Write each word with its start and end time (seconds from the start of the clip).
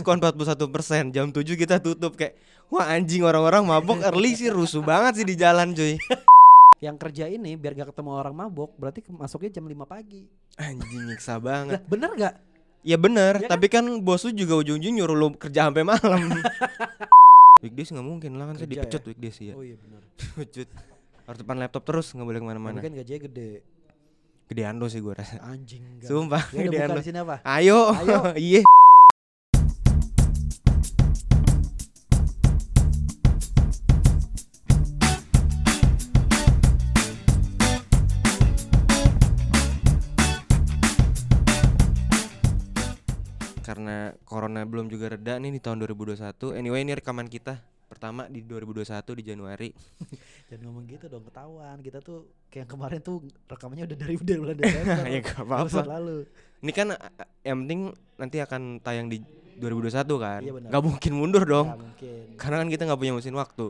diskon 0.00 0.16
41% 0.16 0.56
jam 1.10 1.28
7 1.28 1.44
kita 1.54 1.76
tutup 1.78 2.16
kayak 2.16 2.32
wah 2.66 2.88
anjing 2.88 3.20
orang-orang 3.20 3.60
mabok 3.62 4.00
early 4.02 4.32
sih 4.32 4.48
rusuh 4.48 4.80
banget 4.80 5.12
sih 5.14 5.26
di 5.26 5.36
jalan 5.36 5.70
cuy 5.70 6.00
Yang 6.80 6.96
kerja 6.98 7.28
ini 7.28 7.54
biar 7.54 7.76
gak 7.76 7.92
ketemu 7.92 8.16
orang 8.16 8.32
mabok 8.32 8.72
berarti 8.74 9.04
masuknya 9.06 9.52
jam 9.52 9.68
5 9.68 9.76
pagi. 9.84 10.24
anjing 10.56 11.04
nyiksa 11.04 11.32
Lah, 11.32 11.38
banget 11.38 11.80
bener 11.84 12.08
gak? 12.16 12.34
ya 12.80 12.96
bener 12.96 13.36
Ya 13.36 13.40
kan? 13.44 13.50
tapi 13.52 13.66
kan 13.68 13.84
bos 14.00 14.24
lu 14.24 14.32
juga 14.32 14.56
ujung-ujung 14.56 14.96
nyuruh 14.96 15.12
lu 15.14 15.28
kerja 15.36 15.68
sampai 15.68 15.84
malam 15.84 16.40
weekdays 17.62 17.92
nggak 17.92 18.00
mungkin 18.02 18.32
lah 18.34 18.48
kan 18.48 18.54
saya 18.56 18.64
Kerja 18.64 18.72
dipecut 18.80 18.96
ya? 18.98 19.06
weekdays 19.06 19.36
ya 19.38 19.52
Oh 19.52 19.60
iya 19.60 19.76
bener. 19.76 20.00
dipecut 20.18 20.68
harus 21.22 21.38
depan 21.38 21.56
laptop 21.58 21.82
terus 21.84 22.06
nggak 22.08 22.24
boleh 22.24 22.38
Tapi 22.38 22.42
ke 22.42 22.50
mana-mana 22.50 22.78
kan 22.80 22.92
gajinya 22.94 23.20
gede. 23.22 23.50
gedean 24.48 24.74
lu 24.74 24.88
sih 24.88 24.98
gue 24.98 25.12
rasa 25.12 25.36
Anjing 25.44 25.84
enggak. 25.84 26.08
sumpah 26.08 26.42
Ya 26.50 26.60
gedean 26.64 26.88
apa? 26.96 27.36
ayo 27.44 27.92
Ayo. 27.94 28.18
iya 28.40 28.64
corona 44.30 44.62
belum 44.62 44.86
juga 44.86 45.10
reda 45.10 45.36
nih 45.36 45.50
di 45.50 45.60
tahun 45.60 45.82
2021 45.84 46.22
anyway 46.54 46.80
ini 46.80 46.94
rekaman 46.94 47.26
kita 47.26 47.58
pertama 47.84 48.24
di 48.24 48.38
2021 48.40 48.86
di 49.18 49.24
Januari 49.24 49.68
Jangan 50.48 50.62
ngomong 50.64 50.84
gitu 50.84 51.06
dong 51.06 51.22
ketahuan. 51.22 51.78
Kita 51.78 51.98
tuh 51.98 52.18
kayak 52.46 52.62
yang 52.62 52.70
kemarin 52.70 52.98
tuh 53.00 53.16
rekamannya 53.44 53.84
udah 53.84 53.96
dari 53.96 54.14
dari 54.16 54.38
bulan 54.38 54.56
Desember. 54.56 55.04
ya 55.10 55.20
gak 55.20 55.38
apa-apa 55.40 55.80
lalu. 55.88 56.18
ini 56.60 56.72
kan 56.72 56.86
yang 57.40 57.58
penting 57.60 57.80
nanti 58.16 58.36
akan 58.38 58.62
tayang 58.78 59.06
di 59.06 59.18
2021 59.56 60.06
kan 60.16 60.40
Iya, 60.40 60.52
benar. 60.52 60.68
nggak 60.70 60.84
mungkin 60.84 61.12
mundur 61.12 61.42
dong 61.44 61.66
Ya, 61.66 61.76
mungkin. 61.76 62.22
karena 62.34 62.56
kan 62.58 62.68
kita 62.68 62.82
nggak 62.86 62.98
punya 62.98 63.12
mesin 63.12 63.34
waktu 63.34 63.66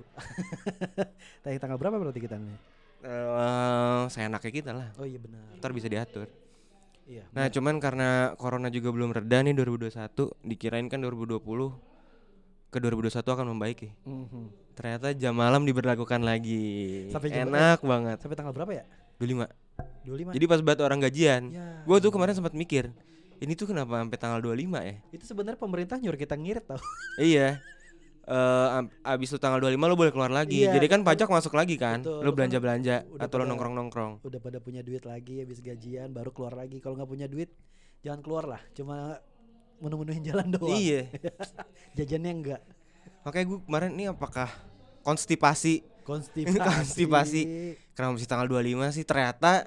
Tadi 1.42 1.56
tanggal 1.56 1.76
berapa 1.76 1.96
berarti 1.96 2.20
kita 2.20 2.36
nih? 2.36 2.56
Eh, 3.00 4.02
saya 4.08 4.28
enaknya 4.28 4.52
kita 4.52 4.70
lah 4.70 4.88
Oh 4.96 5.04
iya 5.04 5.16
benar. 5.16 5.40
ntar 5.56 5.72
bisa 5.72 5.88
diatur 5.88 6.28
Iya. 7.10 7.26
nah 7.34 7.50
cuman 7.50 7.76
karena 7.76 8.08
corona 8.38 8.70
juga 8.70 8.94
belum 8.94 9.10
reda 9.10 9.42
nih 9.42 9.50
2021 9.52 10.14
dikirain 10.46 10.86
kan 10.86 11.02
2020 11.02 11.42
ke 12.70 12.78
2021 12.78 13.18
akan 13.26 13.46
membaiki 13.50 13.90
Mhm. 14.06 14.42
ternyata 14.72 15.10
jam 15.12 15.34
malam 15.34 15.66
diberlakukan 15.66 16.22
lagi 16.22 17.10
Sampai 17.10 17.34
jam 17.34 17.50
enak 17.50 17.82
banget 17.82 18.16
Sampai 18.16 18.38
tanggal 18.38 18.54
berapa 18.54 18.70
ya? 18.72 18.84
25 19.18 19.50
25. 20.00 20.30
jadi 20.30 20.44
pas 20.46 20.60
banget 20.62 20.80
orang 20.80 20.98
gajian 21.02 21.42
ya. 21.50 21.82
gue 21.82 21.96
tuh 21.98 22.10
kemarin 22.10 22.32
sempat 22.32 22.54
mikir 22.54 22.94
ini 23.40 23.52
tuh 23.52 23.66
kenapa 23.66 23.98
sampai 23.98 24.14
tanggal 24.16 24.38
25 24.38 24.78
ya 24.80 24.94
itu 25.10 25.24
sebenarnya 25.26 25.58
pemerintah 25.58 25.96
nyuruh 25.96 26.14
kita 26.16 26.38
ngirit 26.38 26.62
tau. 26.62 26.78
Iya. 27.18 27.58
Eh 28.30 28.68
am- 28.70 28.94
abis 29.02 29.34
lu 29.34 29.42
tanggal 29.42 29.58
25 29.58 29.90
lu 29.90 29.96
boleh 29.98 30.12
keluar 30.14 30.30
lagi. 30.30 30.62
Iya, 30.62 30.78
Jadi 30.78 30.86
kan 30.86 31.02
betul. 31.02 31.10
pajak 31.10 31.28
masuk 31.34 31.52
lagi 31.58 31.74
kan. 31.74 31.98
Betul, 31.98 32.22
Lu 32.22 32.30
kan 32.30 32.34
belanja-belanja 32.38 32.96
atau 33.18 33.36
lu 33.42 33.44
nongkrong-nongkrong. 33.50 34.12
Udah 34.22 34.38
pada 34.38 34.62
punya 34.62 34.86
duit 34.86 35.02
lagi 35.02 35.42
habis 35.42 35.58
gajian 35.58 36.14
baru 36.14 36.30
keluar 36.30 36.54
lagi. 36.54 36.78
Kalau 36.78 36.94
nggak 36.94 37.10
punya 37.10 37.26
duit 37.26 37.50
jangan 38.06 38.22
keluar 38.22 38.46
lah. 38.46 38.62
Cuma 38.70 39.18
menu-menuhin 39.82 40.22
jalan 40.22 40.46
doang. 40.46 40.78
Iya. 40.78 41.10
Jajannya 41.98 42.30
enggak. 42.30 42.62
Makanya 43.26 43.44
gue 43.50 43.58
kemarin 43.66 43.90
ini 43.98 44.04
apakah 44.06 44.46
konstipasi 45.02 45.82
Konstipasi. 46.06 46.58
Konstipasi. 46.70 47.42
kenapa 47.94 48.14
mesti 48.14 48.26
tanggal 48.30 48.46
25 48.46 48.94
sih? 48.94 49.04
Ternyata 49.06 49.66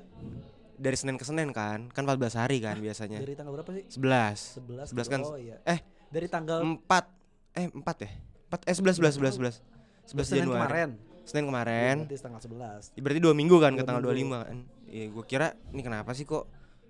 dari 0.80 0.96
Senin 0.96 1.20
ke 1.20 1.26
Senin 1.28 1.52
kan. 1.52 1.92
Kan 1.92 2.08
14 2.08 2.40
hari 2.40 2.64
kan 2.64 2.80
biasanya. 2.80 3.20
Dari 3.20 3.36
tanggal 3.36 3.60
berapa 3.60 3.72
sih? 3.76 3.84
11. 3.92 4.64
11. 4.88 4.96
11 4.96 5.12
kan. 5.12 5.20
Oh 5.24 5.36
iya. 5.36 5.60
Eh, 5.68 5.80
Dari 6.12 6.28
tanggal 6.32 6.64
4 6.64 7.60
eh 7.60 7.68
4 7.70 8.06
ya? 8.08 8.12
4 8.54 8.70
eh 8.70 8.76
11 8.78 9.02
11 9.02 9.18
11 9.18 9.60
11. 10.06 10.14
11 10.14 10.22
Senin 10.24 10.42
Januari. 10.46 10.62
kemarin. 10.62 10.90
Senin 11.24 11.46
kemarin. 11.48 11.96
Berarti 12.04 12.18
tanggal 12.20 12.42
11. 12.44 12.94
Ya, 12.94 13.02
Berarti 13.02 13.20
dua 13.20 13.34
minggu 13.34 13.58
kan 13.58 13.72
ke 13.72 13.82
Dua 13.82 13.88
tanggal 13.90 14.04
minggu. 14.06 14.30
25 14.30 14.46
kan. 14.46 14.58
Iya, 14.86 15.06
gue 15.10 15.24
kira 15.26 15.48
ini 15.70 15.82
kenapa 15.82 16.12
sih 16.12 16.24
kok 16.24 16.46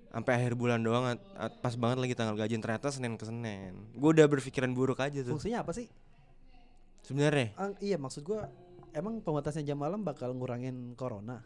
sampai 0.10 0.32
akhir 0.36 0.54
bulan 0.54 0.80
doang 0.80 1.06
at- 1.08 1.24
at- 1.40 1.58
pas 1.58 1.74
banget 1.74 1.98
lagi 1.98 2.14
tanggal 2.14 2.36
gajian 2.36 2.60
ternyata 2.60 2.90
Senin 2.90 3.16
ke 3.16 3.24
Senin. 3.24 3.80
Gue 3.94 4.12
udah 4.12 4.28
berpikiran 4.28 4.70
buruk 4.70 5.00
aja 5.00 5.22
tuh. 5.22 5.32
Fungsinya 5.32 5.62
apa 5.62 5.72
sih? 5.72 5.88
Sebenarnya 7.02 7.52
Ah, 7.56 7.72
iya 7.80 7.96
maksud 7.96 8.24
gua 8.24 8.48
emang 8.92 9.20
pembatasan 9.20 9.62
jam 9.62 9.76
malam 9.76 10.02
bakal 10.02 10.32
ngurangin 10.32 10.94
corona. 10.94 11.44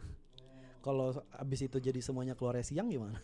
Kalau 0.80 1.10
abis 1.32 1.60
itu 1.62 1.78
jadi 1.78 1.98
semuanya 1.98 2.32
keluar 2.32 2.58
siang 2.60 2.86
gimana? 2.86 3.18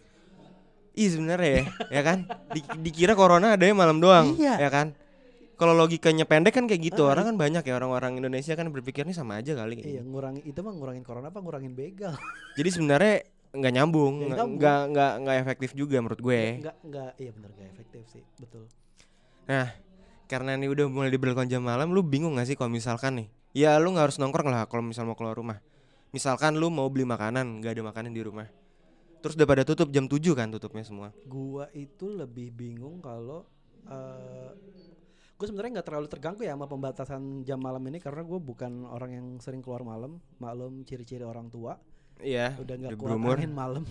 Iya 0.92 1.08
sebenarnya 1.10 1.50
ya, 1.50 1.62
ya 1.90 2.02
kan? 2.02 2.18
Di- 2.50 2.70
dikira 2.80 3.14
corona 3.14 3.54
adanya 3.54 3.74
malam 3.76 3.98
doang, 3.98 4.34
Iya. 4.34 4.58
ya 4.60 4.70
kan? 4.70 4.94
Kalau 5.54 5.74
logikanya 5.78 6.26
pendek 6.26 6.54
kan 6.58 6.66
kayak 6.66 6.82
gitu. 6.90 7.06
Ah, 7.06 7.14
Orang 7.14 7.30
kan 7.30 7.36
banyak 7.38 7.62
ya 7.62 7.74
orang-orang 7.78 8.18
Indonesia 8.18 8.58
kan 8.58 8.66
berpikir 8.74 9.06
nih 9.06 9.14
sama 9.14 9.38
aja 9.38 9.54
kali. 9.54 9.78
Iya, 9.78 10.02
ngurangin 10.02 10.42
itu 10.42 10.58
mah 10.66 10.74
ngurangin 10.74 11.06
corona 11.06 11.30
apa 11.30 11.38
ngurangin 11.38 11.78
begal? 11.78 12.18
Jadi 12.58 12.68
sebenarnya 12.74 13.14
nggak 13.54 13.72
nyambung, 13.72 14.14
Nggak 14.18 14.34
nggak 14.34 14.48
nggak 14.58 14.80
nggak 14.90 15.12
nggak 15.22 15.36
efektif 15.46 15.70
juga 15.78 16.02
menurut 16.02 16.18
gue. 16.18 16.42
Enggak 16.58 16.76
enggak 16.82 17.10
iya 17.22 17.30
benar 17.30 17.50
enggak 17.54 17.68
efektif 17.70 18.02
sih, 18.10 18.22
betul. 18.42 18.66
Nah, 19.46 19.68
karena 20.26 20.50
ini 20.58 20.66
udah 20.66 20.86
mulai 20.90 21.10
diberlakukan 21.14 21.46
jam 21.46 21.62
malam, 21.62 21.94
lu 21.94 22.02
bingung 22.02 22.34
gak 22.34 22.50
sih 22.50 22.56
kalau 22.58 22.72
misalkan 22.74 23.22
nih? 23.22 23.28
Ya 23.54 23.78
lu 23.78 23.94
nggak 23.94 24.10
harus 24.10 24.18
nongkrong 24.18 24.50
lah 24.50 24.66
kalau 24.66 24.82
misal 24.82 25.06
mau 25.06 25.14
keluar 25.14 25.38
rumah. 25.38 25.62
Misalkan 26.10 26.58
lu 26.58 26.66
mau 26.66 26.90
beli 26.90 27.06
makanan, 27.06 27.62
nggak 27.62 27.78
ada 27.78 27.82
makanan 27.86 28.10
di 28.10 28.22
rumah. 28.26 28.50
Terus 29.22 29.38
udah 29.38 29.46
pada 29.46 29.62
tutup 29.62 29.94
jam 29.94 30.10
7 30.10 30.34
kan 30.34 30.50
tutupnya 30.50 30.82
semua. 30.82 31.14
Gua 31.22 31.70
itu 31.70 32.10
lebih 32.10 32.50
bingung 32.50 32.98
kalau 32.98 33.46
eh 33.86 34.50
gue 35.34 35.46
sebenarnya 35.46 35.78
nggak 35.78 35.88
terlalu 35.88 36.06
terganggu 36.06 36.42
ya 36.42 36.54
sama 36.54 36.66
pembatasan 36.66 37.22
jam 37.42 37.58
malam 37.58 37.82
ini 37.84 37.98
karena 37.98 38.22
gue 38.22 38.38
bukan 38.38 38.86
orang 38.86 39.10
yang 39.12 39.26
sering 39.38 39.58
keluar 39.58 39.82
malam 39.82 40.22
maklum 40.38 40.82
ciri-ciri 40.82 41.22
orang 41.22 41.48
tua 41.48 41.76
Iya, 42.16 42.54
udah 42.56 42.74
nggak 42.78 42.94
kuat 42.94 43.10
berumur. 43.10 43.34
angin 43.36 43.50
malam 43.50 43.82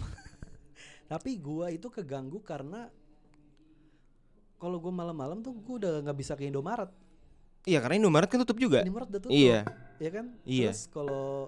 tapi 1.11 1.35
gua 1.37 1.67
itu 1.67 1.91
keganggu 1.91 2.39
karena 2.39 2.87
kalau 4.55 4.79
gue 4.79 4.89
malam-malam 4.89 5.43
tuh 5.43 5.51
gue 5.53 5.75
udah 5.77 5.93
nggak 6.01 6.17
bisa 6.17 6.33
ke 6.33 6.47
Indomaret 6.47 6.87
Iya, 7.63 7.79
karena 7.79 7.95
Indomaret 7.95 8.27
kan 8.27 8.43
tutup 8.43 8.59
juga. 8.59 8.83
Indomaret 8.83 9.07
udah 9.07 9.21
tutup 9.23 9.35
Iya. 9.35 9.63
ya 9.99 10.09
kan 10.09 10.25
Iya. 10.43 10.71
terus 10.71 10.87
kalau 10.87 11.47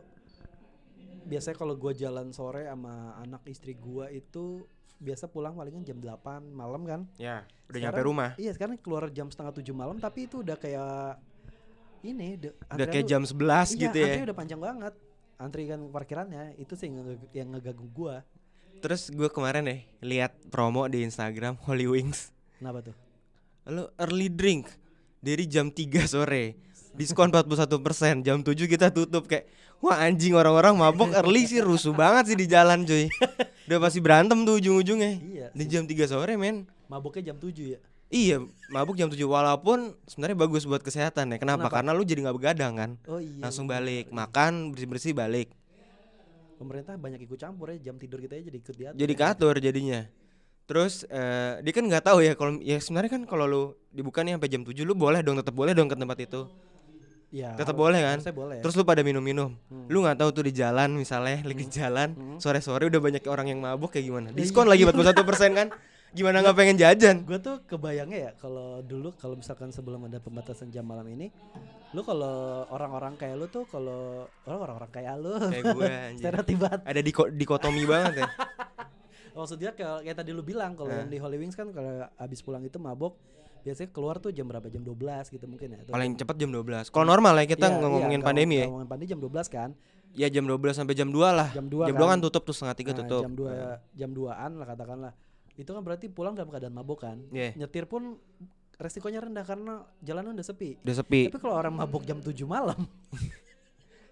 biasanya 1.25 1.57
kalau 1.57 1.73
gua 1.73 1.91
jalan 1.91 2.29
sore 2.29 2.67
sama 2.67 3.15
anak 3.17 3.47
istri 3.47 3.73
gua 3.73 4.07
itu 4.07 4.63
biasa 4.97 5.25
pulang 5.25 5.53
palingan 5.53 5.81
jam 5.81 5.97
8 5.97 6.15
malam 6.47 6.81
kan 6.83 7.01
Ya, 7.15 7.43
udah 7.65 7.69
Sekarang- 7.69 7.83
nyampe 7.83 8.01
rumah. 8.01 8.29
iya 8.35 8.51
sekarang 8.51 8.75
keluar 8.77 9.07
jam 9.09 9.27
setengah 9.27 9.51
tujuh 9.53 9.71
malam 9.71 9.97
tapi 9.97 10.25
itu 10.25 10.39
udah 10.39 10.55
kayak 10.55 11.19
ini 12.01 12.37
de- 12.37 12.55
Udah 12.69 12.85
kayak 12.85 13.03
tuh- 13.03 13.11
jam 13.11 13.21
11 13.21 13.35
iya, 13.71 13.81
gitu 13.83 13.97
ya. 13.97 14.15
udah 14.23 14.37
panjang 14.37 14.59
banget 14.59 14.93
antrian 15.35 15.81
parkirannya 15.89 16.55
itu 16.55 16.73
sih 16.73 16.87
yang, 16.87 16.97
yang 17.31 17.47
ngeganggu 17.51 17.87
gua 17.89 18.23
Terus 18.77 19.09
gue 19.09 19.27
kemarin 19.27 19.65
nih 19.65 19.79
lihat 19.99 20.31
promo 20.47 20.85
di 20.85 21.01
Instagram 21.01 21.57
Holy 21.59 21.85
Wings. 21.85 22.29
kenapa 22.55 22.83
tuh 22.83 22.95
Lalu 23.65 23.83
early 23.97 24.29
drink 24.29 24.69
dari 25.17 25.43
jam 25.43 25.67
3 25.67 26.05
sore. 26.05 26.53
Diskon 26.95 27.27
41% 27.29 28.23
Jam 28.23 28.39
7 28.39 28.55
kita 28.71 28.87
tutup 28.89 29.27
kayak 29.27 29.47
Wah 29.83 30.07
anjing 30.07 30.33
orang-orang 30.33 30.73
mabok 30.79 31.11
early 31.11 31.43
sih 31.45 31.59
rusuh 31.59 31.91
banget 31.91 32.31
sih 32.31 32.37
di 32.39 32.47
jalan 32.47 32.87
cuy. 32.87 33.11
Udah 33.67 33.79
pasti 33.83 33.99
berantem 33.99 34.47
tuh 34.47 34.57
ujung-ujungnya. 34.57 35.11
Iya 35.19 35.47
Di 35.51 35.63
jam 35.67 35.83
3 35.83 35.93
sore 36.07 36.39
men. 36.39 36.63
Mabuknya 36.87 37.33
jam 37.33 37.37
7 37.37 37.75
ya? 37.75 37.79
Iya 38.07 38.37
mabuk 38.71 38.95
jam 38.95 39.11
7 39.11 39.17
Walaupun 39.25 39.97
sebenarnya 40.07 40.37
bagus 40.37 40.63
buat 40.63 40.79
kesehatan 40.79 41.35
ya. 41.35 41.37
Kenapa? 41.41 41.67
Kenapa? 41.67 41.75
Karena 41.81 41.91
lu 41.91 42.07
jadi 42.07 42.23
nggak 42.23 42.37
begadang 42.37 42.73
kan? 42.77 42.91
Oh 43.09 43.19
iya 43.19 43.41
Langsung 43.43 43.67
bener. 43.67 43.83
balik. 43.83 44.05
Makan 44.15 44.51
bersih-bersih 44.71 45.11
balik. 45.11 45.51
Pemerintah 46.55 46.95
banyak 46.95 47.19
ikut 47.27 47.35
campur 47.35 47.75
ya. 47.75 47.77
Jam 47.91 47.99
tidur 47.99 48.23
kita 48.23 48.39
aja 48.39 48.47
jadi 48.47 48.57
ikut 48.57 48.75
diatur. 48.79 48.97
Jadi 48.97 49.13
ya. 49.13 49.19
katur 49.19 49.55
jadinya. 49.59 50.01
Terus 50.65 51.05
eh, 51.11 51.61
dia 51.61 51.73
kan 51.75 51.83
nggak 51.85 52.03
tahu 52.09 52.25
ya 52.25 52.33
kalau 52.33 52.57
ya 52.63 52.81
sebenarnya 52.81 53.11
kan 53.11 53.21
kalau 53.29 53.45
lu 53.45 53.63
dibuka 53.93 54.25
nih 54.25 54.39
sampai 54.39 54.49
jam 54.49 54.63
7 54.65 54.81
lu 54.81 54.97
boleh 54.97 55.21
dong 55.21 55.37
tetap 55.37 55.53
boleh 55.53 55.75
dong 55.75 55.91
ke 55.91 55.97
tempat 55.99 56.17
itu. 56.23 56.41
Ya, 57.29 57.53
tetap 57.53 57.73
boleh 57.73 57.99
kan? 57.99 58.17
boleh 58.25 58.59
Terus 58.59 58.73
lu 58.73 58.83
pada 58.83 59.01
minum-minum. 59.01 59.53
Hmm. 59.67 59.87
Lu 59.87 60.01
nggak 60.01 60.17
tahu 60.17 60.29
tuh 60.31 60.43
di 60.45 60.53
jalan 60.53 60.93
misalnya 60.93 61.41
lagi 61.41 61.61
di 61.61 61.71
jalan 61.71 62.09
Hmm. 62.11 62.37
sore-sore 62.37 62.85
udah 62.85 62.99
banyak 62.99 63.23
orang 63.25 63.47
yang 63.47 63.59
mabuk 63.59 63.89
kayak 63.89 64.05
gimana? 64.05 64.27
Ya, 64.31 64.37
Diskon 64.37 64.65
iya. 64.65 64.71
lagi 64.73 64.83
41% 64.85 65.53
kan? 65.53 65.67
Gimana 66.15 66.39
nggak 66.39 66.55
pengen 66.55 66.77
jajan? 66.79 67.27
gue 67.27 67.39
tuh 67.43 67.59
kebayangnya 67.67 68.17
ya 68.17 68.31
kalau 68.39 68.79
dulu 68.79 69.11
kalau 69.13 69.35
misalkan 69.35 69.67
sebelum 69.69 70.07
ada 70.07 70.23
pembatasan 70.23 70.71
jam 70.71 70.87
malam 70.87 71.03
ini 71.05 71.27
lu 71.91 72.07
kalau 72.07 72.63
orang-orang 72.71 73.19
kayak 73.19 73.35
lu 73.35 73.51
tuh 73.51 73.67
kalau 73.67 74.23
orang-orang 74.47 74.87
kayak 74.89 75.19
lu 75.19 75.35
Kayak 75.51 75.63
gue 75.75 75.85
banget 76.55 76.79
Ada 76.87 76.99
diko 77.03 77.27
dikotomi 77.27 77.83
banget 77.83 78.23
ya. 78.23 78.31
maksudnya 79.35 79.75
kayak, 79.75 80.07
kayak 80.07 80.15
tadi 80.15 80.31
lu 80.31 80.39
bilang 80.39 80.71
kalau 80.73 80.87
Eh. 80.87 81.03
yang 81.03 81.11
di 81.11 81.19
Holy 81.19 81.35
Wings 81.35 81.59
kan 81.59 81.67
kalau 81.75 82.07
abis 82.15 82.39
pulang 82.39 82.63
itu 82.63 82.79
mabok 82.79 83.19
biasanya 83.65 83.89
keluar 83.89 84.15
tuh 84.17 84.29
jam 84.29 84.45
berapa 84.45 84.63
jam 84.65 84.79
12 84.79 84.93
gitu 85.27 85.45
mungkin 85.45 85.67
ya 85.67 85.79
Paling 85.85 86.13
cepet 86.13 86.35
jam 86.37 86.53
12. 86.53 86.85
Kalau 86.87 87.01
normal 87.03 87.33
ya 87.35 87.45
kita 87.47 87.65
Iya, 87.65 87.81
ngomongin 87.81 88.13
iya, 88.13 88.23
pandemi 88.23 88.53
kalau 88.53 88.61
ya. 88.61 88.67
ngomongin 88.69 88.87
pandemi 88.87 89.09
jam 89.09 89.19
12 89.19 89.49
kan 89.49 89.69
Ya 90.13 90.27
jam 90.29 90.45
12 90.45 90.71
sampai 90.71 90.93
jam 90.93 91.09
2 91.09 91.19
lah. 91.27 91.49
jam 91.51 91.65
2 91.65 91.89
Jam 91.89 91.97
2 91.97 92.05
kan 92.05 92.19
tutup 92.21 92.43
tuh 92.43 92.53
setengah 92.53 92.77
3 92.77 92.85
Nah, 92.85 92.97
tutup. 93.01 93.21
jam 93.21 93.33
2 93.33 93.49
jam 93.91 94.09
2an 94.11 94.51
lah 94.53 94.65
katakanlah 94.65 95.13
itu 95.55 95.67
kan 95.67 95.81
berarti 95.81 96.05
pulang 96.07 96.31
dalam 96.31 96.47
keadaan 96.47 96.71
mabok 96.71 96.99
kan 97.01 97.17
Iya. 97.29 97.57
nyetir 97.57 97.83
pun 97.85 98.21
resikonya 98.75 99.19
rendah 99.19 99.41
karena 99.41 99.73
jalanan 99.99 100.31
udah 100.31 100.43
sepi. 100.43 100.75
Udah 100.79 100.95
sepi. 100.97 101.21
Tapi 101.27 101.39
kalau 101.39 101.55
orang 101.55 101.73
mabuk 101.73 102.03
jam 102.03 102.19
7 102.19 102.31
malam, 102.45 102.75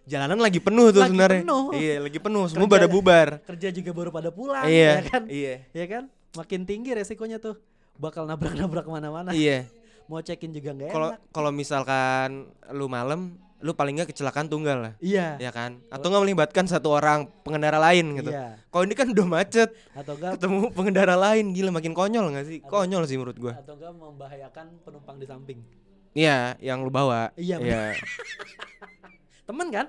Jalanan 0.03 0.35
lagi 0.35 0.59
penuh 0.59 0.91
tuh 0.91 0.99
sebenarnya. 1.01 1.47
Iya, 1.73 1.95
lagi 2.01 2.19
penuh. 2.19 2.47
Semua 2.47 2.67
Kerja- 2.67 2.75
pada 2.75 2.87
bubar. 2.87 3.27
kerja 3.41 3.67
juga 3.71 3.91
baru 3.91 4.09
pada 4.09 4.29
pulang, 4.29 4.67
Iya. 4.67 4.91
ya 4.93 5.03
kan? 5.05 5.23
Iya. 5.25 5.55
Ya 5.71 5.85
kan? 5.85 6.03
Makin 6.33 6.61
tinggi 6.63 6.91
resikonya 6.91 7.39
tuh. 7.39 7.55
Bakal 7.95 8.25
nabrak-nabrak 8.25 8.83
ke 8.83 8.91
mana-mana. 8.91 9.29
Iya. 9.31 9.69
Mau 10.09 10.19
check-in 10.19 10.51
juga 10.51 10.71
nggak 10.71 10.91
Kalau 10.91 11.09
enak. 11.09 11.19
kalau 11.31 11.49
misalkan 11.49 12.29
lu 12.69 12.85
malam, 12.87 13.39
lu 13.57 13.71
paling 13.71 13.95
nggak 13.95 14.11
kecelakaan 14.11 14.45
tunggal 14.45 14.77
lah. 14.81 14.93
Iya. 14.99 15.39
Ya 15.39 15.49
kan? 15.49 15.79
Atau 15.87 16.11
nggak 16.11 16.21
melibatkan 16.21 16.67
satu 16.67 16.91
orang 16.91 17.31
pengendara 17.41 17.79
lain 17.79 18.19
gitu. 18.19 18.29
Iya. 18.29 18.59
Kalau 18.67 18.83
ini 18.83 18.93
kan 18.93 19.07
udah 19.07 19.23
macet, 19.25 19.71
Atau 19.95 20.19
enggak 20.19 20.35
ketemu 20.35 20.59
pengendara 20.71 21.15
lain 21.15 21.55
gila 21.55 21.71
makin 21.71 21.95
konyol 21.95 22.35
nggak 22.35 22.45
sih? 22.45 22.59
Konyol 22.59 23.07
sih 23.07 23.15
menurut 23.15 23.37
gua. 23.39 23.53
atau 23.55 23.79
enggak 23.79 23.93
membahayakan 23.93 24.65
penumpang 24.83 25.15
di 25.15 25.25
samping. 25.25 25.59
Iya, 26.13 26.59
yang 26.59 26.83
lu 26.83 26.91
bawa. 26.91 27.31
Iya, 27.33 27.57
Iya. 27.57 27.95
Temen 29.47 29.67
kan? 29.71 29.87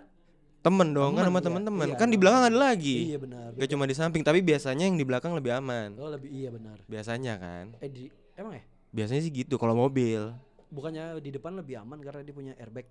Temen 0.65 0.89
dong 0.97 1.13
kan 1.13 1.29
Temen, 1.29 1.37
sama 1.37 1.39
iya. 1.39 1.47
temen-temen. 1.47 1.87
Iya, 1.93 1.97
kan 2.01 2.09
di 2.09 2.17
belakang 2.17 2.43
ada 2.49 2.57
lagi. 2.57 3.13
Iya 3.13 3.19
benar. 3.21 3.53
Gak 3.53 3.69
cuma 3.69 3.85
di 3.85 3.93
samping, 3.93 4.23
tapi 4.25 4.41
biasanya 4.41 4.89
yang 4.89 4.97
di 4.97 5.05
belakang 5.05 5.37
lebih 5.37 5.53
aman. 5.61 5.93
Oh 6.01 6.09
lebih 6.09 6.33
iya 6.33 6.49
benar. 6.49 6.81
Biasanya 6.89 7.37
kan. 7.37 7.65
Eh 7.85 7.91
di 7.93 8.09
emang 8.33 8.57
ya? 8.57 8.65
Biasanya 8.89 9.21
sih 9.29 9.29
gitu 9.29 9.61
kalau 9.61 9.77
mobil. 9.77 10.33
Bukannya 10.73 11.21
di 11.21 11.31
depan 11.37 11.61
lebih 11.61 11.85
aman 11.85 12.01
karena 12.01 12.25
dia 12.25 12.33
punya 12.33 12.53
airbag. 12.57 12.89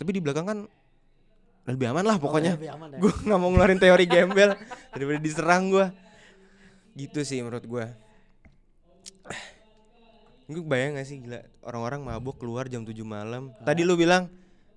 Tapi 0.00 0.10
di 0.16 0.20
belakang 0.24 0.48
kan 0.48 0.58
lebih 1.68 1.86
aman 1.92 2.04
lah 2.08 2.16
pokoknya. 2.16 2.56
Oh, 2.56 2.58
lebih 2.58 2.72
aman 2.72 2.88
ya. 2.96 2.98
gue 3.04 3.12
nggak 3.12 3.38
mau 3.38 3.48
ngeluarin 3.52 3.76
teori 3.76 4.04
gembel 4.08 4.50
daripada 4.96 5.18
diserang 5.20 5.68
gue 5.68 5.86
gitu 6.96 7.20
sih 7.22 7.38
menurut 7.44 7.62
gue 7.68 7.86
gue 10.50 10.64
bayang 10.66 10.98
gak 10.98 11.06
sih 11.06 11.22
gila 11.22 11.46
orang-orang 11.62 12.00
mabuk 12.02 12.42
keluar 12.42 12.66
jam 12.66 12.82
7 12.82 12.90
malam 13.06 13.54
tadi 13.62 13.86
lu 13.86 13.94
bilang 13.94 14.26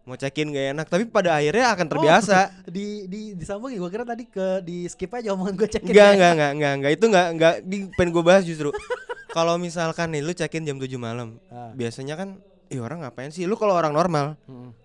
mau 0.04 0.16
check-in 0.16 0.52
gak 0.52 0.66
enak 0.74 0.88
tapi 0.88 1.04
pada 1.06 1.34
akhirnya 1.34 1.72
akan 1.72 1.88
terbiasa 1.88 2.52
di 2.70 3.08
di 3.08 3.22
disambungin 3.34 3.80
gua 3.80 3.88
kira 3.88 4.04
tadi 4.04 4.24
ke 4.26 4.60
di 4.60 4.84
skip 4.86 5.08
aja 5.10 5.32
omongan 5.32 5.56
gue 5.56 5.70
cekin. 5.70 5.90
enggak 5.90 6.10
enggak 6.14 6.32
enggak 6.32 6.52
enggak 6.52 6.74
enggak 6.74 6.92
itu 6.92 7.06
enggak 7.08 7.28
enggak 7.30 7.54
di 7.62 7.78
pengen 7.94 8.12
gue 8.12 8.24
bahas 8.24 8.44
justru 8.44 8.70
kalau 9.36 9.56
misalkan 9.56 10.12
nih 10.12 10.20
lu 10.20 10.32
check-in 10.32 10.62
jam 10.62 10.76
7 10.76 10.92
malam 10.98 11.40
Ah. 11.48 11.72
biasanya 11.72 12.16
kan 12.16 12.30
Ih 12.68 12.80
orang 12.80 13.02
ngapain 13.02 13.30
sih 13.30 13.46
lu 13.46 13.54
kalau 13.54 13.74
orang 13.74 13.92
normal 13.92 14.36
Hmm. 14.44 14.76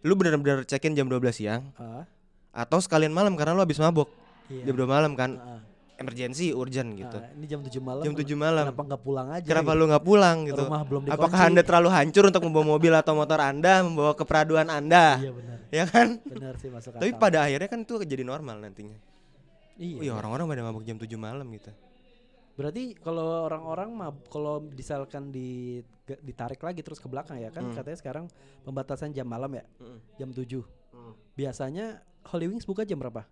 lu 0.00 0.12
bener-bener 0.14 0.62
check-in 0.62 0.92
jam 0.92 1.06
12 1.06 1.32
siang 1.34 1.72
Ah. 1.74 2.04
atau 2.52 2.76
sekalian 2.76 3.10
malam 3.10 3.34
karena 3.34 3.52
lu 3.52 3.62
habis 3.62 3.76
mabuk 3.76 4.12
Iya. 4.46 4.64
jam 4.64 4.74
2 4.74 4.84
malam 4.84 5.12
kan 5.12 5.30
Ah. 5.34 5.60
Emergency 5.98 6.50
urgent 6.52 6.94
gitu 6.94 7.18
Ah, 7.18 7.26
ini 7.34 7.44
jam 7.44 7.60
7 7.60 7.74
malam. 7.78 8.02
jam 8.02 8.14
7 8.14 8.24
malam 8.34 8.64
Kenapa 8.64 8.82
nggak 8.86 9.02
pulang 9.02 9.28
aja? 9.28 9.44
kenapa 9.44 9.66
gitu? 9.68 9.78
lu 9.78 9.84
nggak 9.84 10.04
pulang 10.04 10.36
gitu 10.46 10.62
Rumah 10.62 10.82
belum 10.84 11.02
dikunci. 11.04 11.18
apakah 11.18 11.40
anda 11.44 11.62
terlalu 11.62 11.88
hancur 11.90 12.24
untuk 12.24 12.42
membawa 12.42 12.66
mobil 12.68 12.92
atau 12.92 13.12
motor 13.12 13.38
anda 13.40 13.72
membawa 13.80 14.12
keperaduan 14.14 14.68
anda 14.68 15.18
Iya 15.18 15.32
benar. 15.32 15.56
ya 15.68 15.84
kan 15.84 16.08
Benar 16.22 16.54
sih 16.56 16.68
masuk 16.68 16.90
akal. 16.92 17.00
tapi 17.00 17.12
pada 17.12 17.38
akhirnya 17.42 17.66
kan 17.66 17.80
itu 17.80 17.94
jadi 18.00 18.22
normal 18.22 18.56
nantinya 18.58 18.94
iya. 19.76 19.98
Wih 19.98 20.10
orang-orang 20.10 20.46
pada 20.46 20.62
mabuk 20.64 20.82
jam 20.82 20.96
7 20.96 21.06
malam 21.14 21.46
gitu 21.50 21.74
Berarti 22.54 22.90
kalau 22.96 23.44
orang-orang 23.44 23.94
kalau 24.26 24.58
misalkan 24.60 25.30
di 25.30 25.78
ditarik 26.18 26.58
lagi 26.58 26.82
terus 26.82 26.98
ke 26.98 27.06
belakang 27.06 27.38
ya 27.38 27.50
kan 27.50 27.62
Hmm. 27.64 27.70
katanya 27.72 27.94
sekarang 27.96 28.24
pembatasan 28.62 29.10
jam 29.10 29.22
malam 29.24 29.46
ya, 29.52 29.62
Mm. 29.78 29.98
jam 30.16 30.28
7. 30.32 30.66
Biasanya 31.32 32.02
Holy 32.24 32.46
Wings 32.46 32.64
buka 32.64 32.82
jam 32.82 32.98
berapa? 32.98 33.22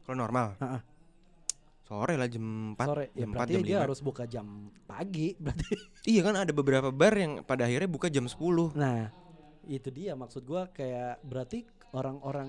kalau 0.00 0.16
normal 0.18 0.56
Ah, 0.56 0.76
ah. 0.76 0.82
Sore 1.84 2.16
lah 2.16 2.26
jam 2.26 2.72
4 2.72 2.80
Sore. 2.80 3.04
Ya 3.12 3.20
jam 3.20 3.28
4 3.28 3.34
berarti 3.34 3.52
jam 3.52 3.62
dia 3.62 3.76
5 3.78 3.84
harus 3.84 4.00
buka 4.00 4.24
jam 4.24 4.46
pagi 4.84 5.36
berarti. 5.42 5.68
iya 6.04 6.20
kan 6.20 6.34
ada 6.34 6.50
beberapa 6.50 6.88
bar 6.88 7.14
yang 7.14 7.40
pada 7.40 7.64
akhirnya 7.64 7.86
buka 7.86 8.08
jam 8.08 8.24
10 8.24 8.40
Nah, 8.72 9.12
itu 9.64 9.88
dia 9.88 10.12
maksud 10.12 10.42
gua 10.42 10.66
kayak 10.66 11.20
berarti 11.20 11.64
orang-orang 11.90 12.48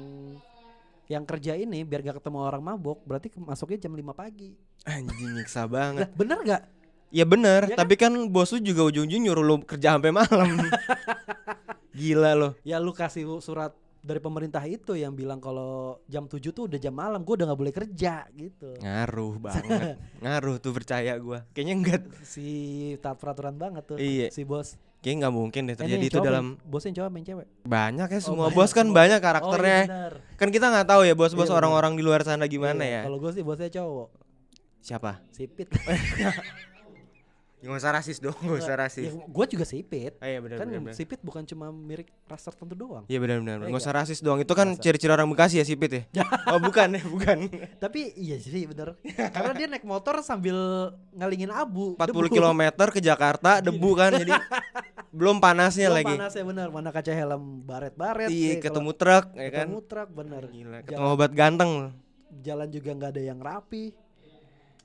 yang 1.05 1.21
kerja 1.21 1.53
ini 1.53 1.83
biar 1.83 2.01
gak 2.01 2.17
ketemu 2.17 2.41
orang 2.41 2.65
mabok 2.65 3.03
berarti 3.03 3.29
masuknya 3.37 3.77
jam 3.79 3.93
5 3.93 4.01
pagi. 4.11 4.55
anjing 4.83 5.31
nyiksa 5.33 5.63
Lah, 5.63 5.67
banget 5.67 6.07
bener 6.13 6.39
gak? 6.41 6.63
ya 7.11 7.23
bener 7.23 7.61
Ya 7.63 7.69
kan? 7.71 7.79
tapi 7.81 7.95
kan 7.95 8.11
bos 8.27 8.49
lu 8.49 8.59
juga 8.59 8.81
ujung-ujung 8.83 9.21
nyuruh 9.21 9.45
lu 9.45 9.55
kerja 9.61 9.93
sampai 9.93 10.09
malam 10.09 10.49
gila 11.93 12.31
lo 12.33 12.49
Ya 12.61 12.77
lu 12.77 12.91
kasih 12.91 13.23
surat 13.37 13.71
dari 14.05 14.19
pemerintah 14.19 14.61
itu 14.63 14.93
yang 14.93 15.11
bilang 15.11 15.37
kalau 15.37 15.97
jam 16.05 16.23
7 16.23 16.37
tuh 16.47 16.69
udah 16.69 16.77
jam 16.77 16.93
malam, 16.93 17.19
gua 17.19 17.33
udah 17.35 17.45
nggak 17.47 17.59
boleh 17.59 17.73
kerja 17.73 18.29
gitu. 18.31 18.77
ngaruh 18.77 19.33
banget 19.43 19.97
ngaruh 20.19 20.55
tuh 20.57 20.71
percaya 20.71 21.17
gua 21.17 21.41
kayaknya 21.51 21.73
enggak 21.75 22.01
Si 22.21 22.45
taat 22.99 23.17
peraturan 23.17 23.55
banget 23.55 23.83
tuh 23.83 23.97
Iya. 23.97 24.29
si 24.29 24.43
bos. 24.43 24.77
Kayaknya 25.01 25.17
nggak 25.19 25.35
mungkin 25.35 25.61
deh 25.63 25.73
Eh, 25.73 25.79
terjadi 25.79 26.01
itu 26.03 26.13
cowok 26.15 26.25
dalam 26.27 26.45
bosnya 26.63 26.91
cowok 26.95 27.09
main 27.09 27.21
cewek. 27.23 27.47
banyak 27.63 28.07
ya 28.07 28.19
semua 28.19 28.45
banyak, 28.45 28.55
bos 28.55 28.71
kan 28.71 28.85
semua. 28.85 28.95
banyak 28.95 29.17
Oh, 29.17 29.23
karakternya. 29.23 29.73
iya 29.75 29.85
benar. 29.87 30.13
kan 30.35 30.47
kita 30.49 30.65
nggak 30.67 30.87
tahu 30.87 31.01
ya 31.03 31.13
bos-bos 31.13 31.45
Iya, 31.45 31.55
orang-orang 31.55 31.93
di 31.93 32.01
luar 32.01 32.21
sana 32.21 32.45
gimana 32.45 32.81
Iya, 32.81 32.93
ya. 32.95 33.01
Kalau 33.03 33.17
gue 33.17 33.31
sih 33.31 33.41
bosnya 33.41 33.69
cowok. 33.71 34.09
Siapa? 34.79 35.11
Sipit. 35.29 35.65
Gak 37.65 37.81
usah 37.81 37.91
rasis 37.97 38.17
dong, 38.21 38.37
gak 38.37 38.61
usah 38.61 38.77
rasis. 38.77 39.09
ya, 39.09 39.11
gue 39.17 39.45
juga 39.49 39.65
sipit. 39.65 40.13
Oh, 40.21 40.27
iya 40.29 40.37
benar 40.37 40.57
kan 40.61 40.67
benar. 40.69 40.81
benar. 40.85 40.93
sipit 40.93 41.19
bukan 41.25 41.41
cuma 41.49 41.73
mirip 41.73 42.05
ras 42.29 42.45
tertentu 42.45 42.77
doang. 42.77 43.03
Iya 43.09 43.17
benar 43.17 43.41
benar. 43.41 43.57
Iya 43.65 43.73
Gak 43.73 43.81
usah 43.81 43.95
rasis 43.97 44.19
doang. 44.21 44.37
Itu 44.37 44.53
kan 44.53 44.77
Nggak 44.77 44.85
ciri-ciri 44.85 45.09
orang 45.09 45.25
Bekasi 45.33 45.57
ya 45.57 45.65
sipit 45.65 45.89
ya. 45.89 46.03
oh 46.53 46.61
bukan 46.61 46.93
ya, 46.93 47.01
bukan. 47.09 47.37
Tapi 47.81 48.13
iya 48.13 48.37
sih 48.37 48.69
bener. 48.69 48.93
Karena 49.33 49.51
dia 49.57 49.65
naik 49.65 49.81
motor 49.81 50.21
sambil 50.21 50.55
ngalingin 51.17 51.49
abu. 51.49 51.97
40 51.97 52.05
debu. 52.05 52.37
km 52.37 52.61
ke 52.93 53.01
Jakarta 53.01 53.57
debu 53.65 53.89
kan 53.97 54.13
jadi 54.13 54.37
belum 55.09 55.41
panasnya 55.41 55.89
Belum 55.89 55.97
lagi. 55.97 56.13
Panasnya 56.21 56.43
bener. 56.45 56.67
Mana 56.69 56.89
kaca 56.93 57.11
helm 57.17 57.65
baret-baret. 57.65 58.29
Iya, 58.29 58.53
eh, 58.53 58.61
ketemu 58.61 58.91
truk 58.93 59.25
ya 59.33 59.49
kan. 59.49 59.67
Ketemu 59.73 59.79
truk 59.89 60.09
bener. 60.13 60.43
Gila, 60.53 60.79
ketemu 60.85 61.07
obat 61.17 61.31
ganteng. 61.33 61.71
Jalan 62.45 62.69
juga 62.69 62.89
nggak 62.93 63.11
ada 63.15 63.21
yang 63.25 63.39
rapi. 63.41 64.05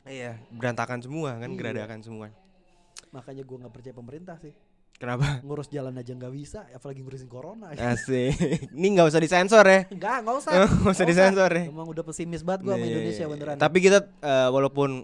Iya, 0.09 0.41
berantakan 0.49 1.05
semua 1.05 1.37
kan, 1.37 1.50
Iya. 1.53 1.59
geradakan 1.61 2.00
semua. 2.00 2.32
Makanya 3.11 3.43
gue 3.43 3.57
nggak 3.59 3.73
percaya 3.73 3.93
pemerintah 3.93 4.37
sih. 4.37 4.55
Kenapa? 4.95 5.41
Ngurus 5.41 5.67
jalan 5.67 5.97
aja 5.97 6.13
nggak 6.13 6.29
bisa, 6.31 6.69
apalagi 6.69 7.01
ngurusin 7.01 7.25
corona. 7.25 7.73
Asik. 7.73 8.37
Ini 8.69 8.87
nggak 8.93 9.09
usah 9.09 9.19
disensor 9.19 9.65
ya. 9.65 9.89
Enggak, 9.89 10.17
enggak 10.21 10.37
usah. 10.41 10.53
Nggak 10.53 10.93
usah 10.93 11.07
disensor 11.07 11.51
ya. 11.51 11.65
Emang 11.67 11.89
udah 11.89 12.05
pesimis 12.05 12.43
banget 12.43 12.61
gua 12.63 12.75
sama 12.75 12.85
Iya, 12.85 12.91
Indonesia 12.93 13.25
iya. 13.25 13.29
beneran. 13.29 13.57
Tapi 13.57 13.79
kita 13.81 13.99
eh, 14.05 14.49
walaupun 14.49 15.01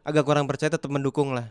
agak 0.00 0.22
kurang 0.22 0.44
percaya 0.44 0.68
tetap 0.70 0.88
mendukung 0.88 1.32
lah. 1.32 1.48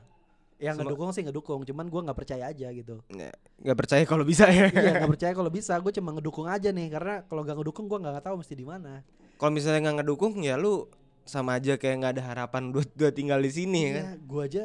yang 0.60 0.76
semua- 0.76 0.92
ngedukung 0.92 1.10
sih 1.10 1.24
ngedukung, 1.24 1.64
cuman 1.64 1.88
gua 1.88 2.02
nggak 2.04 2.20
percaya 2.20 2.44
aja 2.46 2.68
gitu. 2.70 3.00
Ya, 3.10 3.32
Nggak 3.58 3.78
percaya 3.80 4.04
kalau 4.04 4.22
bisa 4.22 4.44
ya. 4.46 4.68
iya, 4.68 4.92
nggak 5.00 5.12
percaya 5.16 5.32
kalau 5.32 5.48
bisa, 5.48 5.72
gue 5.74 5.94
cuma 5.94 6.12
ngedukung 6.12 6.46
aja 6.46 6.70
nih 6.70 6.92
karena 6.92 7.24
kalau 7.24 7.42
nggak 7.42 7.58
ngedukung 7.58 7.88
gua 7.88 7.98
nggak 7.98 8.20
tahu 8.22 8.36
mesti 8.38 8.54
di 8.54 8.68
mana. 8.68 9.00
Kalau 9.34 9.50
misalnya 9.50 9.80
nggak 9.82 10.04
ngedukung 10.04 10.36
ya 10.38 10.54
lu 10.54 10.84
sama 11.24 11.56
aja 11.56 11.74
kayak 11.74 11.96
nggak 11.98 12.14
ada 12.14 12.24
harapan 12.28 12.70
buat 12.70 12.92
buat 12.92 13.16
tinggal 13.16 13.40
di 13.40 13.50
sini 13.50 13.80
ya 13.82 13.92
kan. 13.94 14.04
Iya, 14.04 14.14
gua 14.22 14.42
aja 14.46 14.64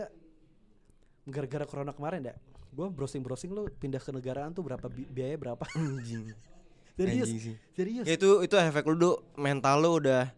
gara-gara 1.24 1.64
corona 1.64 1.90
kemarin 1.90 2.20
ya, 2.22 2.34
gua 2.70 2.88
browsing-browsing 2.88 3.48
lu 3.48 3.66
pindah 3.72 3.98
ke 3.98 4.10
negaraan 4.10 4.50
tuh 4.50 4.60
berapa 4.60 4.86
bi- 4.86 5.06
biaya 5.06 5.34
berapa? 5.34 5.64
Anjing. 5.72 6.32
serius, 6.98 7.26
Anjing 7.26 7.56
serius. 7.72 8.04
Ya 8.04 8.14
itu 8.14 8.30
itu 8.40 8.54
efek 8.54 8.84
lu 8.84 8.94
Duk. 8.94 9.16
mental 9.34 9.78
lu 9.78 9.98
udah 9.98 10.30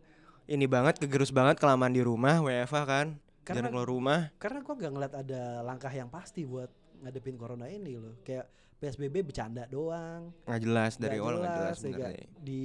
ini 0.46 0.64
banget 0.64 0.96
kegerus 0.98 1.28
banget 1.28 1.56
kelamaan 1.56 1.90
di 1.90 2.00
rumah 2.00 2.38
WFA 2.38 2.82
kan. 2.84 3.06
Karena- 3.42 3.62
Jarang 3.62 3.72
keluar 3.72 3.88
rumah. 3.88 4.20
Karena 4.36 4.58
gua 4.60 4.74
nggak 4.74 4.92
ngeliat 4.92 5.14
ada 5.16 5.42
langkah 5.62 5.90
yang 5.90 6.06
pasti 6.06 6.42
buat 6.42 6.70
ngadepin 6.98 7.36
corona 7.36 7.66
ini 7.66 7.94
loh. 7.94 8.18
Kayak 8.20 8.46
PSBB 8.76 9.24
bercanda 9.24 9.64
doang. 9.64 10.30
nggak 10.44 10.60
jelas 10.60 10.92
dari 10.96 11.16
nggak 11.16 11.24
awal 11.24 11.34
nggak 11.38 11.56
jelas 11.56 11.76
ya 11.78 11.90
kan? 11.92 12.12
deh. 12.12 12.24
di 12.38 12.64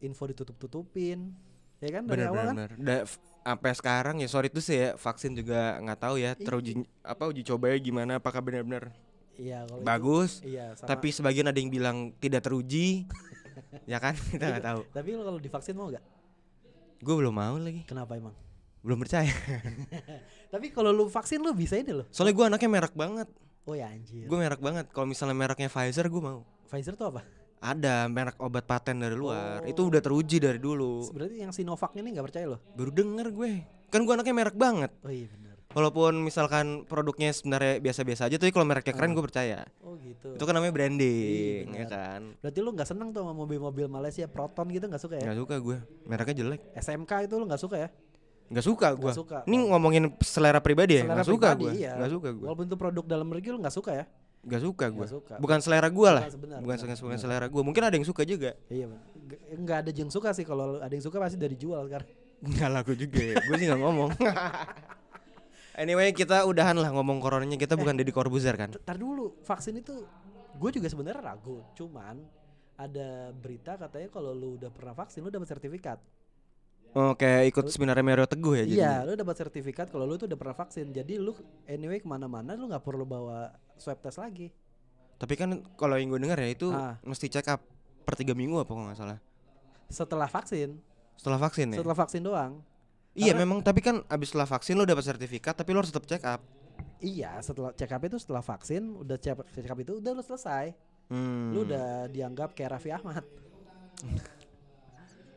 info 0.00 0.24
ditutup-tutupin 0.26 1.18
ya 1.80 1.88
kan 1.90 2.02
dari 2.04 2.22
Bener 2.22 2.28
awal 2.30 2.44
bener 2.46 2.70
kan 2.70 2.76
bener. 2.76 2.84
Da, 2.84 2.96
f- 3.04 3.20
sampai 3.44 3.72
sekarang 3.76 4.16
ya 4.24 4.28
sorry 4.28 4.48
itu 4.48 4.64
sih 4.64 4.80
ya 4.80 4.88
vaksin 4.96 5.36
juga 5.36 5.76
nggak 5.84 6.00
tahu 6.00 6.16
ya 6.16 6.32
teruji 6.32 6.80
apa 7.04 7.28
uji 7.28 7.44
cobanya 7.44 7.76
gimana 7.76 8.12
apakah 8.16 8.40
benar-benar 8.40 8.88
iya 9.36 9.68
kalau 9.68 9.82
itu- 9.82 9.86
bagus. 9.86 10.30
Iya 10.40 10.72
sama, 10.78 10.88
tapi 10.88 11.08
sebagian 11.12 11.46
ada 11.50 11.58
yang 11.60 11.68
bilang 11.68 11.96
tidak 12.18 12.42
teruji. 12.42 13.04
Ya 13.86 14.02
kan? 14.02 14.18
Kita 14.18 14.50
nggak 14.50 14.66
tahu. 14.66 14.80
Tapi 14.90 15.08
lo 15.14 15.22
kalau 15.22 15.38
divaksin 15.38 15.78
mau 15.78 15.86
gak 15.86 16.02
gue 16.98 17.14
belum 17.14 17.30
mau 17.30 17.54
lagi. 17.54 17.86
Kenapa 17.86 18.18
emang? 18.18 18.34
Belum 18.82 18.98
percaya. 18.98 19.30
Tapi 20.52 20.74
kalau 20.74 20.90
lu 20.90 21.06
vaksin 21.06 21.38
lu 21.38 21.54
bisa 21.54 21.78
ini 21.78 21.92
loh. 21.94 22.06
Soalnya 22.10 22.34
gue 22.34 22.44
anaknya 22.50 22.70
merek 22.70 22.94
banget. 22.98 23.28
Oh 23.68 23.76
ya 23.78 23.92
anjir. 23.92 24.26
Gue 24.26 24.38
merek 24.42 24.58
banget. 24.58 24.90
Kalau 24.90 25.06
misalnya 25.06 25.36
mereknya 25.38 25.70
Pfizer 25.70 26.10
gue 26.10 26.18
mau. 26.18 26.42
Pfizer 26.66 26.98
tuh 26.98 27.14
apa 27.14 27.22
ada 27.58 28.06
merek 28.06 28.36
obat 28.38 28.62
paten 28.62 28.96
dari 28.96 29.14
luar 29.14 29.60
Oh. 29.60 29.66
itu 29.66 29.80
udah 29.84 29.98
teruji 29.98 30.36
dari 30.36 30.56
dulu 30.56 31.08
berarti 31.10 31.36
yang 31.38 31.50
Sinovac 31.50 31.94
ini 31.94 32.10
nggak 32.10 32.26
percaya 32.26 32.46
lo 32.46 32.58
baru 32.72 32.90
denger 32.90 33.26
gue 33.30 33.52
kan 33.88 34.00
gue 34.00 34.12
anaknya 34.12 34.34
merek 34.34 34.54
banget 34.54 34.90
oh 35.00 35.08
iya 35.08 35.28
benar 35.28 35.54
walaupun 35.70 36.12
misalkan 36.20 36.66
produknya 36.84 37.30
sebenarnya 37.30 37.80
biasa-biasa 37.80 38.22
aja 38.24 38.36
tapi 38.36 38.50
kalau 38.50 38.62
mereknya 38.62 38.92
keren 38.92 39.10
Ah. 39.10 39.14
gue 39.14 39.24
percaya 39.24 39.58
oh 39.80 39.94
gitu 39.96 40.28
itu 40.32 40.42
kan 40.42 40.52
namanya 40.52 40.72
branding 40.72 41.64
Iya, 41.66 41.76
ya 41.76 41.86
kan 41.86 42.20
berarti 42.38 42.58
lu 42.58 42.70
nggak 42.70 42.86
seneng 42.86 43.08
tuh 43.10 43.20
sama 43.20 43.32
mobil-mobil 43.32 43.86
Malaysia 43.86 44.26
Proton 44.26 44.66
gitu 44.68 44.84
nggak 44.84 45.00
suka 45.00 45.14
ya 45.16 45.24
nggak 45.24 45.38
suka 45.40 45.54
gue 45.56 45.76
mereknya 46.04 46.34
jelek 46.36 46.60
SMK 46.74 47.12
itu 47.22 47.34
lu 47.34 47.44
nggak 47.44 47.60
suka 47.60 47.78
ya 47.78 47.90
Nggak 48.44 48.60
suka 48.60 48.86
suka. 49.16 49.38
Ini 49.48 49.56
ngomongin 49.72 50.04
selera 50.20 50.60
pribadi 50.60 51.00
ya? 51.00 51.08
Selera 51.08 51.16
Nggak 51.16 51.28
suka 51.32 51.48
gua. 51.56 51.70
iya. 51.72 51.96
Nggak 51.96 52.12
suka 52.12 52.28
gua. 52.28 52.44
Walaupun 52.44 52.64
itu 52.68 52.76
produk 52.76 53.04
dalam 53.08 53.26
negeri 53.26 53.50
lu 53.50 53.58
nggak 53.58 53.72
suka 53.72 53.90
ya? 53.96 54.04
Nggak 54.44 54.62
suka 54.62 54.84
suka. 55.08 55.34
Bukan 55.40 55.58
selera 55.64 55.88
gua 55.88 56.20
lah. 56.20 56.22
Bukan 56.28 56.34
sebenar, 56.36 56.58
Bukan 56.60 56.76
benar, 56.76 56.96
bukan 57.00 57.18
selera 57.18 57.46
gua. 57.48 57.62
Mungkin 57.64 57.82
ada 57.82 57.94
yang 57.96 58.06
suka 58.06 58.22
juga. 58.22 58.52
Iya, 58.68 58.86
Bang. 58.92 59.00
Nggak- 59.24 59.42
nggak 59.64 59.78
ada 59.80 59.90
yang 59.90 60.10
suka 60.12 60.30
sih 60.36 60.44
kalau 60.44 60.78
ada 60.78 60.92
yang 60.92 61.04
suka 61.04 61.16
pasti 61.16 61.40
dari 61.40 61.56
jual 61.56 61.80
sekarang. 61.88 62.08
Enggak 62.44 62.68
laku 62.70 62.92
juga 62.92 63.20
ya. 63.24 63.34
Gue 63.40 63.56
sih 63.56 63.66
nggak 63.66 63.80
ngomong. 63.80 64.10
anyway, 65.80 66.12
kita 66.12 66.44
udahan 66.44 66.76
lah 66.76 66.92
ngomong 66.92 67.18
coronanya. 67.18 67.56
Kita 67.56 67.74
bukan 67.74 67.96
Deddy 67.96 68.12
Corbuzier 68.12 68.52
kan? 68.54 68.76
Ntar 68.76 69.00
dulu, 69.00 69.40
vaksin 69.40 69.80
itu 69.80 70.04
gue 70.54 70.70
juga 70.70 70.86
sebenarnya 70.86 71.24
ragu, 71.24 71.64
cuman 71.74 72.20
ada 72.74 73.30
berita 73.32 73.78
katanya 73.78 74.06
kalau 74.10 74.30
lu 74.34 74.58
udah 74.58 74.70
pernah 74.70 74.94
vaksin 74.94 75.22
lu 75.24 75.30
dapat 75.32 75.48
sertifikat. 75.50 75.98
Oke, 76.94 77.26
ikut 77.44 77.66
seminarnya 77.66 78.00
Mario 78.00 78.22
Teguh 78.24 78.54
ya 78.54 78.62
Iya, 78.62 78.70
jadinya? 78.70 78.92
lu 79.02 79.12
dapat 79.16 79.36
sertifikat 79.36 79.86
kalau 79.88 80.06
lu 80.06 80.14
tuh 80.14 80.24
udah 80.24 80.38
pernah 80.38 80.54
vaksin. 80.54 80.88
Jadi 80.88 81.18
lu 81.18 81.34
anyway 81.64 81.98
ke 81.98 82.06
mana-mana 82.06 82.54
lu 82.54 82.66
nggak 82.66 82.80
perlu 82.80 83.02
bawa 83.02 83.50
swab 83.74 83.98
test 83.98 84.16
lagi. 84.16 84.54
Tapi 85.14 85.34
kan 85.34 85.48
kalau 85.74 85.94
yang 85.94 86.06
gue 86.08 86.20
dengar 86.20 86.36
ya 86.36 86.46
itu 86.46 86.70
Ah. 86.70 86.94
mesti 87.02 87.26
check 87.26 87.46
up 87.48 87.58
per 88.00 88.14
tiga 88.14 88.30
minggu 88.30 88.54
apa 88.56 88.70
nggak 88.70 88.94
salah. 88.96 89.18
Setelah 89.86 90.26
vaksin, 90.26 90.78
Setelah 91.14 91.38
vaksin 91.40 91.66
ya? 91.68 91.78
setelah 91.78 91.96
vaksin 91.96 92.22
doang. 92.22 92.52
Iya 93.12 93.30
karena- 93.30 93.42
memang 93.42 93.58
tapi 93.60 93.78
kan 93.78 94.02
abis 94.06 94.30
setelah 94.30 94.46
vaksin 94.48 94.74
lo 94.74 94.82
dapat 94.82 95.02
sertifikat 95.04 95.54
tapi 95.54 95.70
lo 95.70 95.78
harus 95.78 95.90
tetap 95.90 96.02
check 96.04 96.22
up. 96.22 96.42
Iya, 96.98 97.38
setelah 97.40 97.70
check 97.72 97.90
up 97.90 98.02
itu 98.02 98.16
setelah 98.16 98.40
vaksin, 98.40 98.82
udah 98.96 99.14
check 99.16 99.34
check 99.52 99.66
up 99.66 99.78
itu 99.78 99.98
udah 99.98 100.10
lu 100.10 100.22
selesai. 100.22 100.74
Hmm. 101.06 101.50
Lu 101.50 101.62
udah 101.62 102.06
dianggap 102.06 102.54
kayak 102.54 102.70
Raffi 102.72 102.90
Ahmad. 102.90 103.22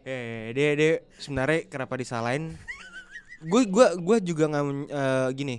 Eh, 0.08 0.56
dia 0.56 0.72
dia 0.72 0.92
sebenarnya 1.20 1.68
kenapa 1.68 2.00
disalahin? 2.00 2.56
Gue 3.44 3.68
gua 3.68 3.92
gua 4.00 4.18
juga 4.18 4.48
nggak 4.48 4.64
eh, 4.88 5.30
gini. 5.36 5.58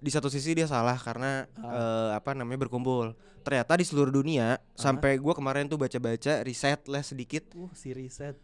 Di 0.00 0.08
satu 0.08 0.30
sisi 0.30 0.54
dia 0.54 0.64
salah 0.64 0.94
karena 0.94 1.42
eh, 1.58 2.10
apa 2.14 2.38
namanya 2.38 2.62
berkumpul. 2.62 3.18
Ternyata 3.42 3.74
di 3.74 3.82
seluruh 3.82 4.14
dunia 4.14 4.62
sampai 4.78 5.18
gua 5.18 5.34
kemarin 5.34 5.66
tuh 5.66 5.74
baca-baca 5.74 6.46
riset 6.46 6.86
lah 6.86 7.02
sedikit 7.02 7.50
Uh, 7.50 7.66
si 7.74 7.90
riset. 7.90 8.38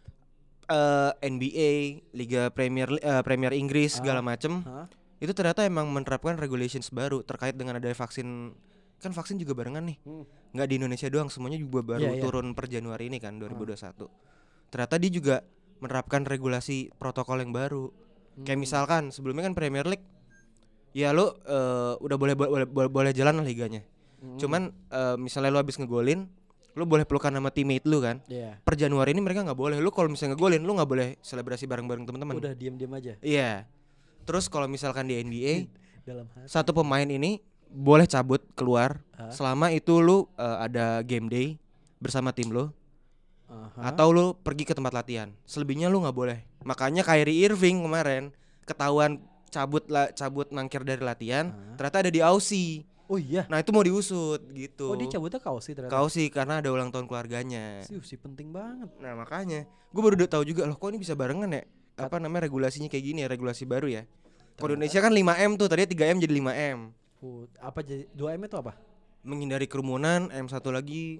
eh, 0.67 1.11
NBA, 1.23 1.71
Liga 2.11 2.51
Premier 2.51 2.91
eh, 2.99 3.23
Premier 3.23 3.55
Inggris 3.55 4.03
segala 4.03 4.19
macem 4.19 4.67
Hah? 4.67 4.91
itu 5.17 5.31
ternyata 5.31 5.63
emang 5.63 5.87
menerapkan 5.87 6.35
regulations 6.35 6.91
baru 6.91 7.23
terkait 7.23 7.55
dengan 7.55 7.79
ada 7.79 7.87
vaksin 7.87 8.51
kan 8.99 9.15
vaksin 9.15 9.39
juga 9.39 9.55
barengan 9.55 9.87
nih 9.87 9.97
Hmm. 10.03 10.27
nggak 10.51 10.67
di 10.67 10.75
Indonesia 10.75 11.07
doang 11.07 11.31
semuanya 11.31 11.55
juga 11.55 11.87
baru 11.87 12.03
Iya, 12.03 12.19
iya. 12.19 12.21
turun 12.21 12.51
per 12.51 12.67
Januari 12.67 13.07
ini 13.07 13.17
kan 13.17 13.39
2021 13.39 14.11
ternyata 14.69 14.95
dia 14.99 15.11
juga 15.11 15.35
menerapkan 15.79 16.25
regulasi 16.25 16.89
protokol 16.97 17.41
yang 17.41 17.53
baru. 17.53 17.93
Kayak 18.45 18.59
misalkan 18.61 19.09
sebelumnya 19.09 19.49
kan 19.49 19.57
Premier 19.57 19.85
League 19.85 20.05
ya 20.93 21.13
lo 21.13 21.37
eh, 21.45 21.93
udah 22.01 22.17
boleh 22.17 22.33
boleh 22.33 22.65
boleh, 22.65 22.89
boleh 22.89 23.11
jalan 23.13 23.41
lah 23.41 23.45
liganya. 23.45 23.83
Hmm. 24.17 24.33
cuman 24.41 24.73
eh, 24.73 25.13
misalnya 25.21 25.53
lo 25.53 25.61
habis 25.61 25.77
ngegolin 25.77 26.25
lo 26.73 26.85
boleh 26.89 27.05
pelukan 27.05 27.33
sama 27.33 27.49
teammate 27.49 27.85
lu 27.89 28.01
kan. 28.01 28.21
Iya. 28.29 28.61
per 28.61 28.77
Januari 28.77 29.13
ini 29.13 29.21
mereka 29.21 29.41
nggak 29.41 29.57
boleh. 29.57 29.77
Lu 29.81 29.89
kalau 29.89 30.13
misalnya 30.13 30.37
ngegolin 30.37 30.61
lu 30.61 30.77
nggak 30.77 30.89
boleh 30.89 31.07
selebrasi 31.25 31.65
bareng-bareng 31.65 32.05
teman-teman. 32.05 32.37
Udah 32.37 32.53
diam-diam 32.53 32.93
aja. 32.93 33.17
Iya. 33.25 33.65
Terus 34.29 34.45
kalau 34.45 34.69
misalkan 34.69 35.09
di 35.09 35.17
NBA 35.17 35.65
dalam 36.07 36.29
hati. 36.37 36.45
satu 36.45 36.77
pemain 36.77 37.05
ini 37.05 37.41
boleh 37.67 38.05
cabut 38.05 38.39
keluar 38.53 39.01
Hah? 39.17 39.33
selama 39.33 39.73
itu 39.73 39.97
lu 39.99 40.29
eh, 40.37 40.57
ada 40.69 41.01
game 41.01 41.27
day 41.27 41.47
bersama 41.97 42.29
tim 42.29 42.53
lu 43.47 43.55
Aha. 43.55 43.91
atau 43.95 44.07
lu 44.11 44.25
pergi 44.35 44.67
ke 44.67 44.73
tempat 44.75 44.91
latihan. 44.91 45.31
Selebihnya 45.47 45.87
lu 45.87 46.03
nggak 46.03 46.15
boleh. 46.15 46.39
Makanya 46.67 47.03
Kyrie 47.03 47.47
Irving 47.47 47.83
kemarin 47.83 48.35
ketahuan 48.67 49.23
cabut 49.47 49.87
lah 49.87 50.11
cabut 50.11 50.51
mangkir 50.51 50.83
dari 50.83 50.99
latihan, 50.99 51.55
Hah? 51.55 51.75
ternyata 51.79 51.97
ada 52.03 52.11
di 52.11 52.19
Aussie. 52.19 52.83
Oh 53.07 53.15
iya. 53.15 53.47
Nah, 53.47 53.63
itu 53.63 53.71
mau 53.71 53.79
diusut 53.79 54.43
gitu. 54.51 54.91
Oh 54.91 54.99
dia 54.99 55.07
cabutnya 55.07 55.39
ke 55.39 55.47
Aussie 55.47 55.71
ternyata. 55.71 55.95
Kau 55.95 56.11
sih 56.11 56.27
karena 56.27 56.59
ada 56.59 56.67
ulang 56.67 56.91
tahun 56.91 57.07
keluarganya. 57.07 57.79
Sih, 57.87 57.95
sih 58.03 58.19
penting 58.19 58.51
banget. 58.51 58.91
Nah, 58.99 59.15
makanya 59.15 59.63
gue 59.63 60.01
baru 60.03 60.27
tahu 60.27 60.43
juga 60.43 60.67
loh 60.67 60.75
kok 60.75 60.91
ini 60.91 60.99
bisa 60.99 61.15
barengan 61.15 61.47
ya. 61.47 61.63
Apa 61.95 62.19
namanya 62.19 62.51
regulasinya 62.51 62.91
kayak 62.91 63.05
gini 63.07 63.23
ya, 63.23 63.31
regulasi 63.31 63.63
baru 63.63 63.87
ya. 63.87 64.03
Kalau 64.59 64.75
Indonesia 64.75 64.99
kan 64.99 65.15
5M 65.15 65.51
tuh, 65.55 65.71
tadinya 65.71 65.89
3M 65.95 66.17
jadi 66.19 66.33
5M. 66.35 66.79
Oh, 67.23 67.47
apa 67.63 67.79
jadi 67.79 68.03
2M 68.11 68.43
itu 68.43 68.57
apa? 68.59 68.75
menghindari 69.27 69.67
kerumunan 69.67 70.31
M 70.31 70.47
satu 70.47 70.71
lagi 70.71 71.19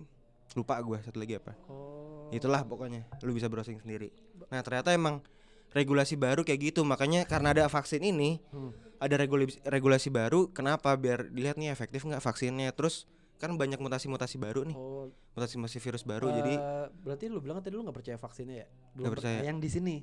lupa 0.55 0.79
gue 0.79 0.97
satu 1.03 1.19
lagi 1.19 1.35
apa 1.35 1.51
Oh. 1.67 1.96
Itulah 2.29 2.61
pokoknya 2.63 3.07
lu 3.23 3.31
bisa 3.31 3.47
browsing 3.47 3.79
sendiri 3.79 4.11
nah 4.47 4.59
ternyata 4.61 4.91
emang 4.91 5.23
regulasi 5.71 6.15
baru 6.15 6.41
kayak 6.41 6.73
gitu 6.73 6.81
makanya 6.83 7.23
karena 7.23 7.51
ada 7.51 7.65
vaksin 7.67 8.01
ini 8.01 8.39
Hmm. 8.49 8.71
ada 8.97 9.15
regulasi 9.15 9.59
regulasi 9.63 10.09
baru 10.09 10.49
kenapa 10.49 10.95
biar 10.95 11.29
dilihat 11.29 11.55
nih 11.55 11.69
efektif 11.69 12.01
nggak 12.01 12.23
vaksinnya 12.23 12.71
terus 12.73 13.05
kan 13.37 13.53
banyak 13.53 13.77
mutasi-mutasi 13.77 14.41
baru 14.41 14.65
nih 14.65 14.73
Oh, 14.73 15.13
mutasi-mutasi 15.37 15.77
virus 15.77 16.01
baru 16.01 16.33
jadi 16.33 16.53
eh, 16.57 16.85
berarti 17.05 17.29
lu 17.29 17.37
bilang 17.37 17.61
tadi 17.61 17.77
lu 17.77 17.85
nggak 17.85 17.93
percaya 17.93 18.17
vaksinnya 18.17 18.65
ya? 18.65 18.67
Nggak 18.97 19.11
per- 19.13 19.17
percaya. 19.21 19.39
Yang 19.45 19.57
di 19.61 19.69
sini. 19.69 19.95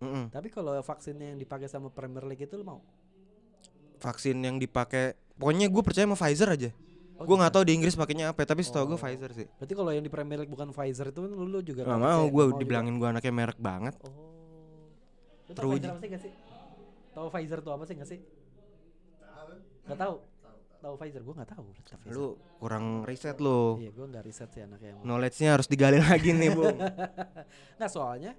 mm-mm, 0.00 0.24
Tapi 0.32 0.48
kalau 0.48 0.72
vaksinnya 0.80 1.36
yang 1.36 1.38
dipakai 1.38 1.68
sama 1.68 1.92
Premier 1.92 2.24
League 2.24 2.40
itu 2.40 2.56
lu 2.56 2.64
mau? 2.64 2.80
vaksin 3.98 4.38
yang 4.38 4.56
dipakai 4.56 5.18
pokoknya 5.36 5.66
gue 5.66 5.82
percaya 5.82 6.06
sama 6.06 6.14
Pfizer 6.14 6.48
aja 6.48 6.70
Oh, 7.18 7.24
gue 7.24 7.28
gitu. 7.28 7.34
nggak 7.36 7.50
tahu 7.50 7.64
di 7.64 7.72
Inggris 7.74 7.94
pakainya 7.94 8.30
apa 8.30 8.40
tapi 8.44 8.62
setahu 8.62 8.84
gue 8.86 8.94
Oh. 8.94 9.00
Pfizer 9.00 9.30
sih 9.32 9.46
Berarti 9.52 9.74
kalau 9.74 9.90
yang 9.90 10.00
di 10.00 10.08
Premier 10.08 10.38
League 10.38 10.48
bukan 10.48 10.70
Pfizer 10.70 11.06
itu 11.08 11.18
lu, 11.20 11.44
lu 11.44 11.58
juga 11.60 11.82
nggak 11.82 11.90
nggak 11.92 12.10
mau 12.14 12.22
gue 12.24 12.44
dibilangin 12.56 12.94
gue 12.94 13.08
anaknya 13.08 13.32
merek 13.32 13.58
banget 13.58 13.94
Oh. 14.00 14.14
Lu. 15.48 15.74
Pfizer 15.74 15.90
apa 15.90 15.98
sih 15.98 16.08
gak 16.08 16.22
sih? 16.22 16.32
Tahu 17.10 17.26
Pfizer 17.28 17.58
tuh 17.58 17.72
apa 17.72 17.82
sih 17.82 17.94
gak 17.94 18.06
sih? 18.06 18.20
Gak 19.84 19.98
tahu. 19.98 20.14
Tahu 20.78 20.94
Pfizer 20.94 21.22
nggak 21.24 21.48
tahu. 21.48 21.62
berarti 21.66 21.82
Pfizer. 21.82 22.12
lu 22.12 22.26
kurang 22.56 22.84
riset 23.02 23.36
lu 23.38 23.60
Iya, 23.76 23.90
gua 23.90 24.06
nggak 24.06 24.24
riset 24.24 24.48
sih 24.48 24.62
anaknya 24.62 24.88
yang. 24.88 24.98
knowledge-nya 25.02 25.48
harus 25.50 25.66
digali 25.66 25.98
lagi 26.04 26.30
nih 26.30 26.50
bung 26.52 26.78
Nah, 27.80 27.88
soalnya 27.88 28.38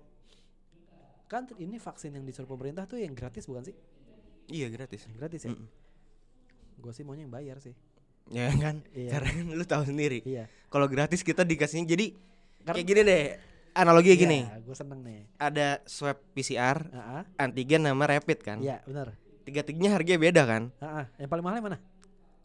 kan 1.25 1.45
ini 1.57 1.75
vaksin 1.75 2.09
yang 2.12 2.24
disuruh 2.24 2.48
pemerintah 2.48 2.86
tuh 2.86 2.98
yang 2.98 3.12
gratis 3.12 3.43
bukan 3.43 3.62
sih? 3.63 3.75
iya 4.48 4.65
gratis 4.65 5.03
gratis 5.12 5.43
ya? 5.43 5.51
Mm-mm. 5.51 5.67
Gue 6.79 6.89
sih 6.89 7.03
maunya 7.03 7.21
yang 7.21 7.29
bayar 7.29 7.59
sih. 7.59 7.75
Ya 8.29 8.50
kan 8.53 8.75
Iya. 8.91 9.09
karena 9.12 9.29
kan 9.31 9.45
lu 9.51 9.65
tahu 9.65 9.83
sendiri 9.83 10.19
Iya. 10.21 10.45
kalau 10.67 10.86
gratis 10.86 11.21
kita 11.21 11.41
dikasihnya 11.41 11.86
jadi 11.88 12.05
Karena- 12.62 12.75
kayak 12.75 12.88
gini 12.88 13.01
deh 13.01 13.24
analogi 13.71 14.12
gini 14.13 14.39
gue 14.45 14.75
seneng 14.75 15.00
nih. 15.01 15.21
ada 15.36 15.81
swab 15.83 16.17
PCR 16.31 16.77
Ah, 16.89 17.21
ah. 17.21 17.24
antigen 17.39 17.81
sama 17.81 18.05
rapid 18.05 18.39
kan 18.39 18.57
Iya, 18.59 18.81
benar. 18.83 19.17
tiga 19.43 19.62
tiganya 19.62 19.91
harganya 19.91 20.19
beda 20.19 20.43
kan 20.43 20.63
Ah, 20.77 20.86
ah. 21.01 21.05
Yang 21.17 21.29
paling 21.29 21.43
mahal 21.43 21.57
yang 21.57 21.67
mana? 21.67 21.77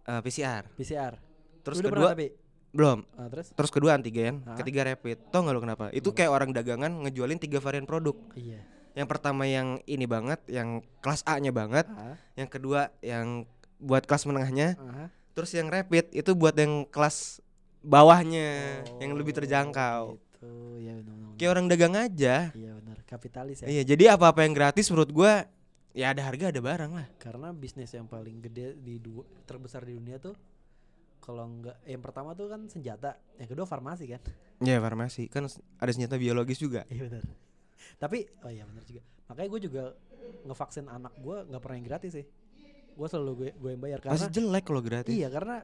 Eh, 0.04 0.20
PCR 0.20 0.62
PCR. 0.74 1.14
terus 1.60 1.76
udah 1.78 1.84
kedua 1.86 2.00
pernah 2.02 2.12
tapi? 2.12 2.28
belum 2.70 2.98
Ah, 3.14 3.28
terus? 3.28 3.46
terus 3.50 3.70
kedua 3.70 3.94
antigen 3.94 4.42
Hah? 4.42 4.56
ketiga 4.56 4.84
rapid 4.84 5.16
tau 5.28 5.40
nggak 5.40 5.52
lu 5.52 5.62
kenapa 5.62 5.84
itu 5.90 6.10
kayak 6.10 6.28
orang 6.28 6.50
dagangan 6.50 6.92
ngejualin 7.02 7.36
tiga 7.36 7.58
varian 7.58 7.84
produk 7.84 8.16
Iya. 8.34 8.60
yang 8.94 9.06
pertama 9.06 9.44
yang 9.44 9.80
ini 9.84 10.04
banget 10.04 10.40
yang 10.46 10.80
kelas 10.98 11.24
A 11.24 11.36
nya 11.38 11.50
banget 11.50 11.86
Ah, 11.88 12.16
yang 12.34 12.46
kedua 12.46 12.92
yang 13.00 13.44
buat 13.76 14.04
kelas 14.04 14.24
menengahnya 14.24 14.76
ah. 14.76 15.08
Terus 15.34 15.50
yang 15.50 15.66
rapid 15.66 16.10
itu 16.10 16.30
buat 16.32 16.54
yang 16.54 16.86
kelas 16.86 17.42
bawahnya 17.80 18.80
yang 18.96 19.12
lebih 19.12 19.34
Oh, 19.34 19.38
terjangkau 19.38 20.02
Gitu. 20.14 20.52
Ya 20.78 20.92
benar 20.94 21.14
benar. 21.14 21.34
kayak 21.34 21.50
orang 21.50 21.66
dagang 21.66 21.94
aja 21.94 22.34
Iya 22.52 22.72
benar, 22.74 22.98
kapitalis 23.04 23.60
ya. 23.60 23.66
iya 23.66 23.82
jadi 23.82 24.12
apa-apa 24.12 24.40
yang 24.40 24.52
gratis 24.52 24.88
menurut 24.88 25.08
gua 25.08 25.48
ya 25.90 26.10
ada 26.10 26.20
harga 26.20 26.48
ada 26.48 26.60
barang 26.60 26.92
lah 26.92 27.06
Karena 27.16 27.48
bisnis 27.50 27.90
yang 27.90 28.04
paling 28.04 28.40
gede 28.40 28.76
di 28.76 28.98
dua 28.98 29.24
terbesar 29.42 29.82
di 29.82 29.94
dunia 29.94 30.16
tuh 30.16 30.36
kalau 31.18 31.48
enggak 31.48 31.80
yang 31.82 31.98
pertama 31.98 32.32
tuh 32.32 32.46
kan 32.46 32.68
senjata, 32.68 33.16
yang 33.36 33.48
kedua 33.48 33.64
farmasi 33.64 34.04
kan. 34.06 34.20
ya 34.60 34.76
farmasi 34.76 35.24
kan 35.26 35.48
ada 35.78 35.88
senjata 35.88 36.14
biologis 36.14 36.58
juga 36.58 36.84
Iya 36.86 37.08
benar. 37.08 37.24
Tapi 37.96 38.28
oh 38.40 38.50
iya 38.50 38.64
benar 38.64 38.84
juga. 38.84 39.00
Makanya 39.24 39.48
gue 39.48 39.60
juga 39.62 39.82
ngevaksin 40.42 40.86
anak 40.86 41.16
gue 41.16 41.36
nggak 41.48 41.58
pernah 41.58 41.76
yang 41.78 41.86
gratis 41.86 42.12
sih. 42.12 42.26
Gue 42.94 43.06
selalu 43.06 43.32
gue 43.34 43.48
gue 43.52 43.70
yang 43.70 43.82
bayar 43.82 43.98
karena 43.98 44.14
pasti 44.16 44.30
jelek 44.32 44.64
kalau 44.64 44.80
gratis 44.80 45.10
iya 45.10 45.26
karena 45.26 45.60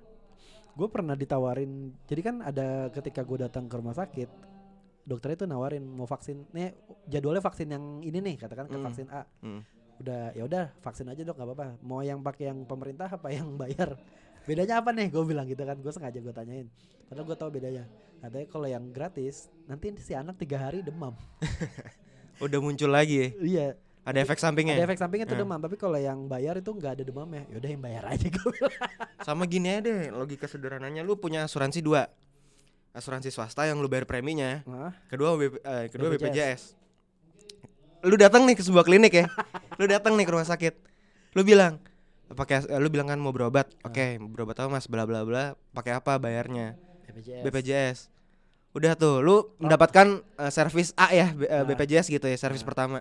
gue 0.70 0.88
pernah 0.88 1.14
ditawarin. 1.14 1.72
Jadi 2.04 2.20
kan 2.20 2.36
ada 2.40 2.90
ketika 2.90 3.22
gue 3.22 3.38
datang 3.40 3.66
ke 3.66 3.74
rumah 3.74 3.92
sakit, 3.92 4.28
dokternya 5.02 5.36
itu 5.36 5.46
nawarin 5.46 5.82
mau 5.82 6.04
vaksin. 6.04 6.46
Nih 6.50 6.74
jadwalnya 7.06 7.40
vaksin 7.40 7.68
yang 7.68 7.84
ini 8.00 8.18
nih 8.18 8.36
katakan 8.36 8.66
ke 8.66 8.74
Hmm. 8.74 8.84
vaksin 8.84 9.06
A. 9.10 9.22
Hmm. 9.42 9.62
Udah 9.98 10.32
ya 10.32 10.42
udah 10.44 10.64
vaksin 10.80 11.06
aja 11.06 11.20
dok 11.20 11.36
nggak 11.36 11.48
apa-apa. 11.48 11.66
Mau 11.80 12.00
yang 12.00 12.18
pakai 12.20 12.48
yang 12.48 12.64
pemerintah 12.64 13.06
apa 13.06 13.28
yang 13.28 13.54
bayar? 13.54 13.98
Bedanya 14.42 14.80
apa 14.80 14.90
nih? 14.90 15.10
Gue 15.10 15.22
bilang 15.22 15.44
gitu 15.44 15.60
kan. 15.60 15.76
Gue 15.76 15.92
sengaja 15.92 16.16
gue 16.16 16.32
tanyain. 16.32 16.66
Padahal 17.06 17.26
gue 17.26 17.36
tahu 17.36 17.50
bedanya. 17.52 17.84
Katanya 18.20 18.46
kalau 18.46 18.66
yang 18.66 18.84
gratis 18.88 19.48
nanti 19.64 19.92
si 19.98 20.12
anak 20.12 20.36
tiga 20.36 20.56
hari 20.56 20.80
demam. 20.80 21.12
udah 22.40 22.56
muncul 22.56 22.88
lagi 22.88 23.16
ya 23.20 23.28
Iya. 23.36 23.66
Ada 24.10 24.20
efek 24.20 24.36
sampingnya 24.36 24.74
Ada 24.74 24.84
efek 24.84 24.98
sampingnya 24.98 25.24
tuh 25.24 25.34
Ya. 25.34 25.42
demam, 25.42 25.56
tapi 25.56 25.74
kalau 25.74 25.96
yang 25.96 26.24
bayar 26.24 26.54
itu 26.54 26.68
nggak 26.68 26.92
ada 26.92 27.02
demamnya. 27.02 27.46
Yaudah 27.48 27.70
yang 27.70 27.80
bayar 27.80 28.04
aja 28.06 28.26
gue 28.26 28.54
sama 29.26 29.44
gini 29.44 29.68
aja 29.68 29.80
deh 29.82 30.10
logika 30.10 30.44
sederhananya 30.44 31.00
lu 31.00 31.14
punya 31.14 31.42
asuransi 31.42 31.78
dua 31.78 32.10
asuransi 32.90 33.28
swasta 33.28 33.64
yang 33.64 33.78
lu 33.78 33.86
bayar 33.86 34.02
preminya 34.02 34.60
Hah? 34.64 34.90
kedua 35.06 35.34
BP, 35.34 35.54
eh, 35.58 35.84
kedua 35.88 36.08
BPJS. 36.10 36.22
BPJS 36.26 36.62
lu 38.02 38.16
datang 38.16 38.42
nih 38.42 38.54
ke 38.54 38.62
sebuah 38.62 38.82
klinik 38.82 39.12
ya. 39.14 39.26
lu 39.78 39.84
datang 39.84 40.16
nih 40.16 40.24
ke 40.24 40.32
rumah 40.32 40.44
sakit. 40.44 40.72
Lu 41.30 41.42
bilang 41.42 41.76
pakai 42.28 42.64
eh, 42.64 42.76
lu 42.76 42.88
bilang 42.88 43.06
kan 43.06 43.16
mau 43.16 43.28
berobat. 43.28 43.68
Oke, 43.82 44.16
mau 44.16 44.26
berobat 44.26 44.56
apa 44.56 44.68
Mas? 44.70 44.88
Bla 44.88 45.04
bla 45.04 45.20
bla. 45.20 45.52
Pakai 45.70 45.92
apa 45.94 46.16
bayarnya? 46.16 46.80
BPJS. 47.06 47.42
BPJS. 47.44 47.98
Udah 48.70 48.94
tuh, 48.94 49.18
lu 49.18 49.36
mendapatkan 49.58 50.06
eh, 50.34 50.48
servis 50.48 50.94
A 50.94 51.10
ya, 51.10 51.28
B- 51.28 51.44
eh, 51.44 51.52
Ah. 51.52 51.62
BPJS 51.62 52.08
gitu 52.08 52.24
ya, 52.24 52.34
servis 52.34 52.62
Ah. 52.62 52.66
pertama. 52.66 52.98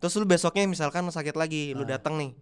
Terus 0.00 0.16
lu 0.16 0.24
besoknya 0.24 0.64
misalkan 0.64 1.04
sakit 1.04 1.36
lagi, 1.36 1.72
lu 1.72 1.84
Ah. 1.84 1.96
datang 1.96 2.16
nih. 2.16 2.32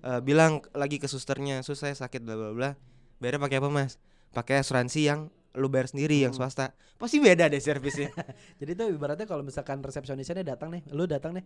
eh, 0.00 0.20
bilang 0.20 0.60
lagi 0.76 1.00
ke 1.00 1.08
susternya, 1.08 1.64
"Sus 1.64 1.80
saya 1.80 1.96
sakit 1.96 2.20
bla 2.20 2.36
bla 2.36 2.52
bla." 2.52 2.70
Bayarnya 3.16 3.40
pakai 3.40 3.56
apa, 3.56 3.68
Mas? 3.68 3.96
Pakai 4.32 4.60
asuransi 4.60 5.00
yang 5.00 5.32
lu 5.56 5.72
bayar 5.72 5.88
sendiri 5.88 6.20
yang 6.20 6.28
Hmm. 6.28 6.44
swasta. 6.44 6.76
Pasti 7.00 7.24
beda 7.24 7.48
deh 7.48 7.56
servisnya. 7.56 8.12
Jadi 8.60 8.76
itu 8.76 8.84
ibaratnya 8.90 9.24
kalau 9.24 9.40
misalkan 9.40 9.80
resepsionisnya 9.80 10.44
datang 10.44 10.76
nih, 10.76 10.84
lu 10.92 11.08
datang 11.08 11.32
nih, 11.32 11.44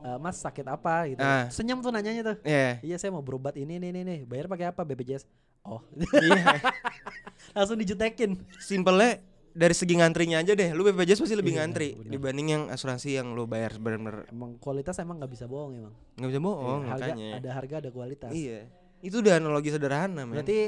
"Eh, 0.00 0.16
Mas 0.16 0.40
sakit 0.40 0.64
apa 0.64 1.04
gitu. 1.04 1.20
Ah. 1.20 1.52
Senyum 1.52 1.84
tuh 1.84 1.92
nanyanya 1.92 2.32
tuh. 2.32 2.36
Iya. 2.48 2.80
Iya 2.80 2.96
saya 2.96 3.12
mau 3.12 3.20
berobat 3.20 3.60
ini 3.60 3.76
nih 3.76 3.92
nih 3.92 4.02
nih. 4.02 4.20
Bayar 4.24 4.48
pakai 4.48 4.72
apa 4.72 4.88
BPJS? 4.88 5.28
Oh. 5.60 5.84
Iya. 5.92 6.44
Langsung 7.52 7.76
dijutekin. 7.76 8.40
Simpelnya 8.56 9.20
dari 9.50 9.72
segi 9.72 9.94
ngantrinya 9.94 10.38
aja 10.38 10.52
deh, 10.52 10.70
lu 10.70 10.82
BPJS 10.82 11.18
pasti 11.18 11.34
lebih 11.34 11.52
Iya, 11.52 11.58
ngantri 11.60 11.88
benar. 11.94 12.10
dibanding 12.10 12.48
yang 12.48 12.62
asuransi 12.68 13.08
yang 13.12 13.32
lu 13.32 13.44
bayar 13.44 13.74
bener-bener 13.76 14.26
Emang 14.26 14.54
kualitas 14.56 14.94
emang 14.96 15.18
nggak 15.18 15.28
bisa 15.28 15.44
bohong 15.44 15.72
emang. 15.74 15.94
nggak 16.14 16.28
bisa 16.28 16.40
bohong 16.40 16.80
Iya, 16.80 16.88
harga, 16.88 17.04
makanya. 17.08 17.30
ada 17.34 17.50
harga 17.52 17.74
ada 17.78 17.90
kualitas. 17.90 18.30
Iya. 18.30 18.60
Itu 18.98 19.16
udah 19.18 19.34
analogi 19.36 19.68
sederhana, 19.68 20.22
men. 20.22 20.34
Berarti 20.34 20.58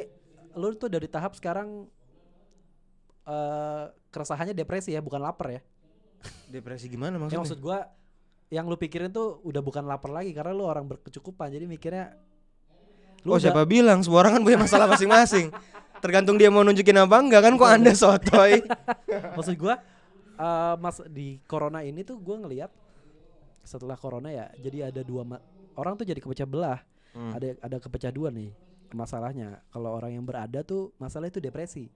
lu 0.52 0.74
tuh 0.74 0.88
dari 0.88 1.06
tahap 1.06 1.32
sekarang 1.32 1.86
eh 3.22 3.84
keresahannya 4.08 4.52
depresi 4.52 4.90
ya, 4.90 5.00
bukan 5.00 5.20
lapar 5.20 5.48
ya. 5.52 5.62
depresi 6.46 6.84
gimana 6.86 7.14
Ya, 7.14 7.18
maksudnya? 7.18 7.40
maksud 7.40 7.58
gua 7.58 7.78
yang 8.48 8.66
lu 8.66 8.74
pikirin 8.74 9.08
tuh 9.08 9.38
udah 9.40 9.58
bukan 9.58 9.82
lapar 9.82 10.10
lagi 10.10 10.30
karena 10.30 10.50
lu 10.50 10.62
orang 10.62 10.84
berkecukupan. 10.84 11.48
Jadi 11.48 11.64
mikirnya 11.64 12.12
oh 13.22 13.30
udah- 13.30 13.40
siapa 13.40 13.62
bilang 13.64 14.02
semua 14.02 14.20
orang 14.20 14.36
kan 14.36 14.42
punya 14.42 14.58
masalah 14.58 14.84
masing-masing. 14.92 15.48
Tergantung 16.00 16.36
dia 16.36 16.48
mau 16.48 16.60
nunjukin 16.60 16.96
apa 16.96 17.16
enggak 17.16 17.42
kan 17.42 17.52
kok 17.54 17.70
Anda 17.70 17.92
sotoy. 17.92 18.64
maksud 19.36 19.54
gua 19.54 19.78
eh, 20.34 20.74
mas 20.76 21.00
di 21.06 21.38
corona 21.44 21.80
ini 21.80 22.00
tuh 22.00 22.16
gua 22.16 22.40
ngelihat 22.40 22.70
setelah 23.62 23.94
corona 23.94 24.28
ya 24.28 24.48
jadi 24.56 24.88
ada 24.88 25.00
dua 25.00 25.22
ma- 25.22 25.44
orang 25.74 25.94
tuh 25.94 26.04
jadi 26.04 26.18
kepecah 26.18 26.44
belah 26.44 26.80
Hmm. 27.10 27.34
ada 27.34 27.58
ada 27.58 27.76
kepecah 27.76 28.08
dua 28.08 28.30
nih 28.30 28.54
masalahnya 28.90 29.58
kalau 29.68 29.90
orang 29.90 30.14
yang 30.14 30.22
berada 30.22 30.62
tuh 30.62 30.94
masalah 30.94 31.26
itu 31.26 31.42
depresi 31.42 31.90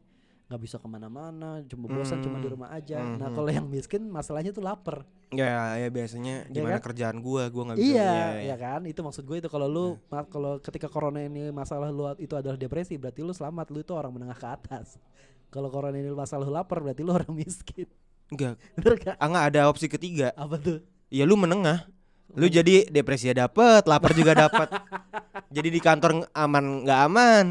nggak 0.44 0.60
bisa 0.60 0.76
ke 0.76 0.84
mana-mana 0.84 1.64
cuma 1.64 1.88
bosan 1.88 2.20
cuma 2.20 2.36
di 2.36 2.44
Hmm. 2.44 2.54
rumah 2.54 2.70
aja 2.70 3.00
Hmm, 3.00 3.16
nah 3.16 3.28
hmm. 3.28 3.36
kalau 3.36 3.48
yang 3.48 3.66
miskin 3.66 4.04
masalahnya 4.06 4.50
tuh 4.50 4.60
lapar 4.60 5.08
Ya, 5.30 5.74
ya 5.74 5.88
biasanya 5.88 6.46
gimana 6.46 6.78
kan? 6.78 6.92
kerjaan 6.92 7.18
gua, 7.18 7.48
gua 7.48 7.72
nggak 7.72 7.78
bisa. 7.80 7.90
iya 7.90 8.12
ya, 8.38 8.54
ya 8.54 8.56
kan 8.56 8.84
itu 8.84 9.00
maksud 9.00 9.24
gue 9.24 9.40
itu 9.40 9.48
kalau 9.48 9.66
lu 9.66 9.86
ma- 10.06 10.22
kalau 10.24 10.60
ketika 10.60 10.86
corona 10.86 11.18
ini 11.18 11.48
masalah 11.50 11.88
lu 11.88 12.06
itu 12.16 12.30
adalah 12.32 12.54
depresi 12.54 12.94
berarti 12.94 13.18
lu 13.18 13.32
selamat 13.32 13.66
lu 13.68 13.80
itu 13.80 13.90
orang 13.90 14.12
menengah 14.12 14.36
ke 14.36 14.46
atas 14.46 15.00
kalau 15.48 15.66
corona 15.68 15.96
ini 15.96 16.06
masalah 16.08 16.44
lu 16.44 16.52
lapar 16.52 16.78
berarti 16.78 17.02
lu 17.02 17.10
orang 17.10 17.32
miskin 17.32 17.88
Enggak. 18.26 18.60
bener 18.78 18.94
gak 19.00 19.16
Ah, 19.16 19.32
ada 19.42 19.66
opsi 19.66 19.84
ketiga. 19.86 20.30
apa 20.34 20.54
tuh 20.56 20.78
Ya 21.08 21.24
lu 21.24 21.34
menengah. 21.34 21.88
Lu 22.30 22.46
jadi 22.46 22.86
depresi 22.86 23.26
ya 23.26 23.36
dapet, 23.36 23.84
lapar 23.84 24.10
juga 24.10 24.34
dapet. 24.34 24.66
jadi 25.56 25.68
di 25.68 25.78
kantor 25.78 26.26
aman 26.32 26.82
nggak 26.82 27.00
aman, 27.04 27.46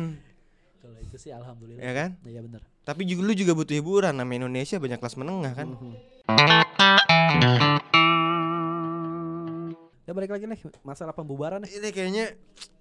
kalau 0.77 0.99
itu 0.99 1.15
sih 1.15 1.31
alhamdulillah 1.31 1.79
ya 1.79 1.93
kan? 1.93 2.09
iya 2.23 2.39
bener 2.39 2.59
Tapi 2.83 3.07
juga 3.07 3.21
lu 3.23 3.33
juga 3.33 3.55
butuh 3.55 3.75
hiburan. 3.75 4.11
Namanya 4.11 4.45
Indonesia 4.45 4.75
banyak 4.75 4.99
kelas 4.99 5.15
menengah 5.15 5.53
kan. 5.55 5.67
Mhm. 5.71 5.93
Ya 10.03 10.11
balik 10.11 10.35
lagi 10.35 10.43
nih 10.43 10.59
masalah 10.83 11.15
pembubaran 11.15 11.63
nih. 11.63 11.79
Ini 11.79 11.89
kayaknya 11.95 12.25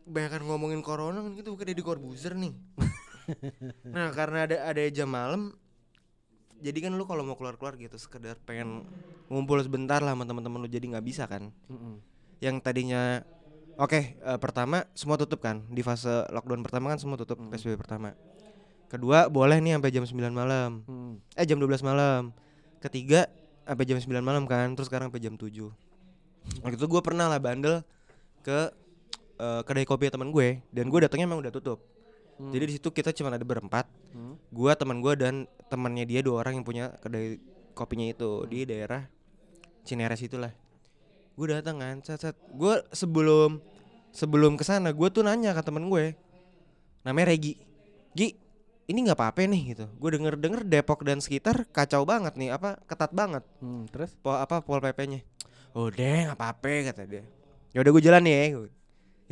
banyak 0.02 0.42
ngomongin 0.42 0.82
corona 0.82 1.22
kan 1.22 1.38
gitu 1.38 1.54
bukan 1.54 1.70
Deddy 1.70 1.82
Corbuzier 1.86 2.34
nih. 2.34 2.50
nah 3.94 4.10
karena 4.10 4.50
ada 4.50 4.56
ada 4.66 4.82
jam 4.90 5.06
malam, 5.06 5.54
jadi 6.58 6.90
kan 6.90 6.98
lu 6.98 7.06
kalau 7.06 7.22
mau 7.22 7.38
keluar-keluar 7.38 7.78
gitu 7.78 7.94
sekedar 7.94 8.34
pengen 8.42 8.82
ngumpul 9.30 9.62
sebentar 9.62 10.02
lah 10.02 10.18
sama 10.18 10.26
teman-teman 10.26 10.66
lu 10.66 10.68
jadi 10.68 10.82
nggak 10.82 11.06
bisa 11.06 11.30
kan. 11.30 11.54
Yang 12.42 12.56
tadinya 12.66 13.22
oke 13.78 14.18
eh, 14.18 14.38
pertama 14.42 14.82
semua 14.98 15.14
tutup 15.14 15.38
kan 15.38 15.62
di 15.70 15.86
fase 15.86 16.26
lockdown 16.34 16.66
pertama 16.66 16.90
kan 16.90 16.98
semua 16.98 17.14
tutup 17.14 17.38
Hmm. 17.38 17.54
PSBB 17.54 17.78
pertama. 17.78 18.18
Kedua 18.92 19.32
boleh 19.32 19.56
nih 19.64 19.80
sampai 19.80 19.88
jam 19.88 20.04
9 20.04 20.36
malam. 20.36 20.84
Hmm. 20.84 21.16
Eh 21.32 21.48
jam 21.48 21.56
12 21.56 21.80
malam. 21.80 22.28
Ketiga 22.84 23.24
sampai 23.64 23.88
jam 23.88 23.96
9 23.96 24.20
malam 24.20 24.44
kan, 24.44 24.76
terus 24.76 24.92
sekarang 24.92 25.08
sampai 25.08 25.24
jam 25.24 25.40
7. 25.40 25.72
Waktu 26.60 26.76
itu 26.76 26.86
gue 26.92 27.00
pernah 27.00 27.32
lah 27.32 27.40
bandel 27.40 27.80
ke 28.44 28.68
eh, 29.40 29.60
kedai 29.64 29.88
kopi 29.88 30.12
teman 30.12 30.28
gue 30.28 30.60
dan 30.76 30.92
gue 30.92 31.00
datangnya 31.00 31.24
emang 31.24 31.40
udah 31.40 31.48
tutup. 31.48 31.80
Hmm. 32.36 32.52
Jadi 32.52 32.64
di 32.68 32.72
situ 32.76 32.88
kita 32.92 33.16
cuma 33.16 33.32
ada 33.32 33.46
berempat. 33.46 33.88
Hmm. 34.12 34.34
Gua 34.50 34.74
teman 34.74 34.98
gue 34.98 35.14
dan 35.14 35.46
temannya 35.70 36.04
dia 36.04 36.20
dua 36.26 36.44
orang 36.44 36.60
yang 36.60 36.66
punya 36.66 36.92
kedai 37.00 37.38
kopinya 37.72 38.12
itu 38.12 38.44
di 38.50 38.68
daerah 38.68 39.08
Cineres 39.86 40.22
itulah. 40.22 40.52
Gue 41.38 41.54
datang 41.54 41.80
kan, 41.80 42.02
set 42.04 42.20
set. 42.20 42.36
Gue 42.52 42.82
sebelum 42.92 43.62
sebelum 44.12 44.60
ke 44.60 44.64
sana 44.66 44.92
gue 44.92 45.08
tuh 45.08 45.24
nanya 45.24 45.56
ke 45.56 45.62
temen 45.64 45.88
gue, 45.88 46.18
namanya 47.06 47.32
Regi. 47.32 47.56
Gi, 48.12 48.36
ini 48.90 48.98
nggak 49.06 49.18
apa-apa 49.18 49.46
nih 49.46 49.62
gitu. 49.76 49.86
Gue 49.98 50.10
denger 50.14 50.34
denger 50.38 50.62
Depok 50.66 51.06
dan 51.06 51.22
sekitar 51.22 51.66
kacau 51.70 52.02
banget 52.02 52.34
nih, 52.34 52.50
apa 52.50 52.82
ketat 52.86 53.14
banget 53.14 53.44
Hmm, 53.62 53.86
terus 53.88 54.14
po 54.18 54.34
apa 54.34 54.60
pol 54.62 54.82
pp-nya. 54.82 55.22
Udah 55.72 56.32
nggak 56.32 56.38
apa-apa 56.38 56.92
kata 56.92 57.02
dia. 57.06 57.24
Ya 57.72 57.78
udah 57.80 57.90
gue 57.94 58.02
jalan 58.02 58.22
nih 58.26 58.34
ya. 58.34 58.46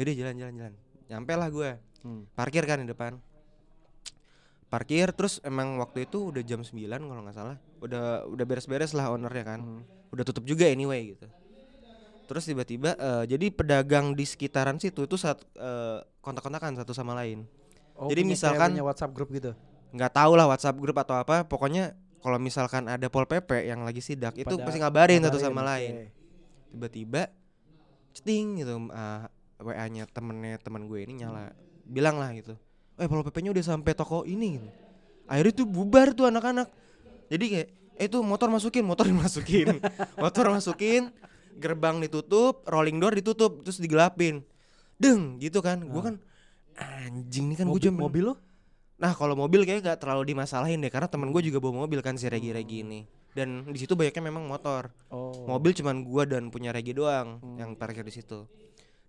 Yaudah 0.01 0.15
jalan 0.17 0.35
jalan 0.39 0.55
jalan. 0.57 0.75
Nyampe 1.11 1.33
lah 1.37 1.49
gue. 1.51 1.71
hmm. 2.07 2.23
Parkir 2.33 2.65
kan 2.65 2.81
di 2.81 2.89
depan. 2.89 3.19
Parkir 4.71 5.11
terus 5.11 5.43
emang 5.43 5.83
waktu 5.83 6.07
itu 6.07 6.31
udah 6.31 6.43
jam 6.47 6.63
9 6.63 6.87
kalau 6.87 7.21
nggak 7.27 7.37
salah. 7.37 7.57
Udah 7.83 8.25
udah 8.31 8.45
beres-beres 8.47 8.95
lah 8.95 9.11
ownernya 9.11 9.45
kan. 9.45 9.61
Hmm. 9.61 9.83
Udah 10.15 10.23
tutup 10.23 10.47
juga 10.47 10.71
anyway 10.71 11.13
gitu. 11.13 11.27
Terus 12.31 12.47
tiba-tiba 12.47 12.95
eh, 12.95 13.25
jadi 13.27 13.51
pedagang 13.51 14.15
di 14.15 14.23
sekitaran 14.23 14.79
situ 14.79 15.05
itu 15.05 15.19
saat 15.19 15.43
eh, 15.59 15.99
kontak-kontakan 16.23 16.79
satu 16.79 16.95
sama 16.95 17.19
lain. 17.19 17.45
Oh, 18.01 18.09
Jadi 18.09 18.25
punya- 18.25 18.33
misalkan- 18.33 18.73
punya 18.73 18.85
WhatsApp 18.85 19.13
grup 19.13 19.29
gitu. 19.29 19.53
nggak 19.91 20.13
tahu 20.15 20.33
lah 20.33 20.47
WhatsApp 20.49 20.79
grup 20.79 20.97
atau 20.97 21.13
apa, 21.15 21.45
pokoknya 21.45 21.93
kalau 22.21 22.39
misalkan 22.39 22.87
ada 22.87 23.07
pol 23.07 23.27
pp 23.27 23.67
yang 23.67 23.83
lagi 23.83 24.01
sidak 24.01 24.33
itu 24.35 24.49
Pada 24.49 24.65
pasti 24.65 24.79
ngabarin 24.79 25.21
satu 25.21 25.37
ngabarin, 25.37 25.45
sama 25.45 25.61
oke. 25.61 25.69
lain. 25.69 25.93
Tiba-tiba 26.71 27.23
ceting 28.13 28.45
gitu 28.59 28.75
uh, 28.89 29.25
WA-nya 29.59 30.05
temennya 30.07 30.57
teman 30.59 30.87
gue 30.87 31.01
ini 31.01 31.21
nyala. 31.21 31.53
Bilang 31.85 32.17
lah 32.17 32.33
gitu. 32.33 32.55
Eh 32.97 33.05
pol 33.05 33.21
pp-nya 33.21 33.51
udah 33.51 33.65
sampai 33.67 33.93
toko 33.93 34.25
ini 34.25 34.57
gitu. 34.57 34.69
Akhirnya 35.27 35.53
tuh 35.55 35.67
bubar 35.67 36.13
tuh 36.13 36.25
anak-anak. 36.25 36.69
Jadi 37.29 37.45
kayak 37.47 37.69
eh 37.97 38.07
itu 38.07 38.19
motor 38.21 38.49
masukin, 38.49 38.81
motor 38.83 39.05
dimasukin. 39.11 39.77
motor 40.17 40.49
masukin, 40.49 41.13
gerbang 41.55 42.01
ditutup, 42.01 42.65
rolling 42.65 42.97
door 42.97 43.13
ditutup, 43.13 43.61
terus 43.61 43.77
digelapin. 43.77 44.41
Deng 44.97 45.37
gitu 45.37 45.61
kan. 45.61 45.83
Gue 45.83 46.01
kan 46.01 46.15
anjing 46.77 47.51
nih 47.51 47.57
kan 47.59 47.67
gue 47.67 47.81
cuma 47.89 48.07
mobil 48.07 48.31
lu? 48.31 48.35
Nah 49.01 49.17
kalau 49.17 49.33
mobil 49.33 49.65
kayak 49.65 49.81
gak 49.81 49.99
terlalu 50.05 50.37
dimasalahin 50.37 50.79
deh 50.85 50.93
karena 50.93 51.09
temen 51.09 51.33
gue 51.33 51.41
juga 51.41 51.59
bawa 51.59 51.89
mobil 51.89 52.05
kan 52.05 52.15
si 52.15 52.29
Regi-Regi 52.29 52.85
ini 52.85 53.01
dan 53.31 53.63
di 53.71 53.79
situ 53.79 53.95
banyaknya 53.95 54.23
memang 54.27 54.45
motor. 54.47 54.91
Oh. 55.11 55.47
Mobil 55.47 55.71
cuman 55.71 56.03
gua 56.03 56.27
dan 56.27 56.51
punya 56.51 56.75
Regi 56.75 56.91
doang 56.91 57.39
Hmm. 57.39 57.57
yang 57.59 57.71
parkir 57.79 58.03
di 58.03 58.11
situ. 58.11 58.47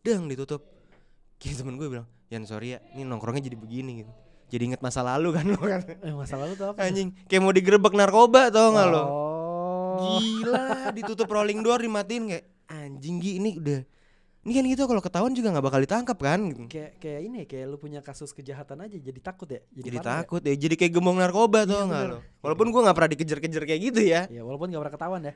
Deng 0.05 0.29
ditutup. 0.29 0.61
Kayak 1.41 1.65
temen 1.65 1.73
gue 1.73 1.89
bilang, 1.89 2.07
"Yan 2.29 2.45
sorry 2.45 2.77
ya, 2.77 2.79
ini 2.93 3.01
nongkrongnya 3.01 3.49
jadi 3.49 3.57
begini 3.57 4.05
gitu." 4.05 4.13
Jadi 4.51 4.63
inget 4.67 4.81
masa 4.83 5.01
lalu 5.01 5.33
kan 5.33 5.45
lo 5.49 5.57
kan. 5.57 5.81
Eh 6.05 6.13
masalah 6.13 6.45
lu 6.45 6.53
tuh 6.53 6.69
apa? 6.69 6.85
Anjing, 6.85 7.15
kayak 7.25 7.41
mau 7.41 7.49
digerebek 7.49 7.97
narkoba 7.97 8.53
tau 8.53 8.77
gak 8.77 8.87
lo? 8.93 9.01
Oh. 9.01 10.19
Gila, 10.21 10.93
ditutup 10.93 11.25
rolling 11.25 11.65
door 11.65 11.81
dimatiin 11.81 12.23
kayak 12.29 12.45
anjing 12.69 13.17
Gi 13.17 13.41
ini 13.41 13.57
udah 13.57 13.81
ini 14.41 14.51
kan 14.57 14.65
gitu 14.65 14.83
kalau 14.89 15.01
ketahuan 15.05 15.33
juga 15.37 15.53
nggak 15.53 15.65
bakal 15.69 15.79
ditangkap 15.85 16.17
kan 16.17 16.39
gitu. 16.49 16.65
Kayak 16.65 16.91
kayak 16.97 17.21
ini 17.29 17.39
kayak 17.45 17.65
lu 17.69 17.77
punya 17.77 18.01
kasus 18.01 18.33
kejahatan 18.33 18.89
aja 18.89 18.97
jadi 18.97 19.19
takut 19.21 19.45
ya. 19.45 19.61
Jadi, 19.69 19.97
parno 20.01 20.01
ya? 20.01 20.17
takut 20.17 20.41
ya, 20.41 20.55
jadi 20.57 20.75
kayak 20.81 20.91
gembong 20.97 21.17
narkoba 21.21 21.61
Iya, 21.61 21.69
tuh 21.69 21.77
nggak 21.85 22.03
lo? 22.09 22.17
Walaupun 22.41 22.67
gua 22.73 22.81
nggak 22.89 22.97
pernah 22.97 23.11
dikejar-kejar 23.13 23.63
kayak 23.69 23.81
gitu 23.93 24.01
ya. 24.01 24.21
Ya 24.33 24.41
walaupun 24.41 24.73
gak 24.73 24.81
pernah 24.81 24.95
ketahuan 24.97 25.21
ya. 25.29 25.33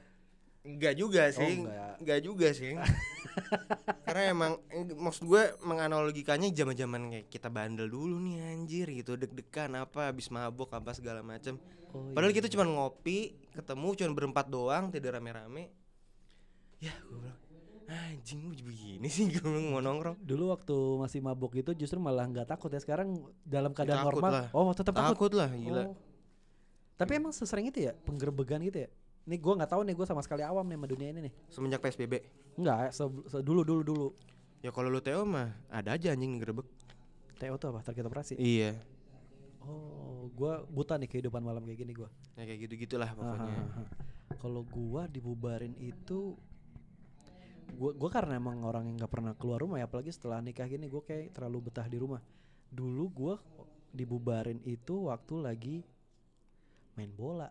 Enggak 0.65 0.94
juga 0.98 1.24
sih, 1.30 1.62
enggak. 1.62 1.94
enggak 2.02 2.20
juga 2.26 2.48
sih. 2.58 2.74
Karena 4.02 4.22
emang 4.34 4.52
eh, 4.74 4.82
maksud 4.98 5.30
gue 5.30 5.44
menganalogikannya 5.62 6.50
zaman-zaman 6.50 7.02
kayak 7.13 7.28
kita 7.30 7.54
bandel 7.54 7.86
dulu 7.86 8.18
nih 8.18 8.41
anjir 8.41 8.89
gitu, 8.89 9.13
deg-degan 9.13 9.78
apa 9.78 10.10
habis 10.10 10.34
mabok 10.34 10.74
apa 10.74 10.98
segala 10.98 11.22
macam. 11.22 11.62
Oh, 11.94 12.18
Padahal 12.18 12.34
iya. 12.34 12.38
kita 12.41 12.50
cuma 12.50 12.65
ngopi, 12.65 13.38
ketemu 13.54 13.88
cuma 13.94 14.12
berempat 14.18 14.46
doang, 14.50 14.89
tidak 14.89 15.22
rame-rame. 15.22 15.70
Ya, 16.82 16.91
gue 17.06 17.18
bilang, 17.22 17.39
anjing 17.86 18.41
lu 18.41 18.54
begini 18.58 19.06
sih 19.06 19.30
gue 19.30 19.45
mau 19.45 19.80
nongkrong. 19.80 20.17
Dulu 20.19 20.50
waktu 20.52 20.76
masih 20.98 21.19
mabuk 21.21 21.54
itu 21.54 21.71
justru 21.74 21.98
malah 21.98 22.26
nggak 22.26 22.50
takut 22.50 22.69
ya. 22.69 22.82
Sekarang 22.82 23.13
dalam 23.41 23.71
keadaan 23.71 24.02
takut 24.06 24.21
normal. 24.21 24.32
lah. 24.34 24.45
Oh 24.52 24.74
tetap 24.74 24.93
takut. 24.93 25.13
Takut 25.13 25.32
lah, 25.34 25.50
gila. 25.54 25.84
Oh. 25.86 25.95
Tapi 26.95 27.12
emang 27.19 27.36
sesering 27.36 27.69
itu 27.69 27.86
ya 27.86 27.93
penggerbegan 27.93 28.63
gitu 28.63 28.86
ya? 28.86 28.89
Ini 29.26 29.36
gua 29.38 29.58
nggak 29.58 29.71
tahu 29.74 29.82
nih 29.84 29.93
gua 29.93 30.06
sama 30.06 30.21
sekali 30.21 30.41
awam 30.45 30.65
nih 30.65 30.78
sama 30.78 30.88
dunia 30.88 31.08
ini 31.12 31.19
nih. 31.30 31.34
Semenjak 31.50 31.82
PSBB. 31.82 32.13
Enggak, 32.56 32.93
se, 32.93 33.04
se- 33.28 33.43
dulu 33.43 33.62
dulu 33.67 33.82
dulu. 33.84 34.08
Ya 34.63 34.71
kalau 34.71 34.89
lu 34.89 35.02
Teo 35.02 35.26
mah 35.26 35.54
ada 35.67 35.93
aja 35.93 36.10
anjing 36.10 36.39
ngerebek. 36.39 36.65
TO 37.36 37.56
tuh 37.60 37.67
apa? 37.69 37.84
Target 37.84 38.06
operasi. 38.08 38.34
Iya. 38.39 38.80
Oh, 39.65 40.30
gua 40.32 40.62
buta 40.63 40.95
nih 40.95 41.10
kehidupan 41.10 41.41
malam 41.41 41.65
kayak 41.65 41.80
gini 41.82 41.93
gua. 41.93 42.10
Ya 42.38 42.45
kayak 42.45 42.69
gitu-gitulah 42.69 43.12
pokoknya. 43.12 43.50
Ahaha. 43.50 43.84
Kalau 44.38 44.62
gua 44.63 45.06
dibubarin 45.06 45.74
itu 45.76 46.38
gua 47.73 47.91
gua 47.91 48.10
karena 48.10 48.38
emang 48.38 48.62
orang 48.62 48.86
yang 48.86 48.97
nggak 48.97 49.10
pernah 49.10 49.34
keluar 49.34 49.58
rumah 49.58 49.78
ya 49.78 49.86
apalagi 49.86 50.10
setelah 50.10 50.38
nikah 50.39 50.65
gini 50.65 50.86
gua 50.86 51.01
kayak 51.01 51.34
terlalu 51.34 51.67
betah 51.67 51.86
di 51.86 51.97
rumah. 51.97 52.21
Dulu 52.69 53.06
gua 53.10 53.36
dibubarin 53.89 54.60
itu 54.63 55.08
waktu 55.08 55.36
lagi 55.39 55.78
main 56.93 57.12
bola. 57.12 57.49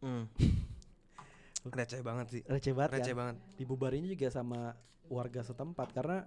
Hmm. 0.00 0.26
Receh 1.64 2.04
banget 2.04 2.26
sih. 2.28 2.42
Receh 2.44 2.72
banget 2.72 3.00
Receh 3.00 3.12
kan? 3.12 3.18
banget. 3.20 3.36
Dibubarinnya 3.56 4.10
juga 4.10 4.28
sama 4.28 4.76
warga 5.08 5.40
setempat 5.40 5.92
karena 5.92 6.24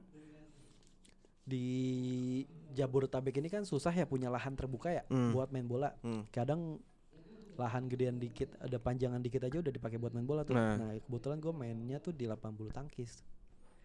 di 1.43 2.43
Jabodetabek 2.75 3.39
ini 3.39 3.47
kan 3.47 3.63
susah 3.63 3.89
ya 3.89 4.03
punya 4.03 4.27
lahan 4.27 4.53
terbuka 4.53 4.91
ya 4.91 5.03
Hmm. 5.07 5.31
buat 5.31 5.47
main 5.49 5.63
bola. 5.63 5.95
Hmm. 6.03 6.27
kadang 6.29 6.81
lahan 7.57 7.85
gedean 7.85 8.15
dikit 8.15 8.53
ada 8.57 8.77
panjangan 8.77 9.17
dikit 9.17 9.41
aja 9.41 9.57
udah 9.57 9.69
dipakai 9.69 9.97
buat 9.97 10.11
main 10.11 10.23
bola 10.23 10.41
tuh 10.41 10.53
Nah. 10.53 10.77
nah, 10.77 10.93
kebetulan 10.95 11.37
gue 11.37 11.51
mainnya 11.51 11.97
tuh 11.97 12.11
di 12.11 12.23
lapangan 12.23 12.55
bulu 12.55 12.69
tangkis 12.69 13.25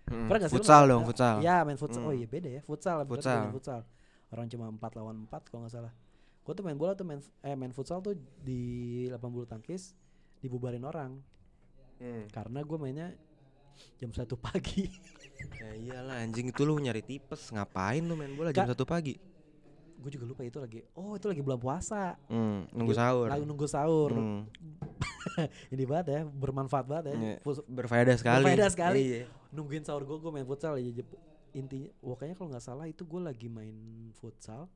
Hmm. 0.02 0.26
Pernah 0.26 0.40
nggak 0.40 0.50
sih 0.50 0.58
Futsal 0.58 0.82
dong, 0.84 1.06
futsal. 1.06 1.38
ya 1.38 1.62
main 1.62 1.78
futsal 1.78 2.02
oh 2.02 2.10
Hmm. 2.10 2.18
iya 2.18 2.26
beda 2.26 2.50
ya 2.50 2.60
futsal 2.60 3.06
Futsal. 3.06 3.38
main 3.40 3.54
futsal 3.54 3.80
orang 4.28 4.46
cuma 4.46 4.66
4 4.68 4.98
lawan 4.98 5.16
4 5.24 5.46
kalau 5.46 5.62
nggak 5.62 5.72
salah 5.72 5.92
gue 6.42 6.52
tuh 6.52 6.64
main 6.64 6.74
bola 6.74 6.92
tuh 6.92 7.04
main 7.04 7.22
eh 7.40 7.54
main 7.54 7.70
futsal 7.70 7.98
tuh 7.98 8.12
di 8.36 8.60
lapangan 9.06 9.30
bulu 9.32 9.46
tangkis 9.46 9.94
dibubarin 10.38 10.82
orang 10.82 11.22
Hmm. 11.96 12.26
karena 12.28 12.60
gue 12.60 12.76
mainnya 12.76 13.08
jam 13.96 14.10
satu 14.10 14.34
pagi 14.36 14.90
Ya 15.54 15.70
iyalah 15.72 16.18
anjing 16.18 16.50
itu 16.50 16.62
lu 16.62 16.74
nyari 16.76 17.00
tipes 17.00 17.50
ngapain 17.50 17.98
lu 18.00 18.14
main 18.14 18.30
bola 18.32 18.50
jam 18.50 18.66
satu 18.68 18.82
pagi? 18.82 19.14
Gue 20.02 20.12
juga 20.12 20.26
lupa 20.26 20.42
itu 20.42 20.58
lagi 20.58 20.82
oh 20.92 21.14
itu 21.14 21.24
lagi 21.24 21.40
bulan 21.40 21.56
puasa 21.56 22.18
Hmm, 22.26 22.66
nunggu 22.68 22.90
Lagi- 22.90 23.00
sahur. 23.00 23.26
lagi 23.28 23.44
nunggu 23.44 23.66
sahur 23.66 24.10
Hmm. 24.12 24.42
ini 25.72 25.84
banget 25.84 26.06
ya 26.08 26.20
bermanfaat 26.26 26.84
banget 26.84 27.04
ya 27.06 27.14
Iya. 27.14 27.36
Berfaedah 27.64 28.16
sekali. 28.16 28.42
Berfaedah 28.42 28.68
sekali. 28.68 29.00
Iya. 29.00 29.24
nungguin 29.50 29.82
sahur 29.82 30.02
gue 30.02 30.16
gue 30.16 30.30
main 30.30 30.42
futsal 30.42 30.74
Jep. 30.76 31.06
intinya 31.52 31.88
pokoknya 31.98 32.34
kalau 32.34 32.48
nggak 32.50 32.64
salah 32.64 32.84
itu 32.84 33.02
gue 33.02 33.20
lagi 33.20 33.46
main 33.46 33.76
futsal 34.14 34.66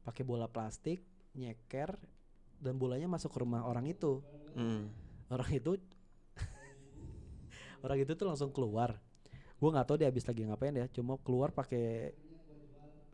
pakai 0.00 0.22
bola 0.22 0.46
plastik 0.46 1.04
nyeker 1.30 1.94
dan 2.56 2.74
bolanya 2.74 3.06
masuk 3.06 3.28
ke 3.28 3.38
rumah 3.38 3.62
orang 3.62 3.86
itu 3.86 4.24
Hmm. 4.50 4.88
orang 5.28 5.50
itu 5.50 5.76
orang 7.80 7.98
itu 7.98 8.12
tuh 8.12 8.26
langsung 8.26 8.50
keluar 8.50 8.96
gue 9.54 9.68
nggak 9.68 9.84
tahu 9.84 9.96
dia 9.96 10.08
habis 10.08 10.24
lagi 10.24 10.42
ngapain 10.42 10.72
ya 10.74 10.88
cuma 10.88 11.16
keluar 11.18 11.52
pakai 11.52 12.16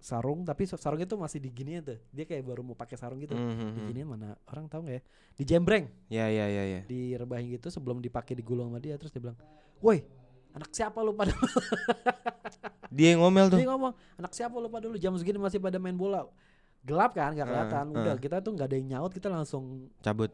sarung 0.06 0.40
tapi 0.40 0.62
sa- 0.62 0.78
sarung 0.78 1.02
itu 1.02 1.14
masih 1.14 1.42
diginiin 1.42 1.82
tuh 1.82 1.98
dia 2.08 2.22
kayak 2.22 2.46
baru 2.46 2.62
mau 2.62 2.72
pakai 2.72 2.94
sarung 2.94 3.18
gitu 3.18 3.34
Hmm, 3.34 3.42
hmm, 3.42 3.58
hmm. 3.58 3.74
diginiin 3.80 4.06
mana 4.06 4.28
orang 4.46 4.66
tahu 4.66 4.86
nggak 4.86 4.94
ya 4.94 5.02
dijembreng 5.34 5.84
Ya 6.06 6.26
ya 6.28 6.46
ya 6.46 6.62
ya. 6.64 6.80
direbahin 6.84 7.50
gitu 7.50 7.66
sebelum 7.68 7.98
dipakai 7.98 8.32
digulung 8.32 8.70
sama 8.70 8.78
dia 8.78 8.94
terus 8.94 9.10
dia 9.10 9.18
bilang 9.20 9.34
woi 9.78 10.06
anak 10.52 10.70
siapa 10.70 11.02
lu 11.02 11.10
pada 11.12 11.34
Dia 12.88 13.12
yang 13.12 13.20
ngomel 13.20 13.50
tuh. 13.50 13.58
Dia 13.58 13.68
ngomong, 13.68 13.92
anak 14.16 14.32
siapa 14.32 14.56
lupa 14.56 14.78
dulu 14.78 14.96
jam 14.96 15.12
segini 15.12 15.36
masih 15.36 15.58
pada 15.58 15.76
main 15.76 15.92
bola. 15.92 16.24
Gelap 16.80 17.12
kan, 17.12 17.34
nggak 17.34 17.42
Ah, 17.42 17.50
kelihatan. 17.50 17.84
ah. 17.84 17.98
Udah 17.98 18.14
kita 18.16 18.36
tuh 18.40 18.54
nggak 18.54 18.64
ada 18.64 18.76
yang 18.78 18.88
nyaut, 18.88 19.10
kita 19.10 19.28
langsung 19.28 19.90
Cabut. 20.00 20.30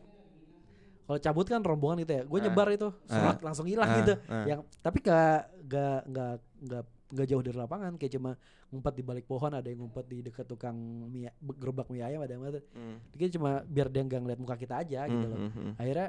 kalau 1.03 1.19
cabut 1.19 1.45
kan 1.45 1.61
rombongan 1.61 1.99
gitu 2.01 2.13
ya. 2.15 2.23
Gue 2.23 2.39
Ah, 2.39 2.45
nyebar 2.45 2.69
itu, 2.71 2.89
surat 3.05 3.41
langsung 3.41 3.67
hilang 3.67 3.85
Ah, 3.85 3.97
gitu. 3.99 4.15
ah. 4.27 4.45
Yang 4.47 4.61
tapi 4.79 4.99
gak 5.01 5.39
gak 5.65 5.99
nggak 6.07 6.35
nggak 6.63 6.85
nggak 7.12 7.29
jauh 7.29 7.44
dari 7.44 7.55
lapangan, 7.55 7.92
kayak 7.94 8.16
cuma 8.16 8.31
ngumpet 8.68 8.94
di 8.96 9.03
balik 9.05 9.27
pohon, 9.29 9.53
ada 9.53 9.68
yang 9.68 9.85
ngumpet 9.85 10.09
di 10.09 10.25
dekat 10.25 10.48
tukang 10.48 10.75
mie, 11.07 11.29
gerobak 11.61 11.87
mie 11.87 12.01
ayam 12.01 12.25
ada 12.25 12.33
yang 12.33 12.40
mana. 12.40 12.61
Hmm. 12.72 12.96
Dia 13.12 13.29
cuma 13.29 13.61
biar 13.62 13.87
dia 13.87 14.01
nggak 14.01 14.16
ngeliat 14.18 14.40
muka 14.40 14.57
kita 14.57 14.81
aja 14.81 15.05
gitu 15.05 15.20
Hmm, 15.20 15.31
loh. 15.31 15.38
hmm, 15.38 15.53
hmm. 15.53 15.72
Akhirnya 15.77 16.09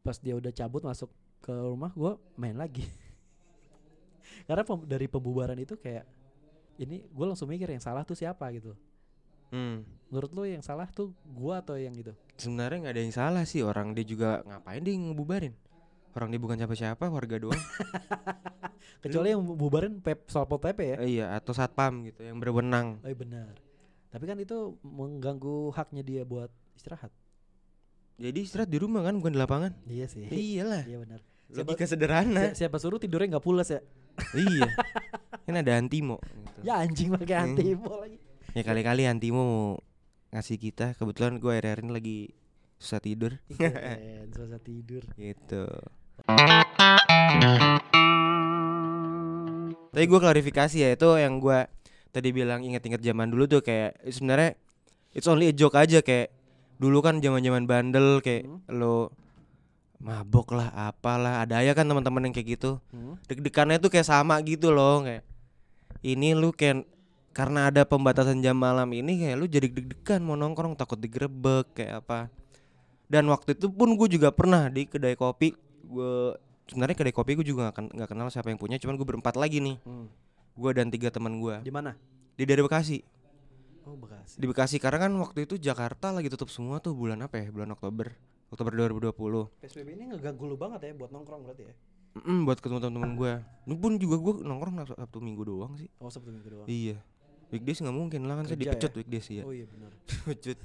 pas 0.00 0.16
dia 0.16 0.34
udah 0.34 0.52
cabut 0.54 0.82
masuk 0.82 1.10
ke 1.42 1.50
rumah, 1.50 1.90
gue 1.90 2.12
main 2.36 2.54
lagi. 2.54 2.86
Karena 4.46 4.62
pem- 4.62 4.86
dari 4.86 5.06
pembubaran 5.06 5.58
itu 5.58 5.74
kayak 5.74 6.06
ini 6.78 7.02
gue 7.02 7.26
langsung 7.26 7.48
mikir 7.48 7.66
yang 7.66 7.82
salah 7.82 8.06
tuh 8.06 8.14
siapa 8.14 8.46
gitu. 8.54 8.76
Hmm. 9.50 9.82
Menurut 10.10 10.30
lo 10.30 10.42
yang 10.42 10.58
salah 10.58 10.90
tuh 10.90 11.14
gua 11.24 11.62
atau 11.62 11.78
yang 11.78 11.94
itu? 11.94 12.10
Sebenarnya 12.34 12.82
nggak 12.82 12.94
ada 12.94 13.02
yang 13.02 13.14
salah 13.14 13.44
sih 13.46 13.62
orang 13.62 13.94
dia 13.94 14.02
juga 14.02 14.42
ngapain 14.42 14.82
dia 14.82 14.94
ngebubarin. 14.94 15.54
Orang 16.16 16.32
dia 16.32 16.40
bukan 16.40 16.56
siapa-siapa, 16.56 17.04
warga 17.06 17.36
doang. 17.36 17.60
Kecuali 19.04 19.28
yang 19.30 19.44
bubarin 19.44 20.00
pep 20.00 20.24
soal 20.26 20.44
pol 20.44 20.56
pp 20.56 20.78
ya. 20.80 20.96
Eh, 20.98 21.10
iya, 21.14 21.26
atau 21.30 21.52
satpam 21.52 22.02
gitu 22.02 22.24
yang 22.24 22.40
berwenang. 22.40 22.98
Oh 23.00 23.06
iya 23.06 23.14
benar. 23.14 23.52
Tapi 24.08 24.24
kan 24.24 24.40
itu 24.40 24.80
mengganggu 24.80 25.70
haknya 25.70 26.00
dia 26.00 26.22
buat 26.24 26.48
istirahat. 26.72 27.12
Jadi 28.16 28.38
istirahat 28.40 28.66
di 28.66 28.80
rumah 28.80 29.04
kan 29.04 29.12
bukan 29.12 29.28
di 29.28 29.38
lapangan. 29.38 29.76
Iya 29.84 30.08
sih. 30.08 30.24
Iyalah. 30.24 30.88
Iya 30.88 30.98
benar. 30.98 31.20
Siapa, 31.46 31.68
Logika 31.68 31.84
sederhana. 31.84 32.42
si- 32.50 32.64
siapa 32.64 32.80
suruh 32.80 32.96
tidurnya 32.96 33.36
nggak 33.36 33.44
pulas 33.44 33.68
ya? 33.68 33.84
iya. 34.40 34.72
Kan 35.44 35.54
ada 35.54 35.76
Antimo 35.76 36.16
gitu. 36.18 36.58
Ya 36.64 36.80
anjing 36.80 37.12
pakai 37.12 37.36
Hmm. 37.36 37.44
antimo 37.52 37.92
lagi. 37.94 38.16
Ya 38.50 38.64
kali-kali 38.64 39.04
Antimo 39.04 39.40
mau 39.44 39.64
ngasih 40.32 40.56
kita. 40.56 40.96
Kebetulan 40.96 41.36
gue 41.36 41.52
akhir-akhir 41.52 41.84
ini 41.84 41.92
lagi 41.92 42.18
susah 42.80 42.98
tidur. 42.98 43.36
Keren, 43.52 44.32
susah 44.34 44.58
tidur. 44.58 45.04
gitu. 45.12 45.68
Tapi 49.92 50.04
gue 50.04 50.20
klarifikasi 50.20 50.76
ya 50.76 50.88
itu 50.92 51.08
yang 51.16 51.40
gue 51.40 51.68
tadi 52.12 52.32
bilang 52.32 52.64
inget-inget 52.64 53.04
zaman 53.04 53.28
dulu 53.28 53.44
tuh 53.44 53.60
kayak 53.60 54.00
sebenarnya 54.08 54.56
it's 55.12 55.28
only 55.28 55.52
a 55.52 55.54
joke 55.56 55.76
aja 55.76 56.00
kayak 56.00 56.32
dulu 56.76 57.00
kan 57.00 57.20
zaman-zaman 57.20 57.64
bandel 57.68 58.20
kayak 58.20 58.48
Hmm. 58.48 58.60
lo 58.72 59.12
mabok 59.96 60.52
lah 60.52 60.68
apalah 60.76 61.40
ada 61.40 61.64
aja 61.64 61.72
kan 61.72 61.88
teman-teman 61.88 62.28
yang 62.28 62.34
kayak 62.36 62.60
gitu 62.60 62.80
Hmm. 62.92 63.16
deg-degannya 63.28 63.80
tuh 63.80 63.88
kayak 63.88 64.04
sama 64.04 64.36
gitu 64.44 64.72
loh 64.72 65.00
kayak 65.00 65.24
ini 66.04 66.36
lu 66.36 66.52
kayak 66.52 66.84
karena 67.32 67.68
ada 67.68 67.84
pembatasan 67.84 68.40
jam 68.40 68.56
malam 68.56 68.88
ini 68.92 69.20
kayak 69.20 69.36
lu 69.36 69.48
jadi 69.48 69.68
deg-degan 69.68 70.20
mau 70.20 70.36
nongkrong 70.36 70.76
takut 70.76 71.00
digerebek 71.00 71.72
kayak 71.72 72.04
apa 72.04 72.28
dan 73.08 73.24
waktu 73.32 73.56
itu 73.56 73.72
pun 73.72 73.96
gue 73.96 74.08
juga 74.12 74.28
pernah 74.32 74.68
di 74.68 74.84
kedai 74.84 75.16
kopi 75.16 75.56
gue 75.86 76.12
sebenarnya 76.66 76.96
kedai 76.96 77.10
kopi 77.10 77.32
gue 77.34 77.46
juga 77.46 77.70
nggak 77.70 77.94
nggak 77.94 78.08
kenal 78.08 78.26
siapa 78.26 78.48
yang 78.48 78.58
punya 78.58 78.76
cuman 78.76 78.94
gue 78.94 79.06
berempat 79.06 79.34
lagi 79.34 79.58
nih 79.58 79.76
Hmm. 79.80 80.10
gue 80.52 80.70
dan 80.72 80.88
tiga 80.88 81.08
teman 81.08 81.36
gue 81.36 81.60
Di 81.60 81.70
mana? 81.70 81.94
di 82.32 82.42
daerah 82.42 82.64
Bekasi 82.64 83.00
Oh 83.84 83.94
Bekasi. 83.94 84.34
di 84.34 84.44
Bekasi 84.44 84.76
karena 84.76 84.98
kan 85.00 85.12
waktu 85.16 85.44
itu 85.44 85.54
Jakarta 85.56 86.10
lagi 86.10 86.26
tutup 86.26 86.48
semua 86.48 86.78
tuh 86.78 86.92
bulan 86.92 87.20
apa 87.20 87.38
ya 87.38 87.48
bulan 87.48 87.70
Oktober 87.70 88.10
Oktober 88.48 88.72
2020 88.74 89.14
PSBB 89.58 89.88
ini 89.92 90.04
ngeganggu 90.08 90.44
lu 90.44 90.54
banget 90.54 90.82
ya 90.82 90.92
buat 90.96 91.08
nongkrong 91.08 91.42
berarti 91.44 91.62
ya? 91.64 91.74
Mm, 92.16 92.42
buat 92.42 92.56
ketemu 92.56 92.78
teman-teman 92.80 93.12
gue 93.14 93.32
ini 93.64 93.74
pun 93.76 93.92
juga 93.94 94.16
gue 94.18 94.34
nongkrong 94.40 94.74
Sab- 94.80 94.98
Sabtu 94.98 95.18
Minggu 95.20 95.42
doang 95.44 95.72
sih 95.74 95.86
Oh 95.98 96.08
Sabtu 96.08 96.30
minggu 96.30 96.48
doang. 96.48 96.66
iya 96.66 96.98
weekdays 97.46 97.78
nggak 97.78 97.92
mungkin 97.92 98.20
lah 98.24 98.34
kan 98.36 98.44
saya 98.44 98.58
dipecut 98.58 98.90
ya? 98.90 98.96
weekdays 98.96 99.26
ya 99.28 99.42
Oh 99.42 99.52
iya 99.52 99.66
benar. 99.66 99.90
dipecut 100.08 100.58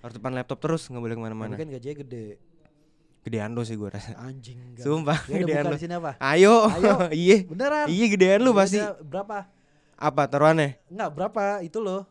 harus 0.00 0.14
depan 0.14 0.32
laptop 0.32 0.58
terus 0.58 0.82
nggak 0.86 0.98
boleh 0.98 1.14
ke 1.14 1.22
mana-mana 1.22 1.52
Tapi 1.52 1.60
kan 1.60 1.70
gajinya 1.70 1.96
gede. 2.00 2.26
Gedean 3.22 3.50
lo 3.50 3.62
sih 3.62 3.74
gue 3.74 3.86
rasa 3.86 4.18
Anjing. 4.18 4.74
gak- 4.74 4.82
sumpah 4.82 5.18
udah 5.22 5.38
gedean 5.38 5.64
lo 5.64 5.74
di 5.74 5.80
sini 5.80 5.94
apa? 5.94 6.18
ayo 6.18 6.66
Ayo. 6.68 6.94
iya 7.16 7.36
Beneran. 7.44 7.86
iya 7.86 8.06
gedean 8.08 8.40
lu 8.40 8.50
pasti 8.52 8.82
Berapa? 9.00 9.46
apa 9.94 10.22
taruhannya 10.26 10.82
Enggak, 10.88 11.10
berapa 11.12 11.42
itu 11.60 11.78
loh. 11.78 12.02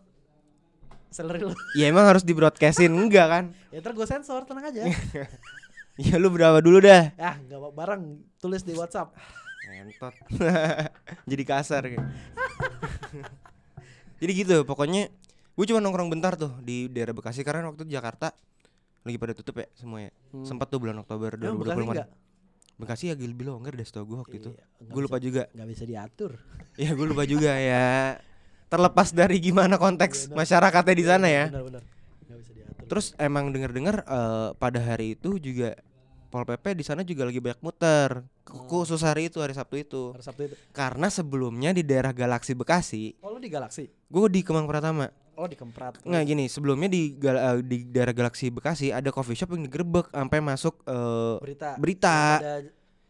Salary 1.10 1.44
lo. 1.44 1.52
ya 1.80 1.86
emang 1.86 2.06
harus 2.06 2.24
di 2.24 2.32
broadcastin 2.32 2.88
enggak 2.90 3.28
kan 3.28 3.44
ya 3.68 3.80
ntar 3.80 3.92
gue 3.92 4.06
sensor, 4.06 4.44
tenang 4.44 4.66
aja. 4.66 4.88
ya 6.02 6.16
lu 6.16 6.32
berapa 6.32 6.58
dulu 6.58 6.80
dah 6.80 7.12
ah, 7.18 7.36
enggak 7.38 7.58
apa 7.58 7.70
bareng 7.70 8.02
tulis 8.38 8.62
di 8.62 8.72
WhatsApp. 8.72 9.12
Entot. 9.62 10.16
Jadi 11.26 11.44
kasar 11.44 11.84
kayak. 11.86 12.02
Jadi 14.18 14.32
gitu, 14.36 14.58
pokoknya 14.62 15.10
gue 15.52 15.66
cuma 15.66 15.80
nongkrong 15.80 16.08
bentar 16.08 16.34
tuh 16.34 16.54
di 16.60 16.88
daerah 16.88 17.12
Bekasi 17.12 17.42
karena 17.42 17.68
waktu 17.68 17.84
itu 17.84 17.92
Jakarta 17.92 18.32
lagi 19.02 19.18
pada 19.18 19.34
tutup 19.34 19.56
ya 19.58 19.68
semuanya. 19.74 20.12
Hmm. 20.30 20.46
Sempat 20.46 20.68
tuh 20.68 20.78
bulan 20.78 20.98
Oktober 20.98 21.34
Emang 21.34 21.58
Bekasi 21.58 21.76
2020. 21.76 21.92
enggak? 21.92 22.10
Bekasi 22.78 23.04
ya 23.08 23.16
lebih 23.16 23.46
longgar 23.46 23.74
deh 23.74 23.84
setahu 23.84 24.06
gue 24.08 24.18
waktu 24.20 24.36
itu. 24.38 24.50
Iya, 24.52 24.64
nggak 24.80 24.90
Gue 24.90 25.02
lupa 25.02 25.18
bisa- 25.18 25.26
juga. 25.28 25.44
nggak 25.52 25.70
bisa 25.70 25.84
diatur. 25.86 26.32
Ya 26.82 26.90
gue 26.92 27.06
lupa 27.06 27.24
juga 27.26 27.52
ya. 27.54 28.18
Terlepas 28.68 29.12
dari 29.12 29.38
gimana 29.38 29.76
konteks 29.76 30.28
benar. 30.28 30.38
masyarakatnya 30.40 30.96
di 30.96 31.06
sana 31.06 31.28
ya. 31.28 31.46
Benar 31.48 31.64
benar. 31.68 31.84
Nggak 32.24 32.38
bisa 32.40 32.52
diatur. 32.54 32.86
Terus 32.88 33.06
emang 33.18 33.46
denger-dengar 33.50 33.96
eh, 34.02 34.50
pada 34.56 34.80
hari 34.80 35.14
itu 35.14 35.38
juga 35.38 35.76
Pol 36.32 36.48
PP 36.48 36.74
di 36.74 36.86
sana 36.88 37.04
juga 37.04 37.28
lagi 37.28 37.38
banyak 37.38 37.60
muter. 37.60 38.24
Hmm. 38.24 38.66
Khusus 38.66 39.04
hari 39.04 39.28
itu 39.28 39.44
hari 39.44 39.52
Sabtu 39.52 39.76
itu. 39.76 40.04
hari 40.10 40.24
Sabtu 40.24 40.42
itu. 40.46 40.56
Karena 40.72 41.06
sebelumnya 41.08 41.70
di 41.70 41.84
daerah 41.84 42.10
Galaksi 42.12 42.56
Bekasi 42.56 43.20
Oh, 43.20 43.30
lu 43.30 43.38
di 43.38 43.52
Galaxy. 43.52 43.92
gue 43.92 44.26
di 44.32 44.40
Kemang 44.40 44.64
Pratama 44.64 45.12
Oh 45.34 45.46
dikemprat. 45.46 46.02
Nggak 46.02 46.24
gini, 46.26 46.46
sebelumnya 46.46 46.88
di 46.88 47.14
gal- 47.14 47.40
eh, 47.40 47.58
di 47.62 47.78
daerah 47.86 48.12
Galaksi 48.12 48.48
Bekasi 48.48 48.90
ada 48.90 49.10
coffee 49.10 49.34
shop 49.34 49.52
yang 49.52 49.64
digerebek 49.64 50.08
sampai 50.08 50.40
masuk 50.40 50.84
eh, 50.84 51.36
berita. 51.40 51.70
berita. 51.76 52.18
Pada, 52.38 52.54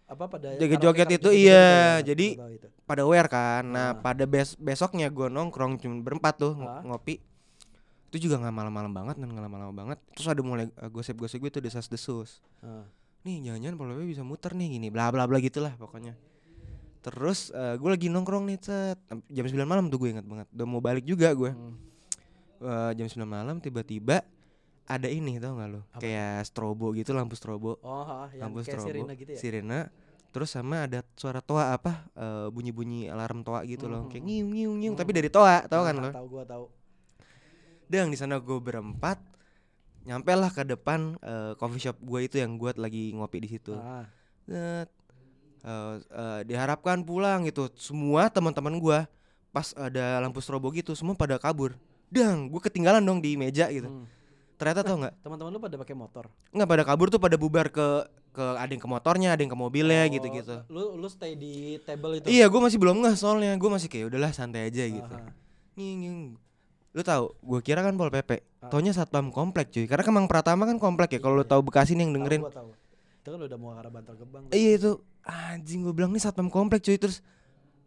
apa 0.08 0.24
pada 0.28 0.48
Joget-joget 0.54 1.08
karaoke- 1.08 1.18
itu, 1.18 1.30
iya, 1.32 1.64
gitu 1.98 2.04
ya, 2.04 2.06
jadi 2.06 2.28
itu. 2.54 2.68
pada 2.84 3.02
aware 3.02 3.28
kan. 3.28 3.64
Nah, 3.64 3.88
Ah. 3.88 3.98
pada 3.98 4.24
bes- 4.24 4.56
besoknya 4.56 5.08
gue 5.08 5.28
nongkrong 5.28 5.78
cuma 5.78 5.98
berempat 5.98 6.36
tuh 6.38 6.54
ng- 6.54 6.64
Ah. 6.64 6.84
ngopi. 6.84 7.24
Itu 8.08 8.20
juga 8.22 8.36
nggak 8.38 8.52
malam-malam 8.54 8.92
banget 8.92 9.16
dan 9.18 9.28
nggak 9.28 9.40
lama-lama 9.42 9.72
banget. 9.74 9.98
Terus 10.14 10.28
ada 10.28 10.42
mulai 10.42 10.68
eh, 10.68 10.90
gosip-gosip 10.90 11.40
gue 11.40 11.50
tuh 11.50 11.62
desas-desus. 11.62 12.44
Ah. 12.60 12.84
Nih 13.22 13.40
jangan-jangan 13.42 13.76
Pol 13.76 13.88
PP 13.90 14.04
bisa 14.10 14.22
muter 14.22 14.52
nih 14.52 14.68
gini 14.72 14.88
bla 14.88 15.10
bla 15.10 15.24
bla 15.24 15.38
gitulah 15.38 15.72
pokoknya. 15.74 16.16
Terus 17.02 17.50
gue 17.52 17.90
lagi 17.90 18.08
nongkrong 18.08 18.46
nih 18.46 18.58
cet 18.58 19.00
jam 19.28 19.44
9 19.44 19.66
malam 19.66 19.88
tuh 19.88 19.98
gue 19.98 20.10
ingat 20.12 20.24
banget. 20.24 20.46
Udah 20.50 20.66
mau 20.66 20.80
balik 20.80 21.02
juga 21.04 21.32
gue. 21.32 21.50
Hmm. 21.50 21.90
Eh, 22.62 22.91
jam 22.93 23.08
9 23.10 23.26
malam 23.26 23.58
tiba-tiba 23.58 24.21
ada 24.86 25.10
ini 25.10 25.41
tau 25.41 25.58
gak 25.58 25.69
lo? 25.71 25.82
Apa? 25.89 26.02
Kayak 26.04 26.45
strobo 26.45 26.93
gitu 26.93 27.10
lampu 27.12 27.34
strobo. 27.34 27.82
Oh, 27.82 28.06
ha, 28.06 28.30
yang 28.30 28.54
lampu 28.54 28.62
strobo. 28.62 28.86
sirine 28.86 29.13
gitu 29.17 29.32
ya. 29.34 29.39
Sirena. 29.39 29.80
Terus 30.32 30.47
sama 30.47 30.86
ada 30.86 31.02
suara 31.17 31.41
toa 31.41 31.74
apa? 31.74 32.06
eh, 32.13 32.47
bunyi-bunyi 32.47 33.10
alarm 33.10 33.41
toa 33.41 33.65
gitu 33.65 33.89
loh. 33.89 34.06
Kayak 34.08 34.21
Mhm. 34.21 34.30
ngiung 34.30 34.50
ngiung 34.54 34.76
ngiung 34.78 34.95
tapi 34.95 35.12
Mhm. 35.12 35.17
dari 35.17 35.30
toa, 35.30 35.58
tau 35.65 35.82
kan 35.82 35.95
Ah, 35.97 36.02
lo? 36.06 36.10
Tahu 36.13 36.28
gua 36.30 36.43
tahu. 36.45 36.65
Dang 37.89 38.08
di 38.08 38.15
sana 38.15 38.39
gue 38.39 38.56
berempat 38.56 39.19
nyampe 40.02 40.32
lah 40.32 40.47
ke 40.47 40.63
depan 40.63 41.17
eh, 41.19 41.54
coffee 41.58 41.82
shop 41.82 41.97
gue 42.00 42.19
itu 42.24 42.36
yang 42.38 42.56
gue 42.56 42.71
lagi 42.78 43.12
ngopi 43.12 43.38
di 43.41 43.50
situ. 43.50 43.74
Ah. 43.74 44.06
Eh, 44.47 44.86
eh, 45.62 46.39
diharapkan 46.43 47.02
pulang 47.02 47.43
gitu. 47.43 47.69
Semua 47.74 48.30
teman-teman 48.30 48.78
gua 48.78 49.10
pas 49.52 49.74
ada 49.76 50.21
lampu 50.21 50.39
strobo 50.39 50.69
gitu 50.71 50.93
semua 50.93 51.13
pada 51.13 51.36
kabur. 51.36 51.74
Dang, 52.12 52.52
gue 52.52 52.62
ketinggalan 52.62 53.00
dong 53.02 53.24
di 53.24 53.39
meja 53.39 53.71
gitu. 53.71 53.88
Hmm. 53.88 54.06
Ternyata 54.60 54.84
tau 54.84 55.00
nggak? 55.00 55.13
Teman-teman 55.24 55.52
lu 55.56 55.60
pada 55.60 55.76
pakai 55.80 55.95
motor. 55.95 56.28
Nggak 56.52 56.67
pada 56.69 56.84
kabur 56.86 57.08
tuh 57.10 57.17
pada 57.17 57.39
bubar 57.39 57.71
ke 57.71 57.88
ke 58.32 58.45
ada 58.56 58.67
yang 58.67 58.80
ke 58.80 58.88
motornya, 58.88 59.30
ada 59.34 59.41
yang 59.41 59.52
ke 59.52 59.58
mobilnya 59.58 60.06
Oh, 60.06 60.12
gitu-gitu. 60.12 60.56
Lu 60.69 60.84
lu 60.95 61.08
stay 61.08 61.34
di 61.34 61.80
table 61.82 62.19
itu. 62.19 62.28
Iya, 62.30 62.45
gue 62.45 62.62
masih 62.62 62.78
belum 62.78 63.00
nggak 63.02 63.15
soalnya. 63.15 63.56
Gue 63.56 63.71
masih 63.71 63.88
kayak 63.88 64.12
udahlah 64.12 64.32
santai 64.32 64.67
aja 64.67 64.84
gitu. 64.86 65.08
Aha. 65.08 65.32
Nging, 65.80 65.97
nging. 66.04 66.19
Lu 66.91 67.02
tahu, 67.02 67.32
gue 67.34 67.60
kira 67.63 67.80
kan 67.80 67.95
Pol 67.95 68.12
PP. 68.12 68.43
Ah. 68.60 68.67
Taunya 68.67 68.91
satpam 68.91 69.32
komplek 69.32 69.71
cuy. 69.71 69.88
Karena 69.88 70.04
Kemang 70.04 70.28
Pratama 70.28 70.67
kan 70.67 70.76
komplek 70.78 71.15
ya. 71.15 71.19
Kalau 71.19 71.39
lu 71.39 71.43
Iya. 71.43 71.52
tahu 71.56 71.62
Bekasi 71.63 71.95
nih 71.95 72.04
yang 72.04 72.12
Tahu, 72.12 72.17
dengerin. 72.21 72.41
gua 72.43 72.54
tahu. 72.54 72.69
Itu 73.21 73.28
kan 73.32 73.39
udah 73.41 73.58
mau 73.58 73.71
arah 73.74 73.88
Bantar 73.89 74.13
Gebang. 74.13 74.43
Iya 74.52 74.71
itu 74.76 74.91
anjing 75.21 75.80
gue 75.82 75.93
bilang 75.93 76.12
nih 76.12 76.19
satpam 76.19 76.50
komplek 76.50 76.82
cuy 76.82 76.97
terus 76.97 77.21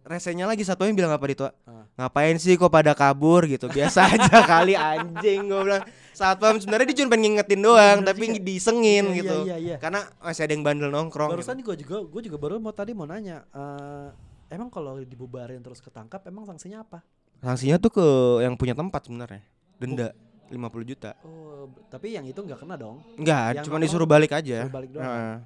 resenya 0.05 0.45
lagi 0.45 0.63
satunya 0.63 0.93
bilang 0.93 1.11
apa 1.11 1.25
Ah. 1.65 1.89
ngapain 1.97 2.37
sih 2.37 2.55
kok 2.55 2.69
pada 2.69 2.93
kabur 2.93 3.45
gitu 3.45 3.67
biasa 3.67 4.05
aja 4.13 4.37
kali 4.43 4.73
anjing 4.73 5.41
gue 5.43 5.61
bilang 5.63 5.81
satpam 6.11 6.57
sebenarnya 6.57 6.87
dia 6.87 6.97
cuma 6.99 7.11
pengen 7.11 7.23
ngingetin 7.33 7.61
doang 7.61 7.99
Bener 7.99 8.09
tapi 8.11 8.25
juga. 8.31 8.45
disengin 8.45 9.05
Iya, 9.07 9.17
gitu 9.17 9.37
Iya, 9.45 9.57
iya. 9.57 9.77
karena 9.79 10.05
masih 10.19 10.43
ada 10.43 10.53
yang 10.53 10.63
bandel 10.63 10.91
nongkrong 10.91 11.31
Barusan 11.33 11.57
gitu. 11.57 11.67
gue 11.67 11.77
juga 11.81 11.97
gue 12.05 12.23
juga 12.23 12.37
baru 12.37 12.55
mau 12.59 12.71
tadi 12.71 12.93
mau 12.93 13.05
nanya 13.05 13.43
eh, 13.49 14.09
emang 14.51 14.69
kalau 14.69 15.01
dibubarin 15.01 15.59
terus 15.59 15.81
ketangkap 15.81 16.21
emang 16.25 16.45
sanksinya 16.45 16.81
apa? 16.81 17.01
sanksinya 17.41 17.77
tuh 17.77 17.91
ke 17.91 18.07
yang 18.41 18.55
punya 18.55 18.73
tempat 18.73 19.01
sebenarnya 19.03 19.41
denda 19.75 20.13
50 20.47 20.61
juta 20.87 21.17
Oh, 21.25 21.67
tapi 21.89 22.13
yang 22.13 22.23
itu 22.23 22.37
nggak 22.37 22.61
kena 22.61 22.77
dong. 22.77 23.01
enggak 23.17 23.57
Yang 23.57 23.65
cuma 23.65 23.81
disuruh 23.81 24.05
balik 24.05 24.29
aja 24.31 24.63
Suruh 24.63 24.77
balik 24.77 24.91
doang. 24.93 25.01
Heeh. 25.03 25.37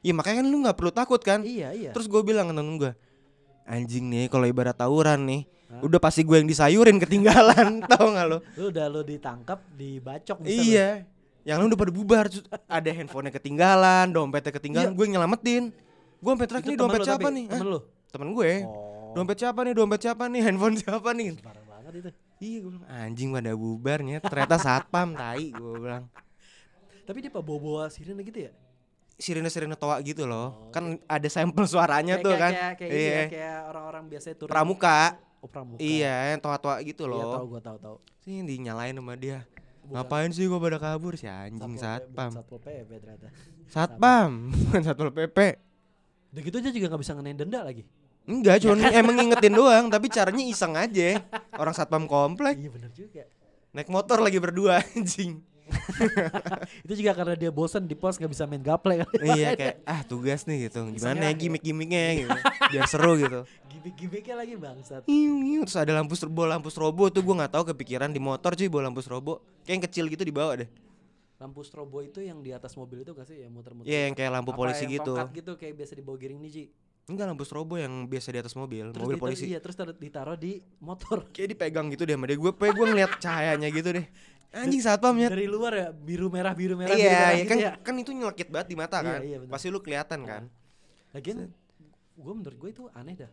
Iya 0.00 0.12
makanya 0.12 0.36
kan 0.38 0.46
lu 0.46 0.58
nggak 0.60 0.76
perlu 0.76 0.90
takut 0.90 1.18
kan 1.18 1.40
Iya, 1.40 1.70
iya. 1.70 1.90
terus 1.90 2.06
gue 2.06 2.18
bilang 2.20 2.46
ke 2.46 2.54
temen 2.54 2.74
gue 2.76 2.92
anjing 3.68 4.08
nih 4.08 4.26
kalau 4.26 4.48
ibarat 4.48 4.72
tawuran 4.72 5.20
nih 5.28 5.42
Hah? 5.68 5.84
udah 5.84 6.00
pasti 6.00 6.24
gue 6.24 6.40
yang 6.40 6.48
disayurin 6.48 6.96
ketinggalan 6.96 7.84
tau 7.92 8.08
nggak 8.08 8.26
lo 8.26 8.40
lu 8.56 8.72
udah 8.72 8.86
lu 8.88 9.04
ditangkap, 9.04 9.60
dibacok 9.76 10.40
bisa 10.40 10.56
lu. 10.56 10.64
Iya. 10.64 10.88
Yang 11.44 11.56
lain 11.60 11.68
udah 11.72 11.80
pada 11.80 11.92
bubar, 11.92 12.26
ada 12.68 12.90
handphonenya 12.92 13.32
ketinggalan, 13.32 14.06
dompetnya 14.12 14.52
ketinggalan, 14.52 14.92
Iya. 14.92 14.96
gue 14.96 15.06
nyelamatin. 15.08 15.64
Gue 16.18 16.30
sampai 16.34 16.48
terakhir 16.50 16.68
temen 16.74 16.80
dompet 16.82 17.00
siapa 17.08 17.28
nih? 17.30 17.44
Temen 17.48 17.66
lu. 17.68 17.80
Temen 18.08 18.28
gue. 18.36 18.52
Oh. 18.68 19.12
Dompet 19.16 19.36
siapa 19.40 19.60
nih? 19.64 19.72
Dompet 19.72 20.00
siapa 20.02 20.24
nih? 20.28 20.40
Handphone 20.48 20.76
siapa 20.76 21.08
nih? 21.16 21.26
Parah 21.40 21.64
banget 21.64 21.92
itu. 22.04 22.10
Iya 22.38 22.56
gue 22.62 22.70
bilang 22.76 22.86
anjing 22.86 23.28
pada 23.32 23.52
bubarnya. 23.56 24.16
Ternyata 24.20 24.56
satpam 24.60 25.08
tai 25.16 25.48
gue 25.48 25.72
bilang. 25.80 26.04
Tapi 27.08 27.18
dia 27.24 27.30
apa 27.32 27.40
bawa-bawa 27.40 27.88
sirine 27.88 28.20
gitu 28.20 28.44
ya? 28.44 28.52
Sirine-sirine 29.18 29.74
toa 29.74 29.98
gitu 30.00 30.24
loh. 30.24 30.46
Oh, 30.56 30.70
Kan 30.70 31.02
ada 31.04 31.26
sampel 31.26 31.66
suaranya 31.66 32.16
Kayak- 32.16 32.24
tuh 32.24 32.32
kayak- 32.32 32.40
kan. 32.40 32.52
Kayak, 32.54 32.74
kayak, 32.78 32.90
ini 32.90 33.02
Iya. 33.02 33.10
ya, 33.12 33.24
kayak 33.28 33.58
orang-orang 33.66 34.04
biasa 34.06 34.26
turun. 34.32 34.50
Pramuka. 34.50 35.00
Oh, 35.38 35.46
pramuka. 35.46 35.78
Iya, 35.78 36.14
yang 36.30 36.40
toa-toa 36.40 36.76
gitu 36.80 37.02
Iya, 37.04 37.12
tahu 37.12 37.20
loh. 37.20 37.46
gua 37.48 37.60
tahu 37.60 37.78
tahu. 37.78 37.96
Sih 38.20 38.38
dinyalain 38.40 38.94
sama 38.94 39.14
dia. 39.14 39.42
Bukan 39.82 39.94
Ngapain 39.94 40.30
sih 40.30 40.44
gue 40.44 40.58
pada 40.58 40.76
kabur 40.76 41.16
si 41.16 41.24
anjing 41.24 41.74
satpam. 41.74 42.30
Satpol 42.30 42.60
PP 42.60 42.90
ternyata. 42.94 43.26
Satpam, 43.66 44.30
bukan 44.52 44.82
satpol 44.82 45.10
PP. 45.10 45.38
Udah 46.28 46.42
gitu 46.44 46.56
aja 46.58 46.70
juga 46.70 46.86
nggak 46.88 47.00
bisa 47.00 47.12
ngenain 47.12 47.38
denda 47.38 47.60
lagi. 47.62 47.82
Enggak, 48.22 48.60
cuma 48.60 48.76
emang 48.94 49.16
ngingetin 49.16 49.50
doang, 49.50 49.88
tapi 49.88 50.06
caranya 50.08 50.44
iseng 50.44 50.76
aja. 50.76 51.24
Orang 51.54 51.72
satpam 51.72 52.04
komplek 52.04 52.54
Iya 52.54 52.68
benar 52.68 52.92
juga. 52.92 53.24
naik 53.68 53.88
motor 53.88 54.20
lagi 54.20 54.36
berdua 54.36 54.84
anjing. 54.92 55.40
Itu 56.84 56.92
juga 56.96 57.12
karena 57.12 57.34
dia 57.34 57.50
bosan 57.50 57.84
di 57.84 57.94
pos 57.94 58.16
nggak 58.16 58.32
bisa 58.32 58.44
main 58.44 58.60
gaple 58.60 59.04
kan. 59.04 59.08
iya 59.22 59.54
kayak 59.58 59.84
ah 59.84 60.00
tugas 60.02 60.44
nih 60.44 60.68
gitu. 60.68 60.88
Gimana 60.90 61.28
ya 61.28 61.32
gimmick-gimmicknya 61.32 62.02
gitu. 62.24 62.38
Biar 62.72 62.84
seru 62.86 63.16
gitu. 63.16 63.40
Gimik-gimiknya 63.68 64.34
lagi 64.34 64.54
bangsat. 64.56 65.02
Iu. 65.04 65.62
Terus 65.64 65.76
ada 65.76 65.92
lampu 65.94 66.14
strobo, 66.16 66.42
lampu 66.44 66.68
strobo 66.68 67.08
tuh 67.08 67.20
gue 67.20 67.34
nggak 67.34 67.52
tahu 67.52 67.64
kepikiran 67.76 68.10
di 68.10 68.20
motor 68.20 68.56
cuy 68.56 68.68
bawa 68.68 68.90
lampu 68.90 69.00
strobo. 69.00 69.44
Kayak 69.64 69.72
yang 69.72 69.82
kecil 69.84 70.04
gitu 70.08 70.22
dibawa 70.24 70.64
deh. 70.64 70.68
Lampu 71.38 71.62
strobo 71.62 72.02
itu 72.02 72.18
yang 72.18 72.42
di 72.42 72.50
atas 72.50 72.74
mobil 72.74 73.06
itu 73.06 73.14
gak 73.14 73.30
sih 73.30 73.46
yang 73.46 73.54
muter-muter? 73.54 73.86
Iya 73.86 74.10
yang 74.10 74.14
kayak 74.18 74.30
lampu 74.34 74.50
Apa 74.50 74.58
polisi 74.58 74.90
yang 74.90 74.98
gitu. 74.98 75.14
gitu 75.30 75.52
kayak 75.54 75.74
biasa 75.78 75.92
dibawa 75.94 76.16
giring 76.18 76.40
nih 76.42 76.50
Ji. 76.50 76.64
Enggak 77.08 77.24
lampu 77.24 77.46
strobo 77.46 77.80
yang 77.80 78.04
biasa 78.04 78.28
di 78.34 78.38
atas 78.42 78.52
mobil, 78.52 78.92
Terus 78.92 79.00
mobil 79.00 79.16
polisi. 79.16 79.48
Iya, 79.48 79.64
terus 79.64 79.78
taruh- 79.78 79.96
ditaruh 79.96 80.36
di 80.36 80.60
motor. 80.82 81.24
Kayak 81.32 81.56
dipegang 81.56 81.88
gitu 81.88 82.04
deh 82.04 82.12
sama 82.12 82.28
dia. 82.28 82.36
Gue 82.36 82.52
gue 82.52 82.86
ngeliat 82.90 83.16
cahayanya 83.16 83.68
gitu 83.72 83.88
deh. 83.96 84.04
Anjing 84.48 84.80
satpam 84.80 85.12
ya. 85.14 85.28
Dari 85.28 85.44
luar 85.44 85.72
ya 85.72 85.88
biru 85.92 86.32
merah 86.32 86.56
biru 86.56 86.72
merah 86.72 86.90
biru 86.90 87.04
Iya, 87.04 87.12
merah 87.12 87.30
iya 87.30 87.38
gitu 87.38 87.50
kan 87.50 87.58
ya. 87.58 87.72
kan 87.76 87.94
itu 87.94 88.10
nyelekit 88.10 88.48
banget 88.48 88.68
di 88.68 88.76
mata 88.76 88.96
Iya, 88.98 89.04
kan. 89.04 89.20
iya, 89.20 89.36
bener. 89.38 89.52
Pasti 89.52 89.66
lu 89.68 89.78
kelihatan 89.78 90.20
kan. 90.24 90.42
Lagian 91.12 91.38
gue 92.14 92.32
menurut 92.34 92.56
gue 92.56 92.70
itu 92.70 92.82
aneh 92.92 93.14
dah. 93.14 93.30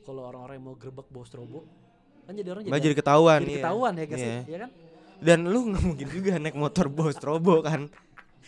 Kalau 0.00 0.26
orang-orang 0.26 0.58
yang 0.58 0.66
mau 0.66 0.74
gerbek 0.74 1.06
bawa 1.06 1.24
strobo 1.24 1.60
kan 2.20 2.34
jadi 2.34 2.48
orang 2.50 2.62
jadi, 2.62 2.78
jadi 2.80 2.96
ketahuan. 2.96 3.40
jadi 3.40 3.50
iya. 3.50 3.58
ketahuan 3.58 3.92
ya 3.92 4.04
guys 4.06 4.20
Iya. 4.20 4.38
ya 4.44 4.58
kan? 4.58 4.70
Dan 5.20 5.38
lu 5.44 5.60
nggak 5.68 5.82
mungkin 5.84 6.08
juga 6.08 6.30
naik 6.36 6.56
motor 6.56 6.86
bawa 6.88 7.10
strobo 7.10 7.54
kan. 7.60 7.86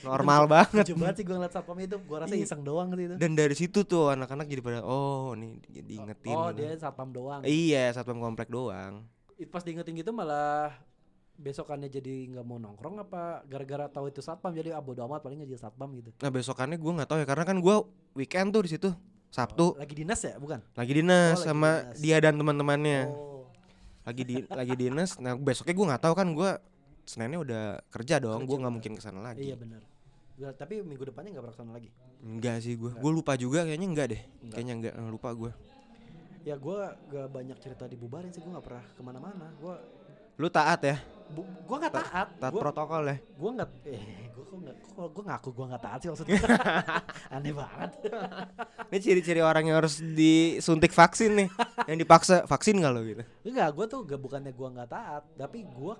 Normal 0.02 0.50
banget. 0.50 0.82
Lucu 0.82 0.98
banget 0.98 1.16
sih 1.16 1.24
gue 1.24 1.36
ngeliat 1.36 1.52
satpam 1.52 1.78
itu, 1.78 1.94
gue 1.94 2.18
rasa 2.18 2.34
Iya. 2.34 2.42
iseng 2.42 2.62
doang 2.62 2.90
gitu. 2.90 3.14
Dan 3.14 3.30
dari 3.32 3.54
situ 3.54 3.84
tuh 3.84 4.10
anak-anak 4.10 4.46
jadi 4.46 4.58
pada 4.58 4.80
oh 4.82 5.30
nih 5.32 5.62
di- 5.62 5.84
diingetin. 5.86 6.34
Oh 6.34 6.50
gitu. 6.50 6.58
dia 6.58 6.74
satpam 6.74 7.08
doang. 7.08 7.40
Iya, 7.42 7.94
satpam 7.94 8.18
komplek 8.18 8.50
doang. 8.50 9.06
Pas 9.46 9.62
diingetin 9.62 9.94
gitu 9.94 10.10
malah 10.10 10.74
besokannya 11.42 11.90
jadi 11.90 12.30
nggak 12.30 12.46
mau 12.46 12.62
nongkrong 12.62 13.02
apa 13.02 13.42
gara-gara 13.50 13.90
tahu 13.90 14.14
itu 14.14 14.22
satpam 14.22 14.54
jadi 14.54 14.78
ah 14.78 14.80
bodo 14.80 15.02
amat 15.10 15.26
paling 15.26 15.42
jadi 15.42 15.58
satpam 15.58 15.90
gitu. 15.98 16.14
Nah, 16.22 16.30
besokannya 16.30 16.78
gua 16.78 17.02
nggak 17.02 17.08
tahu 17.10 17.18
ya 17.18 17.26
karena 17.26 17.44
kan 17.44 17.58
gua 17.58 17.82
weekend 18.14 18.54
tuh 18.54 18.62
di 18.62 18.70
situ. 18.70 18.90
Sabtu 19.32 19.72
Lagi 19.80 19.96
dinas 19.96 20.20
ya 20.20 20.36
bukan? 20.36 20.60
lagi 20.76 20.92
dinas 20.92 21.40
Oh, 21.40 21.40
lagi 21.40 21.48
sama 21.48 21.70
dinas. 21.88 21.98
dia 22.04 22.16
dan 22.20 22.36
teman-temannya. 22.36 23.00
Oh. 23.08 23.48
Lagi 24.04 24.22
di 24.28 24.34
lagi 24.44 24.74
dinas. 24.76 25.16
Nah, 25.18 25.34
besoknya 25.34 25.74
gua 25.74 25.86
nggak 25.96 26.02
tahu 26.06 26.14
kan 26.14 26.28
gua 26.30 26.50
Seninnya 27.02 27.42
udah 27.42 27.62
kerja 27.90 28.22
dong, 28.22 28.46
gua 28.46 28.62
nggak 28.62 28.74
mungkin 28.78 28.92
ke 28.94 29.02
sana 29.02 29.18
lagi. 29.18 29.50
Iya 29.50 29.58
benar. 29.58 29.82
Tapi 30.54 30.86
minggu 30.86 31.10
depannya 31.10 31.34
nggak 31.34 31.42
pernah 31.42 31.56
ke 31.56 31.60
sana 31.64 31.72
lagi. 31.74 31.90
Enggak 32.22 32.62
sih. 32.62 32.78
Enggak. 32.78 33.02
Gua 33.02 33.10
lupa 33.10 33.32
juga 33.34 33.66
kayaknya 33.66 33.88
enggak 33.90 34.06
deh. 34.14 34.20
Enggak. 34.22 34.54
Kayaknya 34.54 34.74
enggak, 34.78 34.94
lupa 35.10 35.28
gua. 35.34 35.50
Ya 36.42 36.58
gue 36.58 36.78
gak 37.14 37.28
banyak 37.30 37.54
cerita 37.62 37.86
dibubarin 37.86 38.34
sih, 38.34 38.42
gue 38.42 38.50
gak 38.50 38.66
pernah 38.66 38.82
ke 38.82 38.98
mana-mana. 39.06 39.46
Gue 39.62 39.78
Lu 40.34 40.48
taat 40.48 40.80
ya? 40.82 40.96
bu, 41.28 41.40
gua 41.64 41.76
gak 41.80 41.92
Ta- 41.92 42.04
taat. 42.04 42.28
Taat 42.36 42.52
Gue 42.52 42.60
protokol 42.60 43.02
ya? 43.06 43.16
gue 43.16 43.50
nggak 43.52 43.70
eh 43.86 44.04
gue 44.28 44.44
kok 44.44 44.58
nggak 44.58 44.76
kok 44.86 45.08
gue 45.08 45.24
ngaku 45.24 45.48
gue 45.50 45.66
nggak 45.66 45.82
taat 45.82 45.98
sih 45.98 46.08
maksudnya 46.08 46.36
aneh 47.34 47.52
banget 47.52 47.90
Ini 48.86 48.98
ciri-ciri 48.98 49.40
orang 49.40 49.64
yang 49.64 49.76
harus 49.78 49.96
disuntik 49.98 50.90
vaksin 50.90 51.32
nih. 51.34 51.48
yang 51.84 51.96
dipaksa 51.96 52.44
vaksin 52.44 52.76
nggak 52.76 52.92
lo 52.92 53.00
gitu? 53.02 53.22
enggak 53.42 53.68
gue 53.70 53.86
tuh 53.88 54.00
gak 54.04 54.20
bukannya 54.20 54.52
gue 54.52 54.68
nggak 54.70 54.88
taat 54.88 55.24
tapi 55.32 55.64
gue 55.64 55.94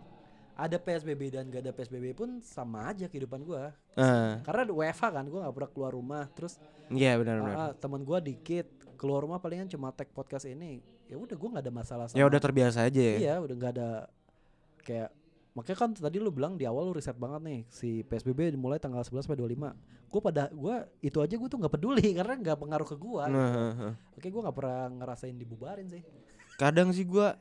ada 0.53 0.77
psbb 0.77 1.23
dan 1.31 1.49
gak 1.49 1.63
ada 1.63 1.73
psbb 1.73 2.13
pun 2.13 2.29
sama 2.39 2.87
aja 2.87 3.07
kehidupan 3.07 3.41
gue 3.41 3.63
Ah, 3.95 4.37
karena 4.43 4.63
WFH 4.67 5.05
kan 5.07 5.25
gue 5.25 5.39
nggak 5.39 5.55
pernah 5.55 5.71
keluar 5.71 5.93
rumah 5.93 6.25
terus 6.31 6.61
iya 6.89 7.17
benar 7.17 7.41
benar. 7.41 7.55
ah, 7.55 7.61
ah, 7.63 7.73
teman 7.75 8.01
gue 8.01 8.19
dikit 8.23 8.69
keluar 8.95 9.21
rumah 9.21 9.37
palingan 9.37 9.65
cuma 9.67 9.89
tag 9.91 10.09
podcast 10.11 10.45
ini 10.45 10.81
ya 11.05 11.17
udah 11.17 11.33
gue 11.35 11.49
nggak 11.51 11.65
ada 11.65 11.73
masalah 11.75 12.05
sama 12.05 12.17
Ya 12.17 12.25
udah 12.25 12.37
terbiasa 12.39 12.85
aja 12.85 13.01
ya. 13.01 13.17
iya 13.19 13.35
udah 13.39 13.55
nggak 13.55 13.73
ada 13.75 13.89
kayak 14.83 15.11
makanya 15.53 15.79
kan 15.79 15.91
tadi 15.93 16.17
lu 16.17 16.33
bilang 16.33 16.57
di 16.57 16.65
awal 16.65 16.89
lu 16.89 16.97
riset 16.97 17.15
banget 17.15 17.41
nih 17.45 17.61
si 17.69 18.01
PSBB 18.03 18.57
dimulai 18.57 18.81
tanggal 18.81 19.05
11 19.05 19.29
sampai 19.29 19.37
25 19.37 20.09
gue 20.09 20.21
pada 20.21 20.49
gue 20.49 20.75
itu 21.01 21.19
aja 21.21 21.35
gue 21.37 21.49
tuh 21.49 21.59
nggak 21.61 21.73
peduli 21.73 22.09
karena 22.19 22.35
nggak 22.37 22.57
pengaruh 22.57 22.89
ke 22.89 22.97
gue 22.97 23.23
Nah, 23.29 23.37
ah, 23.37 23.73
ah. 23.89 23.95
oke 24.13 24.25
gue 24.25 24.43
nggak 24.43 24.57
pernah 24.57 24.83
ngerasain 24.91 25.37
dibubarin 25.37 25.89
sih 25.89 26.03
kadang 26.57 26.89
sih 26.91 27.05
gua 27.05 27.37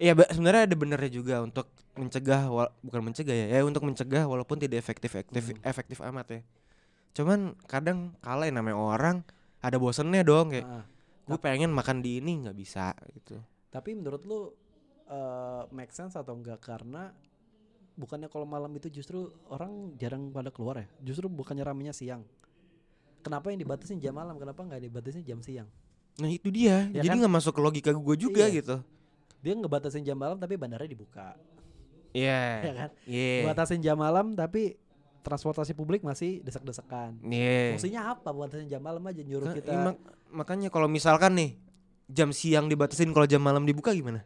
Iya, 0.00 0.16
sebenarnya 0.16 0.64
ada 0.64 0.76
benernya 0.80 1.12
juga 1.12 1.44
untuk 1.44 1.68
mencegah 1.92 2.48
bukan 2.80 3.00
mencegah 3.04 3.36
ya, 3.36 3.46
ya 3.52 3.60
untuk 3.68 3.84
mencegah 3.84 4.24
walaupun 4.24 4.56
tidak 4.56 4.80
efektif 4.80 5.12
efektif 5.12 5.52
Hmm. 5.52 5.60
efektif 5.60 6.00
amat 6.00 6.26
ya. 6.32 6.40
Cuman 7.12 7.52
kadang 7.68 8.16
kalah 8.24 8.48
ya 8.48 8.54
namanya 8.56 8.80
orang 8.80 9.16
ada 9.60 9.76
bosennya 9.76 10.24
dong 10.24 10.56
kayak 10.56 10.64
Ah. 10.64 10.88
gue 11.28 11.36
pengen 11.36 11.68
makan 11.68 12.00
di 12.00 12.16
ini 12.16 12.40
nggak 12.40 12.56
bisa 12.56 12.96
gitu. 13.12 13.44
Tapi 13.68 13.92
menurut 13.92 14.24
lu 14.24 14.56
eh 15.10 15.62
make 15.70 15.90
sense 15.90 16.14
atau 16.14 16.32
enggak 16.32 16.62
karena 16.62 17.10
bukannya 17.92 18.30
kalau 18.30 18.46
malam 18.46 18.70
itu 18.72 18.88
justru 18.88 19.26
orang 19.46 19.92
jarang 19.98 20.30
pada 20.30 20.48
keluar 20.48 20.80
ya? 20.80 20.86
Justru 21.02 21.26
bukannya 21.26 21.60
ramenya 21.60 21.90
siang. 21.90 22.22
Kenapa 23.20 23.52
yang 23.52 23.60
dibatasin 23.60 23.98
jam 23.98 24.16
malam? 24.16 24.38
Kenapa 24.38 24.62
nggak 24.62 24.80
dibatasin 24.80 25.20
jam 25.20 25.42
siang? 25.42 25.68
Nah 26.16 26.30
itu 26.30 26.48
dia, 26.48 26.88
Ya 26.90 27.02
jadi 27.02 27.12
kan? 27.12 27.20
nggak 27.20 27.34
masuk 27.34 27.52
ke 27.52 27.60
logika 27.60 27.90
gue 27.90 28.16
juga 28.16 28.46
Iya. 28.46 28.56
gitu. 28.56 28.76
Dia 29.40 29.52
ngebatasin 29.56 30.04
jam 30.04 30.16
malam 30.16 30.36
tapi 30.36 30.56
bandara 30.56 30.84
dibuka, 30.84 31.36
Iya. 32.12 32.40
ya 32.68 32.72
kan? 32.72 32.90
Iya. 33.04 33.44
Batasin 33.46 33.80
jam 33.80 33.96
malam 33.96 34.32
tapi 34.32 34.76
transportasi 35.20 35.76
publik 35.76 36.00
masih 36.00 36.40
desek-desekan. 36.40 37.20
Iya. 37.20 37.76
Fungsinya 37.76 38.16
apa 38.16 38.30
batasin 38.30 38.68
jam 38.68 38.80
malam 38.80 39.04
aja 39.04 39.20
nyuruh 39.20 39.52
Kan, 39.52 39.56
kita 39.60 39.70
iya, 39.70 39.84
mak- 39.84 40.02
makanya 40.32 40.68
kalau 40.68 40.88
misalkan 40.88 41.36
nih 41.36 41.50
jam 42.08 42.32
siang 42.32 42.66
dibatasin 42.66 43.12
kalau 43.12 43.28
jam 43.28 43.40
malam 43.40 43.62
dibuka 43.62 43.92
gimana? 43.92 44.24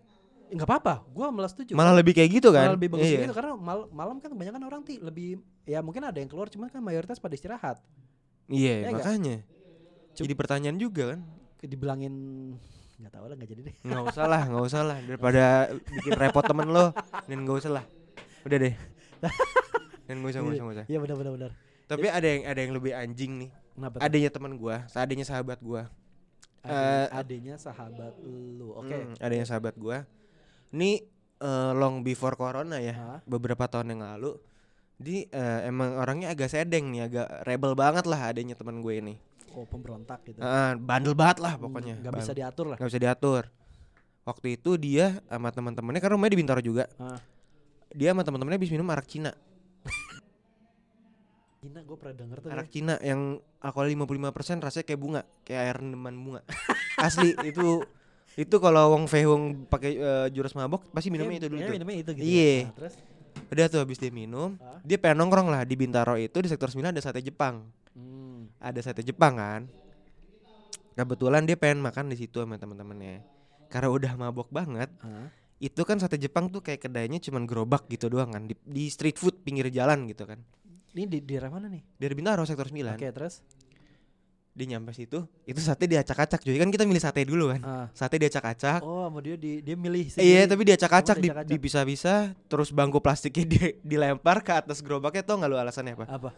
Nggak 0.55 0.65
apa-apa, 0.65 0.95
gua 1.09 1.29
malah 1.29 1.51
setuju. 1.51 1.75
Malah 1.75 1.91
lebih 1.93 2.15
kayak 2.15 2.31
gitu 2.33 2.49
kan? 2.49 2.65
Malah 2.65 2.77
lebih 2.79 2.91
bagus 2.95 3.07
Iya. 3.07 3.21
gitu 3.21 3.35
karena 3.35 3.53
mal- 3.55 3.91
malam 3.91 4.17
kan 4.17 4.31
kebanyakan 4.31 4.63
orang 4.63 4.81
ti 4.81 4.97
lebih 4.97 5.37
ya 5.65 5.83
mungkin 5.83 6.03
ada 6.03 6.15
yang 6.15 6.27
keluar 6.27 6.47
cuman 6.47 6.69
kan 6.69 6.79
mayoritas 6.79 7.19
pada 7.19 7.35
istirahat. 7.35 7.83
Iya, 8.47 8.87
Ya 8.87 8.91
makanya. 8.91 9.37
Cuk- 10.15 10.25
Jadi 10.25 10.35
pertanyaan 10.35 10.79
juga 10.79 11.13
kan? 11.13 11.21
Dibilangin 11.61 12.15
nggak 12.95 13.11
tahu 13.11 13.25
lah 13.27 13.35
nggak 13.35 13.51
jadi 13.51 13.61
deh. 13.67 13.75
Nggak 13.83 14.05
usah 14.07 14.25
lah, 14.25 14.43
nggak 14.47 14.65
usah 14.65 14.81
lah 14.81 14.99
daripada 15.03 15.43
bikin 15.91 16.13
repot 16.15 16.45
temen 16.45 16.69
lo. 16.71 16.95
Dan 17.27 17.43
nggak 17.43 17.57
usah 17.59 17.73
lah. 17.73 17.85
Udah 18.45 18.59
deh. 18.61 18.75
Dan 20.05 20.21
nggak 20.21 20.31
usah, 20.31 20.41
nggak 20.41 20.55
usah, 20.55 20.65
nggak 20.65 20.77
usah. 20.77 20.87
Iya 20.87 20.99
benar 21.01 21.17
benar 21.17 21.33
benar. 21.35 21.51
Tapi 21.85 22.07
ada 22.07 22.25
yang 22.25 22.43
ada 22.45 22.61
yang 22.61 22.73
lebih 22.73 22.93
anjing 22.93 23.33
nih. 23.41 23.51
Kenapa? 23.75 23.97
Adanya 23.99 24.31
teman 24.31 24.53
gua, 24.55 24.87
adanya 24.89 25.25
sahabat 25.27 25.59
gua. 25.59 25.91
Ade- 26.63 26.73
eh, 26.73 27.07
adenya 27.13 27.55
sahabat 27.59 28.15
lu. 28.23 28.73
Oke. 28.73 28.95
Hmm, 28.95 29.13
adanya 29.19 29.45
sahabat 29.45 29.75
gua. 29.75 30.07
Ini 30.75 30.91
eh, 31.39 31.73
long 31.73 32.03
before 32.03 32.35
corona 32.35 32.77
ya. 32.79 32.95
Hah? 32.95 33.19
beberapa 33.25 33.65
tahun 33.65 33.95
yang 33.95 34.03
lalu 34.05 34.35
di 34.95 35.23
eh, 35.25 35.61
emang 35.65 35.95
orangnya 35.97 36.31
agak 36.31 36.47
sedeng 36.49 36.91
nih 36.91 37.03
agak 37.05 37.27
rebel 37.43 37.75
banget 37.75 38.05
lah 38.05 38.29
adanya 38.29 38.55
teman 38.55 38.79
gue 38.79 38.95
ini 38.97 39.15
Oh 39.51 39.63
pemberontak 39.65 40.23
gitu. 40.25 40.39
Ah, 40.39 40.75
bandel 40.75 41.15
banget 41.15 41.39
lah 41.39 41.55
pokoknya 41.55 41.95
Nggak 41.97 42.15
bisa 42.17 42.31
Ban- 42.31 42.39
diatur 42.41 42.67
lah. 42.67 42.77
nggak 42.77 42.91
bisa 42.91 43.01
diatur 43.01 43.43
waktu 44.25 44.47
itu 44.53 44.71
dia 44.77 45.19
sama 45.25 45.51
teman-temannya 45.51 45.99
kan 45.99 46.11
rumahnya 46.11 46.33
di 46.33 46.41
Bintaro 46.41 46.59
juga 46.59 46.87
Ah. 46.97 47.19
dia 47.89 48.11
sama 48.11 48.23
teman-temannya 48.23 48.57
habis 48.57 48.71
minum 48.71 48.87
arak 48.89 49.05
Cina 49.05 49.31
Cina 51.59 51.81
gue 51.81 51.97
pernah 51.97 52.15
denger 52.15 52.37
tuh. 52.39 52.49
arak 52.51 52.67
ya. 52.67 52.73
Cina 52.73 52.95
yang 53.01 53.21
alkohol 53.59 53.89
55% 53.89 54.61
rasanya 54.61 54.85
kayak 54.85 55.01
bunga 55.01 55.23
kayak 55.43 55.61
air 55.61 55.77
rendeman 55.77 56.15
bunga 56.17 56.41
asli 57.01 57.33
itu 57.43 57.81
itu 58.35 58.57
kalau 58.59 58.93
Wong 58.93 59.07
Fei 59.07 59.23
Hung 59.23 59.65
pakai 59.65 59.95
eh, 59.95 60.27
jurus 60.31 60.53
mabok 60.53 60.91
pasti 60.91 61.09
minumnya 61.09 61.39
itu 61.39 61.47
dulu 61.47 61.59
Kayaknya 61.59 61.71
tuh. 61.71 61.79
minumnya 61.79 61.97
itu 61.99 62.11
gitu. 62.13 62.25
Iya. 62.25 62.43
Ya. 62.43 62.59
Nah, 62.61 62.75
terus 62.75 62.95
udah 63.45 63.67
tuh 63.69 63.81
habis 63.81 63.99
dia 63.99 64.11
minum 64.11 64.57
Ah. 64.59 64.79
dia 64.83 64.97
pengen 64.97 65.21
nongkrong 65.21 65.49
lah 65.49 65.63
di 65.63 65.75
Bintaro 65.75 66.15
itu 66.15 66.35
di 66.39 66.49
sektor 66.49 66.67
9 66.67 66.91
ada 66.91 66.99
sate 66.99 67.21
Jepang 67.21 67.67
hmm. 67.93 68.59
ada 68.59 68.81
sate 68.81 69.03
Jepang 69.03 69.35
kan. 69.35 69.63
Kebetulan 70.95 71.43
dia 71.43 71.59
pengen 71.59 71.83
makan 71.83 72.07
di 72.07 72.17
situ 72.17 72.39
sama 72.39 72.55
teman-temannya. 72.55 73.19
Karena 73.67 73.91
udah 73.91 74.13
mabok 74.15 74.47
banget, 74.49 74.87
Ah. 75.03 75.27
itu 75.59 75.83
kan 75.83 75.99
sate 75.99 76.15
Jepang 76.15 76.47
tuh 76.47 76.63
kayak 76.63 76.79
kedainya 76.81 77.19
cuman 77.19 77.43
gerobak 77.45 77.91
gitu 77.91 78.07
doang 78.07 78.31
kan 78.31 78.47
di, 78.47 78.55
di 78.63 78.87
street 78.87 79.19
food 79.19 79.43
pinggir 79.43 79.67
jalan 79.71 80.07
gitu 80.07 80.23
kan. 80.23 80.39
Ini 80.95 81.11
di 81.11 81.19
daerah 81.19 81.51
mana 81.51 81.67
nih? 81.67 81.83
Dari 81.99 82.15
Bintaro 82.15 82.47
sektor 82.47 82.71
9. 82.71 82.95
Oke 82.95 83.11
terus. 83.11 83.43
Dia 84.55 84.67
nyampe 84.69 84.95
situ, 84.95 85.19
itu 85.43 85.59
sate 85.59 85.85
diacak-acak 85.85 86.39
cuy. 86.39 86.55
Kan 86.55 86.71
kita 86.71 86.87
milih 86.87 87.03
sate 87.03 87.23
dulu 87.23 87.51
kan. 87.51 87.61
Ah. 87.61 87.87
Sate 87.91 88.17
diacak-acak. 88.17 88.81
Oh 88.81 89.03
sama 89.05 89.19
dia 89.19 89.35
di 89.35 89.59
dia 89.59 89.75
milih 89.75 90.07
Iya, 90.07 90.15
sendiri. 90.15 90.47
tapi 90.47 90.63
diacak-acak 90.65 91.11
Oh, 91.11 91.19
di, 91.19 91.27
diacak-acak. 91.27 91.51
dipisah-pisah, 91.51 92.19
terus 92.47 92.71
bangku 92.71 92.99
plastiknya 92.99 93.45
di, 93.45 93.59
dilempar 93.83 94.41
ke 94.41 94.55
atas 94.55 94.79
gerobaknya 94.79 95.21
tau 95.21 95.37
gak 95.37 95.49
lu 95.49 95.59
alasannya 95.59 95.95
apa? 95.97 96.07
apa? 96.09 96.31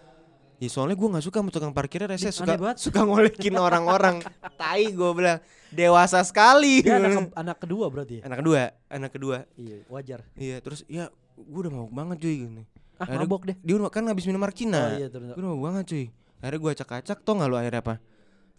Ya 0.57 0.69
soalnya 0.69 0.97
gue 0.97 1.09
gak 1.11 1.21
suka 1.23 1.39
sama 1.39 1.51
tukang 1.51 1.69
parkirnya 1.71 2.09
rese 2.09 2.33
suka 2.33 2.57
banget. 2.57 2.81
suka 2.81 3.05
ngolekin 3.05 3.53
orang-orang. 3.61 4.25
Tai 4.57 4.85
gue 4.89 5.11
bilang 5.13 5.37
dewasa 5.69 6.25
sekali. 6.25 6.81
Dia 6.81 6.97
anak, 6.97 7.11
ke- 7.13 7.37
anak 7.37 7.57
kedua 7.61 7.85
berarti 7.87 8.15
ya? 8.17 8.23
anak 8.25 8.39
kedua, 8.41 8.61
anak 8.89 9.11
kedua. 9.13 9.37
Iya 9.53 9.85
wajar. 9.87 10.25
Iya, 10.33 10.65
terus 10.65 10.89
ya 10.89 11.13
gue 11.37 11.61
udah 11.61 11.73
mabuk 11.75 11.93
banget 11.93 12.17
cuy 12.19 12.35
gini. 12.41 12.65
Ah 12.97 13.05
Akhirnya 13.05 13.29
mabok 13.29 13.43
deh. 13.45 13.57
Dia 13.61 13.77
udah 13.77 13.93
kan 13.93 14.09
habis 14.09 14.25
minum 14.25 14.41
Oh 14.41 14.49
mark 14.49 14.57
Cina. 14.57 14.97
iya. 14.97 15.13
Gue 15.13 15.37
udah 15.37 15.51
mabuk 15.53 15.65
banget 15.69 15.85
cuy. 15.87 16.07
Akhirnya 16.38 16.61
gue 16.61 16.70
acak-acak 16.75 17.18
tau 17.20 17.35
gak 17.37 17.49
lu 17.49 17.57
akhirnya 17.57 17.81
apa? 17.81 17.94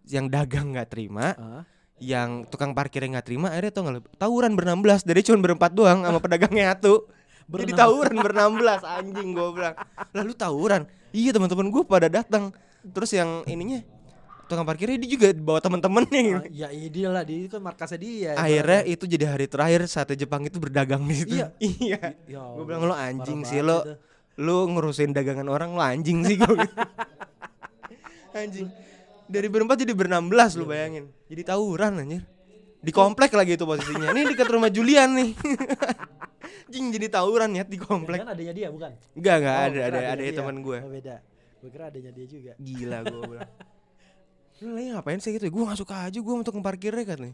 Yang 0.04 0.26
dagang 0.32 0.68
nggak 0.72 0.88
terima, 0.88 1.26
Ah. 1.36 1.64
yang 1.98 2.48
tukang 2.48 2.72
parkirnya 2.72 3.20
nggak 3.20 3.28
terima, 3.28 3.48
akhirnya 3.52 3.72
tau 3.72 3.84
gak 3.84 3.94
lu? 3.94 4.02
Tawuran 4.16 4.52
berenam 4.54 4.80
belas, 4.80 5.02
dari 5.02 5.20
cuma 5.20 5.38
berempat 5.38 5.72
doang 5.72 6.02
sama 6.02 6.18
pedagangnya 6.18 6.74
satu. 6.74 7.06
Jadi 7.48 7.72
tawuran 7.72 8.16
berenam 8.18 8.52
belas 8.56 8.84
anjing 8.84 9.32
gue 9.32 9.48
bilang. 9.52 9.76
Lalu 10.12 10.32
tawuran. 10.34 10.82
Iya 11.12 11.32
teman-teman 11.32 11.68
gue 11.68 11.84
pada 11.84 12.08
datang. 12.08 12.52
Terus 12.84 13.12
yang 13.12 13.44
ininya 13.46 13.80
tukang 14.48 14.64
parkirnya 14.64 14.96
dia 14.98 15.12
juga 15.12 15.28
bawa 15.36 15.60
temen-temennya 15.60 16.22
gitu. 16.24 16.40
Ah, 16.40 16.48
ya 16.48 16.68
iya 16.72 16.88
dia 16.88 17.08
lah, 17.08 17.24
dia 17.24 17.38
itu 17.40 17.52
kan 17.52 17.60
markasnya 17.62 18.00
dia. 18.00 18.32
Akhirnya 18.36 18.82
itu 18.84 19.04
jadi 19.04 19.26
hari 19.28 19.48
terakhir 19.48 19.88
sate 19.88 20.16
Jepang 20.16 20.44
itu 20.44 20.56
berdagang 20.56 21.04
di 21.04 21.16
situ. 21.16 21.36
Iya. 21.36 21.48
iya. 21.84 22.00
Ya 22.28 22.44
Gue 22.52 22.64
bilang 22.64 22.84
lo 22.84 22.96
anjing 22.96 23.44
sih 23.44 23.60
lo. 23.60 23.84
itu. 23.84 23.94
Lu 24.38 24.68
ngurusin 24.68 25.12
dagangan 25.12 25.48
orang 25.48 25.72
lo 25.72 25.80
anjing 25.80 26.24
sih 26.24 26.36
gue. 26.36 26.48
anjing. 28.38 28.68
Dari 29.28 29.48
berempat 29.48 29.76
jadi 29.78 29.92
berenam 29.92 30.26
belas 30.26 30.56
lu 30.56 30.64
bayangin. 30.64 31.12
Jadi 31.28 31.42
tawuran 31.44 32.00
anjir. 32.00 32.24
Di 32.78 32.92
komplek 32.92 33.34
lagi 33.34 33.58
itu 33.58 33.66
posisinya. 33.66 34.14
Ini 34.14 34.24
dekat 34.28 34.48
rumah 34.48 34.70
Julian 34.70 35.12
nih. 35.12 35.32
Jing 36.72 36.92
jadi 36.92 37.08
tawuran 37.10 37.52
ya 37.52 37.64
di 37.64 37.76
komplek. 37.76 38.24
Kan 38.24 38.32
adanya 38.32 38.54
dia 38.54 38.68
bukan? 38.70 38.92
Enggak 39.12 39.36
enggak 39.40 39.56
Oh, 39.56 39.66
ada 39.66 39.80
ada 39.84 40.00
ada 40.14 40.24
teman 40.32 40.56
gue. 40.62 40.78
Oh 40.80 40.90
beda. 40.90 41.16
Gue 41.58 41.70
kira 41.72 41.86
adanya 41.90 42.12
dia 42.12 42.26
juga. 42.26 42.52
Gila 42.56 42.98
gue 43.04 43.22
bilang. 43.34 43.52
Lu 44.58 44.70
lagi 44.74 44.88
ngapain 44.90 45.20
sih 45.20 45.32
gitu? 45.32 45.46
Gue 45.50 45.64
gak 45.66 45.78
suka 45.78 46.08
aja 46.08 46.18
gue 46.18 46.34
untuk 46.34 46.54
parkirnya 46.60 47.04
kan 47.04 47.20
nih. 47.20 47.34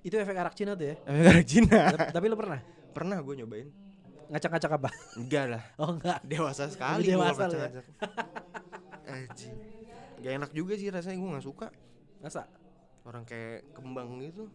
Itu 0.00 0.16
efek 0.16 0.36
arak 0.36 0.52
Cina 0.52 0.72
tuh 0.74 0.86
ya. 0.90 0.94
Efek 1.00 1.26
arak 1.28 1.46
Cina. 1.46 1.78
Tapi- 2.10 2.28
lu 2.28 2.36
pernah 2.36 2.60
Pernah 2.90 3.18
gue 3.20 3.34
nyobain. 3.36 3.68
ngacak-ngacak 4.28 4.72
apa? 4.74 4.90
Enggak 5.16 5.44
lah. 5.48 5.62
Oh 5.76 5.88
enggak. 5.90 6.18
Dewasa 6.22 6.68
sekali 6.68 7.08
dewasa 7.08 7.46
ya? 7.48 7.70
Gak 10.18 10.32
enak 10.34 10.50
juga 10.52 10.74
sih 10.74 10.88
rasanya 10.90 11.16
gue 11.18 11.30
gak 11.38 11.46
suka. 11.46 11.66
Masa? 12.18 12.50
Orang 13.06 13.24
kayak 13.24 13.70
kembang 13.72 14.18
gitu. 14.20 14.50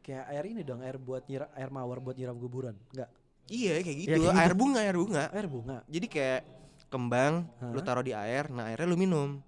Kayak 0.00 0.24
air 0.30 0.44
ini 0.54 0.62
dong, 0.62 0.80
air 0.86 0.96
buat 0.96 1.26
nyiram 1.26 1.50
air 1.50 1.70
mawar 1.70 1.98
buat 1.98 2.14
nyiram 2.14 2.38
kuburan. 2.38 2.78
Enggak. 2.94 3.10
Iya 3.50 3.82
kayak 3.82 3.98
gitu. 4.02 4.08
kayak 4.10 4.22
gitu. 4.22 4.38
Air 4.38 4.54
bunga, 4.54 4.80
air 4.82 4.96
bunga. 4.96 5.24
Air 5.34 5.46
bunga. 5.50 5.76
Jadi 5.90 6.06
kayak 6.06 6.40
kembang, 6.86 7.50
lu 7.74 7.82
Hah? 7.82 7.84
taruh 7.84 8.04
di 8.06 8.14
air, 8.14 8.46
nah 8.50 8.70
airnya 8.70 8.86
lu 8.86 8.98
minum. 8.98 9.42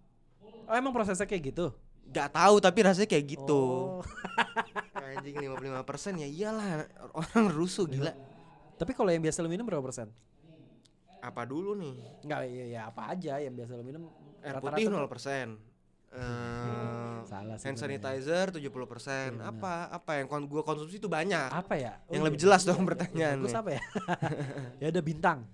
Oh 0.68 0.74
emang 0.74 0.90
prosesnya 0.90 1.24
kayak 1.24 1.54
gitu? 1.54 1.70
Gak 2.08 2.34
tahu 2.34 2.58
tapi 2.58 2.78
rasanya 2.84 3.08
kayak 3.08 3.24
gitu. 3.38 3.62
Oh. 4.00 4.02
Anjing 5.16 5.40
55% 5.40 6.20
ya 6.20 6.28
iyalah 6.28 6.84
orang 7.16 7.46
rusuh 7.54 7.88
gila. 7.88 8.12
Tapi 8.76 8.92
kalau 8.94 9.10
yang 9.10 9.24
biasa 9.24 9.40
lu 9.40 9.50
minum 9.50 9.64
berapa 9.64 9.80
persen? 9.80 10.12
Apa 11.28 11.44
dulu 11.44 11.76
nih? 11.76 11.94
Enggak, 12.24 12.40
ya, 12.48 12.64
ya 12.66 12.80
apa 12.88 13.12
aja 13.12 13.36
yang 13.36 13.52
biasa 13.52 13.76
lu 13.76 13.84
minum 13.84 14.08
Air 14.40 14.56
rata-rata 14.56 14.76
putih 14.80 14.84
tuh- 14.88 14.96
0%. 14.96 15.48
Eh, 16.08 17.16
Salah 17.28 17.60
sih 17.60 17.68
hand 17.68 17.76
sanitizer 17.76 18.48
70%. 18.48 19.36
Iya, 19.36 19.52
Apa? 19.52 19.92
Apa 19.92 20.16
yang 20.16 20.26
kon 20.26 20.48
gua 20.48 20.64
konsumsi 20.64 20.96
itu 20.96 21.04
banyak. 21.04 21.52
Apa 21.52 21.76
ya? 21.76 22.00
Yang 22.08 22.22
lebih 22.24 22.38
jelas 22.40 22.64
dong 22.64 22.80
iya, 22.80 22.88
pertanyaannya. 22.88 23.44
Bagus 23.44 23.54
apa 23.54 23.70
ya? 23.76 23.82
ya 24.82 24.86
ada 24.88 25.02
bintang. 25.04 25.44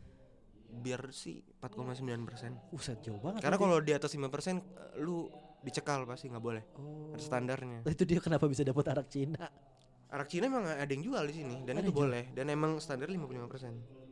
Biar 0.71 1.11
sih 1.11 1.43
4,9%. 1.59 2.71
Uset 2.71 3.03
jauh 3.03 3.19
banget. 3.19 3.43
Karena 3.43 3.59
kalau 3.59 3.83
di 3.83 3.93
atas 3.95 4.15
5% 4.15 4.23
eh, 4.23 5.03
lu 5.03 5.27
dicekal 5.65 6.07
pasti 6.07 6.31
nggak 6.31 6.45
boleh. 6.45 6.63
oh. 6.79 7.11
Ada 7.19 7.23
standarnya. 7.25 7.79
Itu 7.83 8.07
dia 8.07 8.23
kenapa 8.23 8.47
bisa 8.47 8.63
dapat 8.63 8.85
arak 8.95 9.11
Cina? 9.11 9.51
Arak 10.15 10.31
Cina 10.31 10.47
emang 10.47 10.63
ada 10.71 10.87
yang 10.87 11.03
jual 11.03 11.25
di 11.27 11.35
sini 11.35 11.67
dan 11.67 11.83
Ada 11.83 11.83
itu 11.83 11.91
jual? 11.91 12.07
boleh 12.07 12.25
dan 12.31 12.47
emang 12.47 12.79
standar 12.79 13.11
55%. 13.11 14.04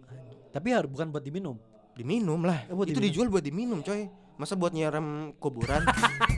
Tapi 0.52 0.68
harus 0.70 0.92
bukan 0.92 1.08
buat 1.08 1.24
diminum. 1.24 1.56
Diminum 1.96 2.44
lah. 2.44 2.68
Eh, 2.68 2.76
buat 2.76 2.88
itu 2.88 3.00
diminum. 3.00 3.08
dijual 3.08 3.28
buat 3.32 3.44
diminum, 3.44 3.78
coy. 3.80 4.08
Masa 4.36 4.56
buat 4.56 4.72
nyiram 4.72 5.32
kuburan? 5.40 5.84